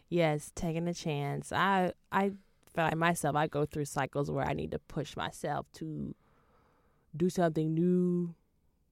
Yes, 0.09 0.51
taking 0.55 0.87
a 0.87 0.93
chance. 0.93 1.51
I 1.51 1.93
I 2.11 2.29
feel 2.73 2.85
like 2.85 2.97
myself. 2.97 3.35
I 3.35 3.47
go 3.47 3.65
through 3.65 3.85
cycles 3.85 4.31
where 4.31 4.45
I 4.45 4.53
need 4.53 4.71
to 4.71 4.79
push 4.79 5.15
myself 5.15 5.65
to 5.73 6.15
do 7.15 7.29
something 7.29 7.73
new. 7.73 8.35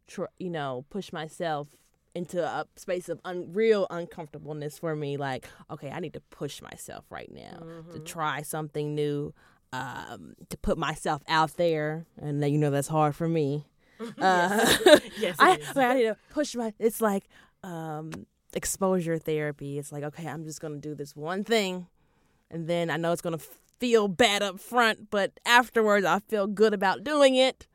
Tr- 0.07 0.25
you 0.39 0.49
know, 0.49 0.85
push 0.89 1.11
myself 1.11 1.67
into 2.15 2.43
a 2.43 2.65
space 2.77 3.09
of 3.09 3.19
unreal 3.25 3.85
uncomfortableness 3.89 4.79
for 4.79 4.95
me. 4.95 5.17
Like, 5.17 5.47
okay, 5.69 5.89
I 5.91 5.99
need 5.99 6.13
to 6.13 6.21
push 6.21 6.61
myself 6.61 7.05
right 7.09 7.31
now 7.31 7.57
to 7.59 7.65
mm-hmm. 7.65 8.03
try 8.05 8.41
something 8.41 8.95
new, 8.95 9.33
um, 9.75 10.35
to 10.49 10.57
put 10.57 10.77
myself 10.77 11.21
out 11.27 11.57
there, 11.57 12.05
and 12.17 12.43
you 12.49 12.57
know 12.57 12.69
that's 12.71 12.87
hard 12.87 13.15
for 13.15 13.27
me. 13.27 13.65
Uh, 13.99 14.65
Yes, 15.19 15.35
it 15.39 15.77
I, 15.77 15.81
I 15.81 15.93
need 15.95 16.03
to 16.03 16.17
push 16.29 16.55
my. 16.55 16.73
It's 16.79 17.01
like 17.01 17.27
um, 17.63 18.25
exposure 18.53 19.17
therapy. 19.17 19.77
It's 19.79 19.91
like 19.91 20.03
okay, 20.03 20.27
I'm 20.27 20.43
just 20.43 20.61
gonna 20.61 20.77
do 20.77 20.95
this 20.95 21.15
one 21.15 21.43
thing, 21.43 21.87
and 22.49 22.67
then 22.67 22.89
I 22.89 22.97
know 22.97 23.11
it's 23.11 23.21
gonna 23.21 23.39
feel 23.79 24.07
bad 24.07 24.41
up 24.41 24.59
front, 24.59 25.09
but 25.09 25.31
afterwards 25.45 26.05
I 26.05 26.19
feel 26.19 26.47
good 26.47 26.73
about 26.73 27.03
doing 27.03 27.35
it, 27.35 27.67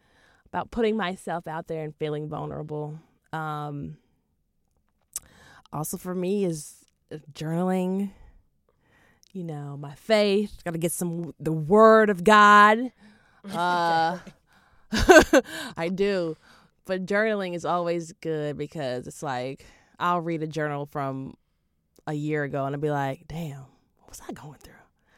about 0.47 0.71
putting 0.71 0.97
myself 0.97 1.47
out 1.47 1.67
there 1.69 1.85
and 1.85 1.95
feeling 1.97 2.29
vulnerable. 2.29 2.99
Um, 3.33 3.99
also 5.73 5.97
for 5.97 6.15
me 6.15 6.45
is 6.45 6.85
uh, 7.13 7.19
journaling. 7.33 8.11
You 9.33 9.45
know, 9.45 9.76
my 9.76 9.95
faith. 9.95 10.62
Got 10.64 10.72
to 10.72 10.78
get 10.78 10.93
some 10.93 11.35
the 11.39 11.53
word 11.53 12.11
of 12.11 12.24
God. 12.24 12.93
Uh, 13.55 14.18
I 15.78 15.89
do. 15.89 16.37
But 16.85 17.07
journaling 17.07 17.55
is 17.55 17.64
always 17.64 18.12
good 18.20 18.59
because 18.59 19.07
it's 19.07 19.22
like 19.22 19.64
I'll 19.99 20.20
read 20.20 20.43
a 20.43 20.47
journal 20.47 20.85
from 20.85 21.39
a 22.07 22.12
year 22.12 22.45
ago 22.45 22.66
and 22.66 22.74
I'll 22.74 22.81
be 22.83 22.91
like, 22.91 23.26
damn, 23.28 23.61
what 23.99 24.11
was 24.11 24.20
I 24.28 24.33
going 24.33 24.59
through? 24.59 24.74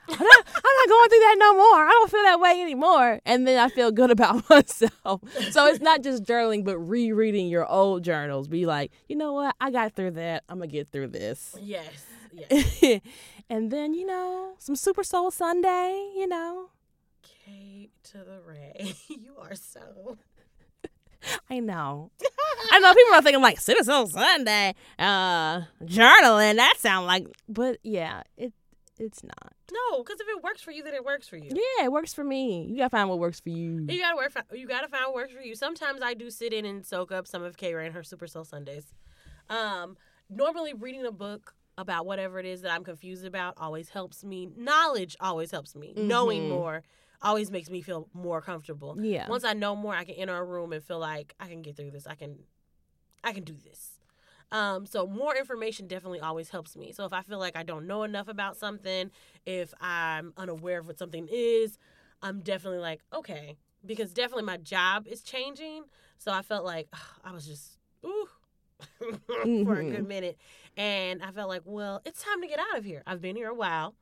I'm 0.09 0.19
not, 0.25 0.47
I'm 0.47 0.63
not 0.63 0.89
going 0.89 1.09
through 1.09 1.19
that 1.19 1.37
no 1.39 1.55
more. 1.55 1.85
I 1.85 1.89
don't 1.91 2.11
feel 2.11 2.23
that 2.23 2.41
way 2.41 2.61
anymore. 2.63 3.21
And 3.25 3.47
then 3.47 3.59
I 3.59 3.69
feel 3.69 3.91
good 3.91 4.11
about 4.13 4.49
myself. 4.51 5.21
So 5.51 5.67
it's 5.67 5.81
not 5.81 6.03
just 6.03 6.25
journaling, 6.25 6.65
but 6.65 6.79
rereading 6.79 7.49
your 7.49 7.67
old 7.67 8.05
journals. 8.05 8.47
Be 8.49 8.67
like, 8.67 8.93
you 9.09 9.17
know 9.17 9.33
what? 9.33 9.57
I 9.61 9.71
got 9.71 9.95
through 9.95 10.13
that. 10.13 10.45
I'm 10.49 10.59
going 10.59 10.71
to 10.71 10.73
get 10.73 10.93
through 10.93 11.09
this. 11.09 11.57
Yes. 11.61 12.07
Yes. 12.33 13.01
And 13.53 13.71
then, 13.71 13.93
you 13.93 14.07
know, 14.07 14.55
some 14.59 14.75
Super 14.75 15.05
Soul 15.05 15.31
Sunday, 15.31 16.11
you 16.17 16.27
know. 16.27 16.71
K 17.23 17.91
to 18.05 18.19
the 18.19 18.41
Ray. 18.41 18.95
you 19.09 19.35
are 19.39 19.55
so. 19.55 20.17
I 21.51 21.61
know. 21.61 22.11
I 22.71 22.79
know 22.79 22.95
people 22.95 23.13
are 23.13 23.21
thinking 23.21 23.43
like 23.43 23.61
Super 23.61 23.85
Soul 23.85 24.07
Sunday, 24.07 24.75
uh, 24.99 25.61
journaling. 25.85 26.57
That 26.57 26.77
sound 26.79 27.07
like, 27.07 27.27
but 27.47 27.77
yeah, 27.83 28.23
it 28.39 28.55
it's 28.99 29.23
not. 29.23 29.53
No, 29.71 30.03
because 30.03 30.19
if 30.21 30.29
it 30.29 30.43
works 30.43 30.63
for 30.63 30.71
you, 30.71 30.83
then 30.83 30.95
it 30.95 31.05
works 31.05 31.29
for 31.29 31.37
you. 31.37 31.51
Yeah, 31.51 31.85
it 31.85 31.93
works 31.93 32.15
for 32.15 32.25
me. 32.25 32.67
You 32.71 32.79
gotta 32.79 32.89
find 32.89 33.11
what 33.11 33.19
works 33.19 33.41
for 33.41 33.51
you. 33.51 33.85
You 33.87 34.01
gotta 34.01 34.17
work. 34.17 34.33
You 34.55 34.67
gotta 34.67 34.89
find 34.89 35.05
what 35.07 35.15
works 35.15 35.35
for 35.35 35.43
you. 35.43 35.55
Sometimes 35.55 36.01
I 36.03 36.15
do 36.15 36.31
sit 36.31 36.55
in 36.55 36.65
and 36.65 36.87
soak 36.87 37.13
up 37.13 37.27
some 37.27 37.43
of 37.43 37.59
K 37.59 37.75
Ray 37.75 37.85
and 37.85 37.95
her 37.95 38.03
Super 38.03 38.27
Soul 38.27 38.45
Sundays. 38.45 38.95
Um, 39.51 39.99
normally 40.31 40.73
reading 40.73 41.05
a 41.05 41.13
book 41.13 41.55
about 41.79 42.07
whatever 42.07 42.39
it 42.39 42.47
is 42.47 42.63
that 42.63 42.73
I'm 42.73 42.85
confused 42.85 43.25
about 43.25 43.55
always 43.57 43.89
helps 43.89 44.25
me. 44.25 44.49
Knowledge 44.57 45.17
always 45.21 45.51
helps 45.51 45.75
me. 45.75 45.95
Knowing 45.97 46.45
Mhm. 46.45 46.49
more 46.49 46.83
always 47.23 47.51
makes 47.51 47.71
me 47.71 47.81
feel 47.81 48.09
more 48.13 48.43
comfortable. 48.43 48.99
Yeah. 49.01 49.29
Once 49.29 49.45
I 49.45 49.55
know 49.55 49.75
more, 49.77 49.95
I 49.95 50.05
can 50.05 50.15
enter 50.17 50.37
a 50.37 50.45
room 50.45 50.73
and 50.73 50.83
feel 50.83 50.99
like 50.99 51.35
I 51.41 51.49
can 51.49 51.63
get 51.63 51.77
through 51.77 51.93
this. 51.93 52.07
I 52.07 52.15
can, 52.15 52.45
I 53.25 53.33
can 53.33 53.45
do 53.45 53.55
this. 53.55 53.99
Um, 54.51 54.85
so 54.85 55.07
more 55.07 55.35
information 55.35 55.87
definitely 55.87 56.21
always 56.21 56.51
helps 56.51 56.77
me. 56.77 56.93
So 56.93 57.07
if 57.07 57.13
I 57.13 57.23
feel 57.23 57.39
like 57.39 57.57
I 57.57 57.63
don't 57.63 57.87
know 57.87 58.03
enough 58.03 58.29
about 58.29 58.57
something, 58.57 59.11
if 59.47 59.73
I'm 59.81 60.35
unaware 60.37 60.81
of 60.81 60.87
what 60.87 60.99
something 60.99 61.27
is, 61.31 61.79
I'm 62.21 62.41
definitely 62.41 62.81
like, 62.81 63.01
okay, 63.15 63.57
because 63.85 64.13
definitely 64.13 64.45
my 64.45 64.59
job 64.59 65.07
is 65.07 65.23
changing. 65.23 65.85
So 66.19 66.33
I 66.33 66.43
felt 66.43 66.65
like 66.65 66.89
I 67.25 67.33
was 67.33 67.47
just 67.47 67.79
ooh 68.05 68.29
for 69.65 69.75
a 69.81 69.91
good 69.91 70.07
minute, 70.09 70.39
and 70.77 71.23
I 71.23 71.31
felt 71.31 71.49
like, 71.49 71.63
well, 71.65 72.01
it's 72.05 72.23
time 72.23 72.41
to 72.43 72.49
get 72.49 72.59
out 72.59 72.79
of 72.79 72.85
here. 72.85 73.03
I've 73.07 73.21
been 73.21 73.37
here 73.37 73.49
a 73.49 73.55
while. 73.55 73.95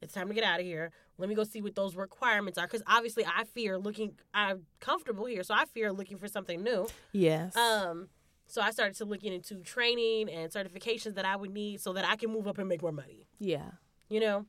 It's 0.00 0.14
time 0.14 0.28
to 0.28 0.34
get 0.34 0.44
out 0.44 0.60
of 0.60 0.66
here. 0.66 0.92
Let 1.18 1.28
me 1.28 1.34
go 1.34 1.42
see 1.42 1.60
what 1.60 1.74
those 1.74 1.96
requirements 1.96 2.56
are, 2.58 2.66
because 2.66 2.82
obviously 2.86 3.24
I 3.26 3.44
fear 3.44 3.76
looking. 3.78 4.12
I'm 4.32 4.66
comfortable 4.80 5.26
here, 5.26 5.42
so 5.42 5.54
I 5.54 5.64
fear 5.64 5.92
looking 5.92 6.18
for 6.18 6.28
something 6.28 6.62
new. 6.62 6.86
yes. 7.12 7.56
Um, 7.56 8.08
so 8.46 8.62
I 8.62 8.70
started 8.70 8.94
to 8.98 9.04
looking 9.04 9.32
into 9.32 9.56
training 9.56 10.30
and 10.30 10.50
certifications 10.50 11.16
that 11.16 11.24
I 11.26 11.36
would 11.36 11.50
need 11.50 11.80
so 11.80 11.92
that 11.92 12.04
I 12.06 12.16
can 12.16 12.30
move 12.30 12.46
up 12.48 12.58
and 12.58 12.68
make 12.68 12.80
more 12.82 12.92
money. 12.92 13.26
yeah. 13.38 13.72
You 14.08 14.20
know, 14.20 14.46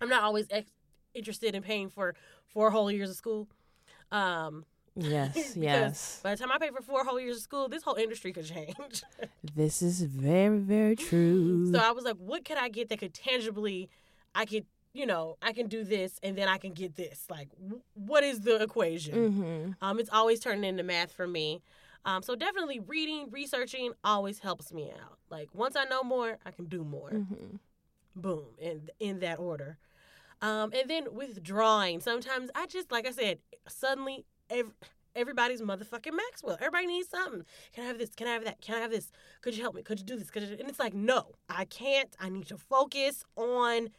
I'm 0.00 0.08
not 0.08 0.24
always 0.24 0.46
ex- 0.50 0.72
interested 1.14 1.54
in 1.54 1.62
paying 1.62 1.90
for 1.90 2.16
four 2.48 2.70
whole 2.72 2.90
years 2.90 3.08
of 3.08 3.14
school. 3.14 3.46
Um, 4.10 4.64
Yes. 4.96 5.56
yes. 5.56 6.20
By 6.22 6.34
the 6.34 6.42
time 6.42 6.52
I 6.52 6.58
pay 6.58 6.70
for 6.70 6.82
four 6.82 7.04
whole 7.04 7.20
years 7.20 7.36
of 7.36 7.42
school, 7.42 7.68
this 7.68 7.82
whole 7.82 7.94
industry 7.94 8.32
could 8.32 8.46
change. 8.46 9.02
This 9.54 9.82
is 9.82 10.02
very 10.02 10.58
very 10.58 10.96
true. 10.96 11.72
so 11.72 11.78
I 11.78 11.92
was 11.92 12.04
like, 12.04 12.16
what 12.16 12.44
could 12.44 12.58
I 12.58 12.68
get 12.68 12.88
that 12.90 12.98
could 12.98 13.14
tangibly, 13.14 13.88
I 14.34 14.44
could, 14.44 14.66
you 14.92 15.06
know, 15.06 15.36
I 15.42 15.52
can 15.52 15.66
do 15.66 15.82
this 15.82 16.18
and 16.22 16.36
then 16.36 16.46
I 16.46 16.58
can 16.58 16.72
get 16.72 16.94
this. 16.94 17.24
Like, 17.30 17.48
what 17.94 18.22
is 18.22 18.40
the 18.40 18.62
equation? 18.62 19.14
mm-hmm. 19.14 19.70
Um, 19.84 19.98
it's 19.98 20.10
always 20.10 20.40
turning 20.40 20.64
into 20.64 20.82
math 20.82 21.12
for 21.12 21.26
me. 21.26 21.62
Um, 22.04 22.22
so 22.22 22.34
definitely 22.34 22.80
reading, 22.80 23.28
researching 23.30 23.92
always 24.04 24.38
helps 24.38 24.72
me 24.72 24.90
out. 24.90 25.18
Like 25.30 25.48
once 25.54 25.76
I 25.76 25.84
know 25.84 26.02
more, 26.02 26.38
I 26.44 26.50
can 26.50 26.66
do 26.66 26.84
more. 26.84 27.10
Mm-hmm. 27.10 27.56
Boom, 28.16 28.46
in 28.58 28.88
in 28.98 29.20
that 29.20 29.38
order. 29.38 29.78
Um, 30.42 30.72
and 30.72 30.88
then 30.88 31.06
with 31.12 31.42
drawing, 31.42 32.00
sometimes 32.00 32.50
I 32.54 32.66
just 32.66 32.90
like 32.90 33.06
I 33.06 33.10
said, 33.10 33.38
suddenly 33.68 34.24
ev- 34.50 34.72
everybody's 35.14 35.60
motherfucking 35.62 36.12
Maxwell. 36.14 36.56
Everybody 36.60 36.86
needs 36.86 37.08
something. 37.08 37.44
Can 37.72 37.84
I 37.84 37.86
have 37.88 37.98
this? 37.98 38.10
Can 38.14 38.26
I 38.26 38.32
have 38.32 38.44
that? 38.44 38.60
Can 38.60 38.76
I 38.76 38.80
have 38.80 38.90
this? 38.90 39.10
Could 39.40 39.56
you 39.56 39.62
help 39.62 39.74
me? 39.74 39.82
Could 39.82 39.98
you 40.00 40.04
do 40.06 40.16
this? 40.16 40.30
Could 40.30 40.42
you? 40.42 40.56
And 40.58 40.68
it's 40.68 40.78
like, 40.78 40.94
no, 40.94 41.32
I 41.48 41.64
can't. 41.64 42.14
I 42.20 42.28
need 42.28 42.46
to 42.48 42.56
focus 42.56 43.24
on 43.36 43.90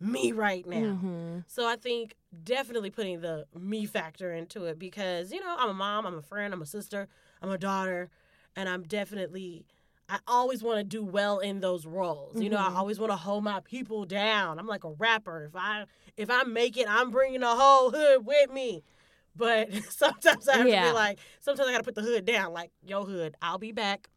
me 0.00 0.32
right 0.32 0.66
now. 0.66 0.76
Mm-hmm. 0.94 1.38
So 1.48 1.66
I 1.66 1.76
think 1.76 2.14
definitely 2.44 2.90
putting 2.90 3.20
the 3.20 3.46
me 3.58 3.84
factor 3.86 4.32
into 4.32 4.64
it 4.66 4.78
because, 4.78 5.32
you 5.32 5.40
know, 5.40 5.56
I'm 5.58 5.70
a 5.70 5.74
mom, 5.74 6.06
I'm 6.06 6.18
a 6.18 6.22
friend, 6.22 6.54
I'm 6.54 6.62
a 6.62 6.66
sister, 6.66 7.08
I'm 7.42 7.50
a 7.50 7.58
daughter, 7.58 8.08
and 8.54 8.68
I'm 8.68 8.82
definitely 8.84 9.64
I 10.10 10.20
always 10.26 10.62
want 10.62 10.78
to 10.78 10.84
do 10.84 11.04
well 11.04 11.38
in 11.40 11.60
those 11.60 11.84
roles. 11.84 12.40
You 12.40 12.48
know, 12.48 12.56
I 12.56 12.70
Mhm. 12.70 12.76
always 12.76 12.98
want 12.98 13.12
to 13.12 13.16
hold 13.16 13.44
my 13.44 13.60
people 13.60 14.06
down. 14.06 14.58
I'm 14.58 14.66
like 14.66 14.84
a 14.84 14.90
rapper. 14.92 15.44
If 15.44 15.54
I 15.56 15.84
if 16.16 16.30
I 16.30 16.44
make 16.44 16.76
it, 16.78 16.86
I'm 16.88 17.10
bringing 17.10 17.40
the 17.40 17.54
whole 17.54 17.90
hood 17.90 18.24
with 18.24 18.50
me. 18.50 18.82
But 19.38 19.72
sometimes 19.90 20.48
I 20.48 20.56
have 20.58 20.66
to 20.66 20.70
be 20.88 20.92
like, 20.92 21.18
sometimes 21.40 21.68
I 21.68 21.72
got 21.72 21.78
to 21.78 21.84
put 21.84 21.94
the 21.94 22.02
hood 22.02 22.24
down. 22.26 22.52
Like, 22.52 22.70
yo, 22.84 23.04
hood, 23.04 23.36
I'll 23.40 23.58
be 23.58 23.72
back. 23.72 24.10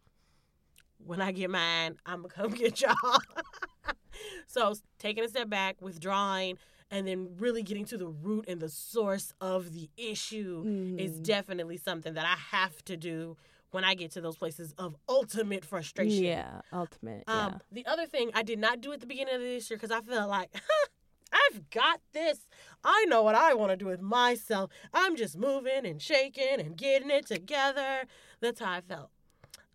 When 1.05 1.21
I 1.21 1.31
get 1.31 1.49
mine, 1.49 1.95
I'm 2.05 2.19
going 2.23 2.29
to 2.29 2.35
come 2.35 2.51
get 2.51 2.81
y'all. 2.81 2.93
so 4.47 4.73
taking 4.99 5.23
a 5.23 5.29
step 5.29 5.49
back, 5.49 5.81
withdrawing, 5.81 6.57
and 6.91 7.07
then 7.07 7.29
really 7.39 7.63
getting 7.63 7.85
to 7.85 7.97
the 7.97 8.07
root 8.07 8.45
and 8.47 8.59
the 8.59 8.69
source 8.69 9.33
of 9.39 9.71
the 9.73 9.89
issue 9.97 10.63
is 10.99 11.19
Mhm. 11.19 11.23
definitely 11.23 11.77
something 11.77 12.13
that 12.15 12.25
I 12.25 12.35
have 12.55 12.83
to 12.85 12.97
do 12.97 13.37
when 13.71 13.85
I 13.85 13.93
get 13.95 14.11
to 14.11 14.21
those 14.21 14.35
places 14.35 14.73
of 14.77 14.95
ultimate 15.07 15.63
frustration. 15.63 16.23
Yeah. 16.25 16.61
Ultimate. 16.73 17.23
Um, 17.27 17.53
yeah. 17.53 17.57
The 17.71 17.85
other 17.85 18.05
thing 18.05 18.29
I 18.33 18.43
did 18.43 18.59
not 18.59 18.81
do 18.81 18.91
at 18.91 18.99
the 18.99 19.07
beginning 19.07 19.33
of 19.35 19.41
this 19.41 19.69
year 19.69 19.77
because 19.77 19.91
I 19.91 20.01
felt 20.01 20.29
like, 20.29 20.51
I've 21.31 21.69
got 21.69 21.99
this. 22.13 22.39
I 22.83 23.05
know 23.05 23.21
what 23.23 23.35
I 23.35 23.53
want 23.53 23.71
to 23.71 23.77
do 23.77 23.85
with 23.85 24.01
myself. 24.01 24.71
I'm 24.93 25.15
just 25.15 25.37
moving 25.37 25.85
and 25.85 26.01
shaking 26.01 26.59
and 26.59 26.75
getting 26.75 27.09
it 27.09 27.27
together. 27.27 28.05
That's 28.39 28.59
how 28.59 28.71
I 28.71 28.81
felt. 28.81 29.09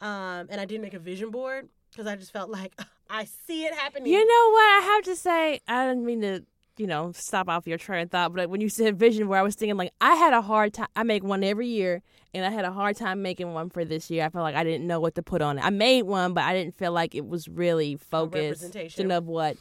Um, 0.00 0.48
and 0.50 0.60
I 0.60 0.64
didn't 0.64 0.82
make 0.82 0.94
a 0.94 0.98
vision 0.98 1.30
board 1.30 1.68
because 1.90 2.06
I 2.06 2.16
just 2.16 2.32
felt 2.32 2.50
like 2.50 2.74
I 3.10 3.24
see 3.46 3.64
it 3.64 3.74
happening. 3.74 4.12
You 4.12 4.18
know 4.26 4.50
what? 4.52 4.60
I 4.60 4.80
have 4.94 5.04
to 5.04 5.16
say, 5.16 5.60
I 5.68 5.86
didn't 5.86 6.04
mean 6.04 6.20
to, 6.22 6.44
you 6.76 6.86
know, 6.86 7.12
stop 7.12 7.48
off 7.48 7.66
your 7.66 7.78
train 7.78 8.02
of 8.02 8.10
thought, 8.10 8.34
but 8.34 8.50
when 8.50 8.60
you 8.60 8.68
said 8.68 8.98
vision, 8.98 9.28
where 9.28 9.38
I 9.38 9.42
was 9.42 9.54
thinking, 9.54 9.76
like, 9.76 9.92
I 10.00 10.14
had 10.16 10.34
a 10.34 10.42
hard 10.42 10.74
time. 10.74 10.88
I 10.94 11.04
make 11.04 11.24
one 11.24 11.42
every 11.42 11.68
year, 11.68 12.02
and 12.34 12.44
I 12.44 12.50
had 12.50 12.66
a 12.66 12.72
hard 12.72 12.96
time 12.96 13.22
making 13.22 13.54
one 13.54 13.70
for 13.70 13.84
this 13.84 14.10
year. 14.10 14.26
I 14.26 14.28
felt 14.28 14.42
like 14.42 14.56
I 14.56 14.64
didn't 14.64 14.86
know 14.86 15.00
what 15.00 15.14
to 15.14 15.22
put 15.22 15.40
on 15.40 15.58
it. 15.58 15.64
I 15.64 15.70
made 15.70 16.02
one, 16.02 16.34
but 16.34 16.44
I 16.44 16.52
didn't 16.52 16.76
feel 16.76 16.92
like 16.92 17.14
it 17.14 17.26
was 17.26 17.48
really 17.48 17.96
focused 17.96 18.62
representation. 18.62 19.10
of 19.10 19.26
what. 19.26 19.56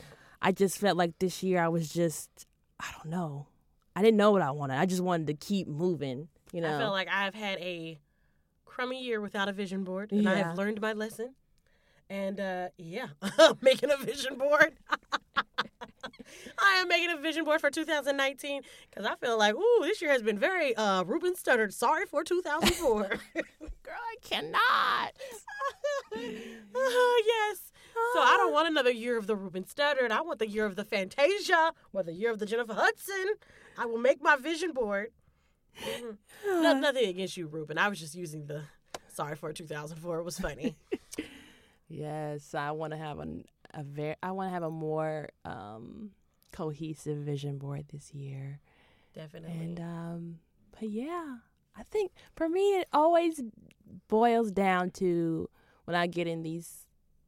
I 0.45 0.51
just 0.51 0.77
felt 0.77 0.95
like 0.95 1.17
this 1.17 1.41
year 1.41 1.59
I 1.59 1.69
was 1.69 1.89
just, 1.89 2.29
I 2.79 2.85
don't 2.95 3.09
know. 3.09 3.47
I 3.95 4.03
didn't 4.03 4.17
know 4.17 4.29
what 4.29 4.43
I 4.43 4.51
wanted. 4.51 4.77
I 4.77 4.85
just 4.85 5.01
wanted 5.01 5.25
to 5.25 5.33
keep 5.33 5.67
moving, 5.67 6.27
You 6.51 6.61
know, 6.61 6.75
I 6.75 6.79
feel 6.79 6.91
like 6.91 7.07
I've 7.11 7.33
had 7.33 7.57
a 7.57 7.97
crummy 8.63 9.03
year 9.03 9.19
without 9.19 9.49
a 9.49 9.53
vision 9.53 9.83
board, 9.83 10.11
and 10.11 10.29
I 10.29 10.35
have 10.35 10.55
learned 10.55 10.79
my 10.79 10.93
lesson. 10.93 11.33
And 12.11 12.39
uh, 12.39 12.67
yeah, 12.77 13.07
making 13.61 13.89
a 13.89 13.97
vision 13.97 14.35
board. 14.35 14.73
I 16.59 16.73
am 16.75 16.89
making 16.89 17.09
a 17.09 17.17
vision 17.17 17.43
board 17.43 17.59
for 17.59 17.71
2019 17.71 18.61
because 18.91 19.07
I 19.07 19.15
feel 19.15 19.39
like, 19.39 19.55
ooh, 19.55 19.79
this 19.81 19.99
year 19.99 20.11
has 20.11 20.21
been 20.21 20.37
very 20.37 20.75
uh, 20.75 21.03
Ruben 21.05 21.33
Studdard. 21.33 21.73
Sorry 21.73 22.05
for 22.05 22.23
2004. 22.23 23.01
girl, 23.33 23.95
I 23.95 24.15
cannot. 24.21 25.13
Oh, 26.75 27.23
yes. 27.25 27.71
So 28.13 28.19
I 28.21 28.35
don't 28.37 28.53
want 28.53 28.67
another 28.67 28.91
year 28.91 29.17
of 29.17 29.27
the 29.27 29.35
Ruben 29.35 29.63
Studdard. 29.63 30.11
I 30.11 30.21
want 30.21 30.39
the 30.39 30.47
year 30.47 30.65
of 30.65 30.75
the 30.75 30.83
Fantasia 30.85 31.71
or 31.93 32.03
the 32.03 32.13
year 32.13 32.31
of 32.31 32.39
the 32.39 32.45
Jennifer 32.45 32.73
Hudson. 32.73 33.35
I 33.77 33.85
will 33.85 33.97
make 33.97 34.21
my 34.21 34.35
vision 34.35 34.71
board. 34.73 35.11
Mhm. 35.81 36.17
No, 36.45 36.73
nothing 36.79 37.07
against 37.07 37.35
you, 37.37 37.47
Ruben. 37.47 37.77
I 37.77 37.87
was 37.89 37.99
just 37.99 38.15
using 38.15 38.45
the 38.47 38.63
sorry 39.09 39.35
for 39.35 39.51
2004. 39.51 40.19
It 40.19 40.23
was 40.23 40.39
funny. 40.39 40.75
Yes, 41.87 42.55
I 42.55 42.71
want 42.71 42.93
to 42.93 42.97
have 42.97 43.19
an, 43.19 43.45
a 43.73 43.83
very. 43.83 44.15
I 44.23 44.31
want 44.31 44.49
to 44.49 44.53
have 44.53 44.63
a 44.63 44.71
more 44.71 45.29
um, 45.45 46.11
cohesive 46.51 47.19
vision 47.19 47.57
board 47.59 47.85
this 47.93 48.11
year. 48.13 48.59
Definitely. 49.13 49.55
And 49.55 49.79
um, 49.79 50.39
but 50.79 50.89
yeah, 50.89 51.37
I 51.77 51.83
think 51.83 52.11
for 52.35 52.49
me 52.49 52.79
it 52.79 52.87
always 52.91 53.41
boils 54.07 54.51
down 54.51 54.89
to 54.91 55.47
when 55.85 55.95
I 55.95 56.07
get 56.07 56.25
in 56.27 56.41
these, 56.41 56.84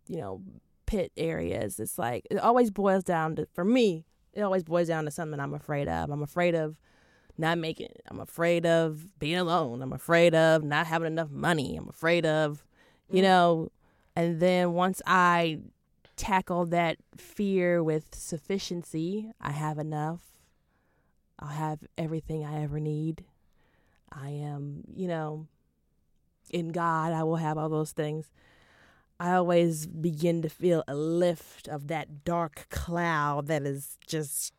you 0.07 0.17
know, 0.17 0.41
pit 0.85 1.11
areas. 1.17 1.79
It's 1.79 1.97
like 1.97 2.27
it 2.31 2.37
always 2.37 2.71
boils 2.71 3.03
down 3.03 3.35
to 3.37 3.47
for 3.53 3.63
me. 3.65 4.05
It 4.33 4.41
always 4.41 4.63
boils 4.63 4.87
down 4.87 5.05
to 5.05 5.11
something 5.11 5.39
I'm 5.39 5.53
afraid 5.53 5.87
of. 5.87 6.09
I'm 6.09 6.21
afraid 6.21 6.55
of 6.55 6.77
not 7.37 7.57
making 7.57 7.87
it. 7.87 8.01
I'm 8.09 8.19
afraid 8.19 8.65
of 8.65 9.19
being 9.19 9.37
alone. 9.37 9.81
I'm 9.81 9.93
afraid 9.93 10.33
of 10.35 10.63
not 10.63 10.87
having 10.87 11.07
enough 11.07 11.29
money. 11.29 11.75
I'm 11.77 11.89
afraid 11.89 12.25
of, 12.25 12.63
you 13.09 13.17
mm-hmm. 13.17 13.23
know, 13.23 13.71
and 14.15 14.39
then 14.39 14.73
once 14.73 15.01
I 15.05 15.59
tackle 16.15 16.65
that 16.67 16.97
fear 17.15 17.83
with 17.83 18.15
sufficiency, 18.15 19.31
I 19.39 19.51
have 19.51 19.77
enough. 19.77 20.21
I'll 21.39 21.49
have 21.49 21.79
everything 21.97 22.43
I 22.43 22.63
ever 22.63 22.79
need. 22.79 23.25
I 24.11 24.29
am, 24.29 24.83
you 24.95 25.07
know, 25.07 25.47
in 26.49 26.69
God, 26.69 27.13
I 27.13 27.23
will 27.23 27.35
have 27.35 27.57
all 27.57 27.69
those 27.69 27.91
things. 27.91 28.31
I 29.19 29.33
always 29.33 29.87
begin 29.87 30.41
to 30.43 30.49
feel 30.49 30.83
a 30.87 30.95
lift 30.95 31.67
of 31.67 31.87
that 31.87 32.23
dark 32.23 32.67
cloud 32.69 33.47
that 33.47 33.63
has 33.63 33.97
just 34.05 34.53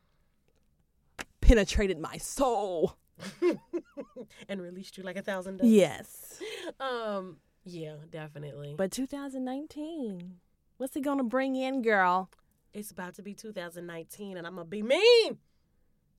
penetrated 1.40 1.98
my 1.98 2.16
soul. 2.16 2.96
and 4.48 4.62
released 4.62 4.96
you 4.96 5.02
like 5.02 5.16
a 5.16 5.22
thousand 5.22 5.58
doves. 5.58 5.70
Yes. 5.70 6.42
Um. 6.78 7.38
Yeah, 7.64 7.96
definitely. 8.10 8.74
But 8.78 8.92
2019, 8.92 10.36
what's 10.78 10.96
it 10.96 11.02
to 11.18 11.24
bring 11.24 11.54
in, 11.56 11.82
girl? 11.82 12.30
it's 12.72 12.90
about 12.90 13.14
to 13.14 13.22
be 13.22 13.34
2019, 13.34 14.36
and 14.36 14.46
I'm 14.46 14.54
gonna 14.54 14.64
be 14.64 14.82
mean, 14.82 15.38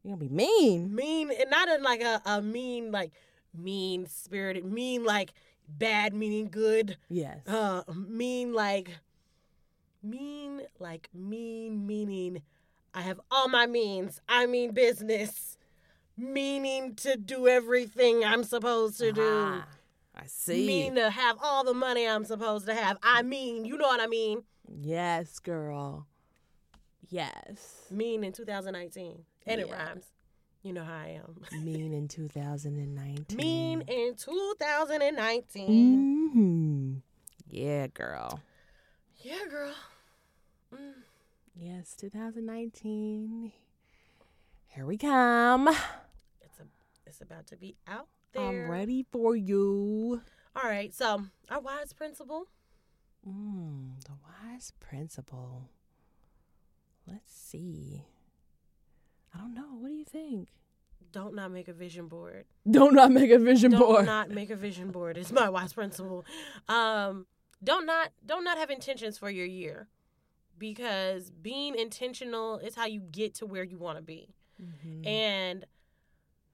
You're 0.03 0.17
to 0.17 0.17
be 0.17 0.29
mean. 0.29 0.93
mean, 0.93 1.31
and 1.31 1.49
not 1.49 1.69
in 1.69 1.83
like 1.83 2.01
a, 2.01 2.21
a 2.25 2.41
mean 2.41 2.91
like 2.91 3.11
mean 3.53 4.07
spirited, 4.07 4.65
mean 4.65 5.03
like 5.03 5.33
bad 5.77 6.13
meaning 6.13 6.49
good. 6.49 6.97
Yes. 7.09 7.47
Uh, 7.47 7.83
mean 7.93 8.53
like 8.53 8.89
mean 10.03 10.61
like 10.79 11.09
mean 11.13 11.85
meaning. 11.85 12.41
I 12.93 13.01
have 13.01 13.19
all 13.29 13.47
my 13.47 13.65
means. 13.67 14.21
I 14.27 14.45
mean 14.45 14.71
business. 14.73 15.57
Meaning 16.17 16.95
to 16.95 17.15
do 17.15 17.47
everything 17.47 18.25
I'm 18.25 18.43
supposed 18.43 18.97
to 18.99 19.13
do. 19.13 19.21
Ah, 19.23 19.65
I 20.13 20.25
see. 20.25 20.67
Mean 20.67 20.95
to 20.95 21.09
have 21.09 21.37
all 21.41 21.63
the 21.63 21.73
money 21.73 22.05
I'm 22.05 22.25
supposed 22.25 22.65
to 22.65 22.73
have. 22.73 22.97
I 23.01 23.21
mean, 23.21 23.63
you 23.63 23.77
know 23.77 23.87
what 23.87 24.01
I 24.01 24.07
mean. 24.07 24.43
yes, 24.67 25.39
girl. 25.39 26.07
Yes. 27.07 27.85
Mean 27.89 28.23
in 28.23 28.33
2019. 28.33 29.23
And 29.47 29.61
it 29.61 29.71
rhymes. 29.71 30.05
You 30.61 30.73
know 30.73 30.83
how 30.83 30.97
I 30.97 31.21
am. 31.23 31.41
Mean 31.63 31.93
in 31.93 32.09
2019. 32.09 33.37
Mean 33.37 33.81
in 33.87 34.13
2019. 34.15 36.31
hmm 36.33 36.95
Yeah, 37.49 37.87
girl. 37.87 38.41
Yeah, 39.17 39.45
girl. 39.49 39.73
Mm. 40.73 40.93
Yes, 41.55 41.95
2019. 41.95 43.53
Here 44.67 44.85
we 44.85 44.97
come. 44.97 45.69
It's 46.41 46.59
a, 46.59 46.63
it's 47.05 47.21
about 47.21 47.47
to 47.47 47.55
be 47.55 47.77
out 47.87 48.09
there. 48.33 48.65
I'm 48.65 48.71
ready 48.71 49.05
for 49.11 49.37
you. 49.37 50.21
All 50.55 50.69
right. 50.69 50.93
So 50.93 51.23
our 51.49 51.61
wise 51.61 51.93
principle. 51.93 52.47
Mm, 53.27 54.03
the 54.05 54.11
wise 54.23 54.71
principle. 54.79 55.69
Let's 57.07 57.33
see. 57.33 58.03
I 59.33 59.37
don't 59.37 59.53
know. 59.53 59.75
What 59.79 59.89
do 59.89 59.93
you 59.95 60.05
think? 60.05 60.49
Don't 61.11 61.33
not 61.33 61.51
make 61.51 61.67
a 61.67 61.73
vision 61.73 62.07
board. 62.07 62.45
Don't 62.69 62.93
not 62.93 63.11
make 63.11 63.31
a 63.31 63.39
vision 63.39 63.71
Don't 63.71 63.79
board. 63.79 64.05
not 64.05 64.29
make 64.29 64.49
a 64.51 64.55
vision 64.55 64.91
board. 64.91 65.17
Is 65.17 65.31
my 65.31 65.49
wise 65.49 65.73
principle. 65.73 66.25
Um, 66.67 67.25
don't 67.63 67.85
not 67.85 68.11
don't 68.25 68.43
not 68.43 68.57
have 68.57 68.69
intentions 68.69 69.17
for 69.17 69.29
your 69.29 69.45
year, 69.45 69.87
because 70.57 71.31
being 71.31 71.75
intentional 71.77 72.57
is 72.59 72.75
how 72.75 72.85
you 72.85 73.01
get 73.01 73.33
to 73.35 73.45
where 73.45 73.63
you 73.63 73.77
want 73.77 73.97
to 73.97 74.03
be. 74.03 74.29
Mhm. 74.61 75.05
And 75.07 75.65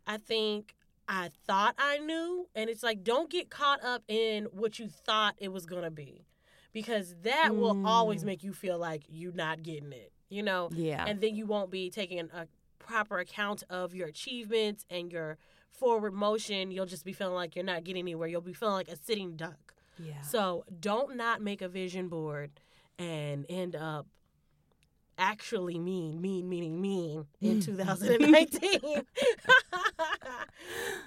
I 0.07 0.17
think 0.17 0.75
I 1.07 1.29
thought 1.45 1.75
I 1.77 1.97
knew, 1.99 2.47
and 2.55 2.69
it's 2.69 2.81
like 2.83 3.03
don't 3.03 3.29
get 3.29 3.49
caught 3.49 3.83
up 3.83 4.03
in 4.07 4.45
what 4.45 4.79
you 4.79 4.87
thought 4.87 5.35
it 5.37 5.49
was 5.49 5.65
gonna 5.65 5.91
be, 5.91 6.25
because 6.71 7.13
that 7.23 7.55
will 7.55 7.85
always 7.85 8.23
Mm. 8.23 8.27
make 8.27 8.43
you 8.43 8.53
feel 8.53 8.77
like 8.77 9.03
you're 9.09 9.33
not 9.33 9.63
getting 9.63 9.91
it. 9.91 10.11
You 10.29 10.41
know, 10.43 10.69
yeah. 10.73 11.05
and 11.05 11.21
then 11.21 11.35
you 11.35 11.45
won't 11.45 11.69
be 11.69 11.91
taking 11.91 12.19
a 12.31 12.47
proper 12.79 13.19
account 13.19 13.63
of 13.69 13.93
your 13.93 14.07
achievements 14.07 14.85
and 14.89 15.11
your 15.11 15.37
forward 15.71 16.13
motion. 16.13 16.71
You'll 16.71 16.85
just 16.85 17.05
be 17.05 17.13
feeling 17.13 17.35
like 17.35 17.55
you're 17.55 17.65
not 17.65 17.83
getting 17.83 18.01
anywhere. 18.01 18.27
You'll 18.27 18.41
be 18.41 18.53
feeling 18.53 18.75
like 18.75 18.87
a 18.87 18.95
sitting 18.97 19.35
duck. 19.35 19.73
yeah. 19.97 20.21
So 20.21 20.65
don't 20.79 21.15
not 21.15 21.41
make 21.41 21.61
a 21.61 21.67
vision 21.67 22.07
board 22.07 22.51
and 22.97 23.45
end 23.49 23.75
up 23.75 24.07
actually 25.17 25.79
mean, 25.79 26.19
mean, 26.21 26.49
meaning 26.49 26.81
mean 26.81 27.25
in 27.41 27.61
2019. 27.61 28.79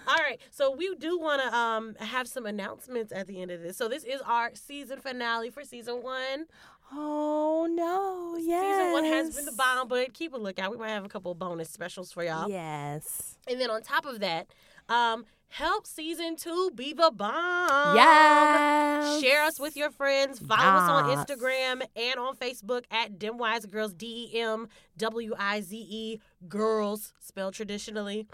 All 0.06 0.16
right, 0.16 0.40
so 0.50 0.74
we 0.74 0.94
do 0.96 1.18
want 1.18 1.42
to 1.42 1.54
um 1.54 1.94
have 1.98 2.26
some 2.26 2.46
announcements 2.46 3.12
at 3.12 3.26
the 3.26 3.42
end 3.42 3.50
of 3.50 3.60
this. 3.60 3.76
So 3.76 3.88
this 3.88 4.04
is 4.04 4.20
our 4.22 4.50
season 4.54 5.00
finale 5.00 5.50
for 5.50 5.64
season 5.64 6.02
one. 6.02 6.46
Oh 6.92 7.68
no. 7.70 8.36
Yes. 8.40 8.78
Season 8.78 8.92
one 8.92 9.04
has 9.04 9.36
been 9.36 9.44
the 9.44 9.52
bomb, 9.52 9.88
but 9.88 10.12
keep 10.14 10.32
a 10.32 10.36
lookout. 10.36 10.70
We 10.70 10.76
might 10.76 10.90
have 10.90 11.04
a 11.04 11.08
couple 11.08 11.34
bonus 11.34 11.70
specials 11.70 12.12
for 12.12 12.24
y'all. 12.24 12.48
Yes. 12.48 13.36
And 13.46 13.60
then 13.60 13.70
on 13.70 13.82
top 13.82 14.06
of 14.06 14.20
that, 14.20 14.48
um, 14.88 15.24
help 15.48 15.86
season 15.86 16.36
two 16.36 16.70
be 16.74 16.92
the 16.92 17.10
bomb. 17.14 17.96
Yes. 17.96 19.20
Share 19.20 19.44
us 19.44 19.58
with 19.58 19.76
your 19.76 19.90
friends. 19.90 20.38
Follow 20.38 20.62
us 20.62 20.90
on 20.90 21.16
Instagram 21.16 21.82
and 21.96 22.18
on 22.18 22.36
Facebook 22.36 22.84
at 22.90 23.18
Demwise 23.18 23.68
Girls, 23.70 23.92
D 23.92 24.30
E 24.32 24.40
M 24.40 24.68
W 24.96 25.34
I 25.38 25.60
Z 25.60 25.76
E 25.76 26.20
Girls, 26.48 27.12
spelled 27.20 27.54
traditionally. 27.54 28.26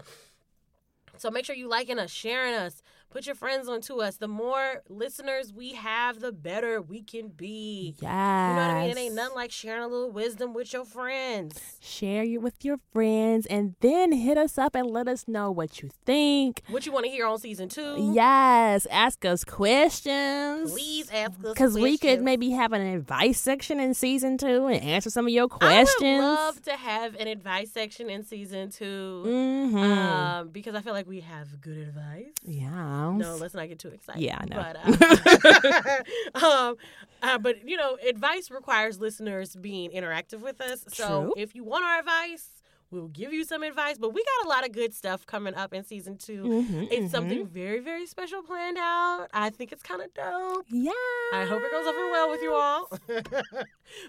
So 1.17 1.31
make 1.31 1.45
sure 1.45 1.55
you 1.55 1.69
liking 1.69 1.97
us, 1.97 2.11
sharing 2.11 2.53
us, 2.53 2.81
put 3.15 3.25
your 3.25 3.35
friends 3.35 3.69
onto 3.69 4.01
us. 4.01 4.17
The 4.17 4.27
more 4.27 4.83
listeners 4.89 5.53
we 5.53 5.71
have, 5.71 6.19
the 6.19 6.33
better 6.33 6.81
we 6.81 7.01
can 7.01 7.29
be. 7.29 7.95
Yeah. 8.01 8.49
You 8.49 8.55
know 8.55 8.61
what 8.61 8.75
I 8.75 8.81
mean? 8.81 8.89
It 8.89 8.97
ain't 8.97 9.15
nothing 9.15 9.35
like 9.35 9.51
sharing 9.53 9.83
a 9.83 9.87
little 9.87 10.11
wisdom 10.11 10.53
with 10.53 10.73
your 10.73 10.83
friends. 10.83 11.57
Share 11.79 12.23
it 12.23 12.41
with 12.41 12.65
your 12.65 12.77
friends 12.91 13.45
and 13.45 13.75
then 13.79 14.11
hit 14.11 14.37
us 14.37 14.57
up 14.57 14.75
and 14.75 14.87
let 14.87 15.07
us 15.07 15.29
know 15.29 15.49
what 15.49 15.81
you 15.81 15.91
think. 16.05 16.61
What 16.67 16.85
you 16.85 16.91
want 16.91 17.05
to 17.05 17.09
hear 17.09 17.25
on 17.25 17.39
season 17.39 17.69
two? 17.69 18.11
Yes, 18.13 18.85
ask 18.91 19.23
us 19.23 19.45
questions. 19.45 20.73
Please 20.73 21.09
ask 21.09 21.39
us 21.39 21.53
Because 21.53 21.75
we 21.75 21.97
could 21.97 22.21
maybe 22.21 22.49
have 22.49 22.73
an 22.73 22.81
advice 22.81 23.39
section 23.39 23.79
in 23.79 23.93
season 23.93 24.37
two 24.37 24.65
and 24.65 24.83
answer 24.83 25.09
some 25.09 25.25
of 25.25 25.31
your 25.31 25.47
questions. 25.47 26.03
I 26.03 26.19
would 26.19 26.25
love 26.25 26.61
to 26.63 26.71
have 26.75 27.15
an 27.15 27.29
advice 27.29 27.71
section 27.71 28.09
in 28.09 28.25
season 28.25 28.71
2 28.71 29.23
mm-hmm. 29.25 29.77
um, 29.77 30.49
because 30.49 30.75
I 30.75 30.81
feel 30.81 30.93
like 30.93 31.07
we 31.07 31.21
have 31.21 31.61
good 31.61 31.77
advice. 31.77 32.33
yeah. 32.43 33.04
No, 33.13 33.35
let's 33.35 33.53
not 33.53 33.67
get 33.67 33.79
too 33.79 33.89
excited. 33.89 34.21
Yeah, 34.21 34.39
I 34.39 34.45
know. 34.45 34.55
But, 34.93 36.07
uh, 36.43 36.45
um, 36.45 36.75
uh, 37.21 37.37
but 37.37 37.67
you 37.67 37.77
know, 37.77 37.97
advice 38.07 38.51
requires 38.51 38.99
listeners 38.99 39.55
being 39.55 39.91
interactive 39.91 40.41
with 40.41 40.61
us. 40.61 40.85
So 40.87 41.07
True. 41.07 41.33
if 41.37 41.55
you 41.55 41.63
want 41.63 41.85
our 41.85 41.99
advice, 41.99 42.49
We'll 42.91 43.07
give 43.07 43.33
you 43.33 43.43
some 43.43 43.63
advice, 43.63 43.97
but 43.97 44.13
we 44.13 44.23
got 44.23 44.45
a 44.45 44.49
lot 44.49 44.65
of 44.65 44.71
good 44.71 44.93
stuff 44.93 45.25
coming 45.25 45.55
up 45.55 45.73
in 45.73 45.83
season 45.83 46.17
2 46.17 46.43
Mhm, 46.43 46.87
It's 46.91 47.11
something 47.11 47.45
very, 47.47 47.79
very 47.79 48.05
special 48.05 48.43
planned 48.43 48.77
out. 48.77 49.27
I 49.33 49.49
think 49.49 49.71
it's 49.71 49.81
kind 49.81 50.01
of 50.01 50.13
dope. 50.13 50.65
Yeah. 50.69 50.91
I 51.33 51.45
hope 51.45 51.63
it 51.63 51.71
goes 51.71 51.87
over 51.87 52.11
well 52.11 52.29
with 52.29 52.41
you 52.41 52.53
all. 52.53 52.89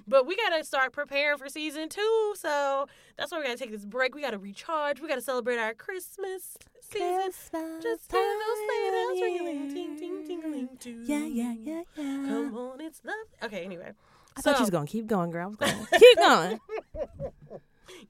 but 0.07 0.27
we 0.27 0.37
got 0.37 0.51
to 0.57 0.65
start 0.65 0.93
preparing 0.93 1.39
for 1.39 1.49
season 1.49 1.89
two. 1.89 2.35
So 2.37 2.87
that's 3.17 3.33
why 3.33 3.39
we 3.39 3.45
got 3.47 3.53
to 3.53 3.59
take 3.59 3.73
this 3.73 3.87
break. 3.87 4.15
We 4.15 4.21
got 4.21 4.33
to 4.33 4.39
recharge. 4.39 5.01
We 5.01 5.09
got 5.09 5.17
to 5.17 5.23
celebrate 5.23 5.57
our 5.59 5.73
Christmas 5.73 6.57
season. 6.93 7.21
Christmas 7.23 7.83
Just 7.83 8.13
hear 8.13 8.21
those 8.21 8.59
sleigh 8.67 8.91
bells 8.91 9.21
ringing, 9.23 9.75
ting, 9.75 9.99
ting, 9.99 10.27
tingling 10.27 10.69
too. 10.79 11.03
Yeah, 11.05 11.25
yeah, 11.25 11.55
yeah, 11.59 11.83
yeah. 11.97 12.25
Come 12.29 12.57
on, 12.57 12.81
it's 12.81 13.01
love. 13.05 13.15
Okay, 13.45 13.65
anyway. 13.65 13.93
I 14.37 14.41
thought 14.43 14.57
you 14.57 14.63
was 14.63 14.71
gonna 14.71 14.87
keep 14.87 15.07
going, 15.07 15.31
girl. 15.31 15.45
I 15.45 15.47
was 15.49 15.57
going, 15.57 15.87
keep 15.99 16.19
going. 16.19 16.61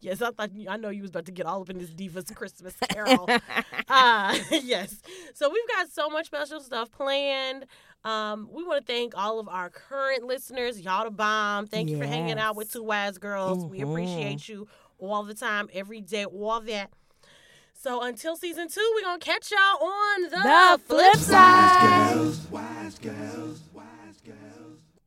Yes, 0.01 0.23
I 0.23 0.31
thought 0.31 0.51
I 0.69 0.77
know 0.79 0.89
you 0.89 1.03
was 1.03 1.11
about 1.11 1.27
to 1.27 1.33
get 1.33 1.45
all 1.47 1.61
up 1.61 1.69
in 1.71 1.79
this 1.79 1.91
Divas 1.91 2.35
Christmas 2.35 2.75
Carol. 2.89 3.29
uh, 3.89 4.39
yes. 4.51 5.01
So 5.35 5.51
we've 5.51 5.69
got 5.69 5.91
so 5.91 6.09
much 6.09 6.27
special 6.27 6.61
stuff 6.61 6.91
planned. 6.91 7.67
Um, 8.05 8.49
we 8.51 8.65
want 8.65 8.85
to 8.87 8.91
thank 8.93 9.17
all 9.17 9.39
of 9.39 9.49
our 9.49 9.69
current 9.69 10.25
listeners. 10.25 10.81
Y'all 10.81 11.05
the 11.05 11.11
bomb. 11.11 11.67
Thank 11.67 11.91
you 11.91 11.99
for 11.99 12.07
hanging 12.07 12.39
out 12.39 12.57
with 12.57 12.73
Two 12.73 12.83
Wise 12.85 13.19
Girls. 13.19 13.65
We 13.67 13.81
Mhm. 13.81 13.91
appreciate 13.91 14.49
you 14.49 14.67
all 14.99 15.25
the 15.25 15.35
time, 15.35 15.69
every 15.75 16.01
day, 16.01 16.25
all 16.25 16.61
that. 16.63 16.91
So 17.87 18.03
until 18.03 18.35
season 18.35 18.67
two, 18.69 18.81
we're 18.97 19.03
gonna 19.03 19.21
catch 19.21 19.53
y'all 19.53 19.87
on 19.89 20.23
the, 20.23 20.31
The 20.31 20.81
flip 20.89 21.15
side. 21.15 22.17
Wise 22.17 22.33
girls, 22.35 22.51
wise 22.51 22.99
girls, 22.99 23.61
wise 23.73 24.21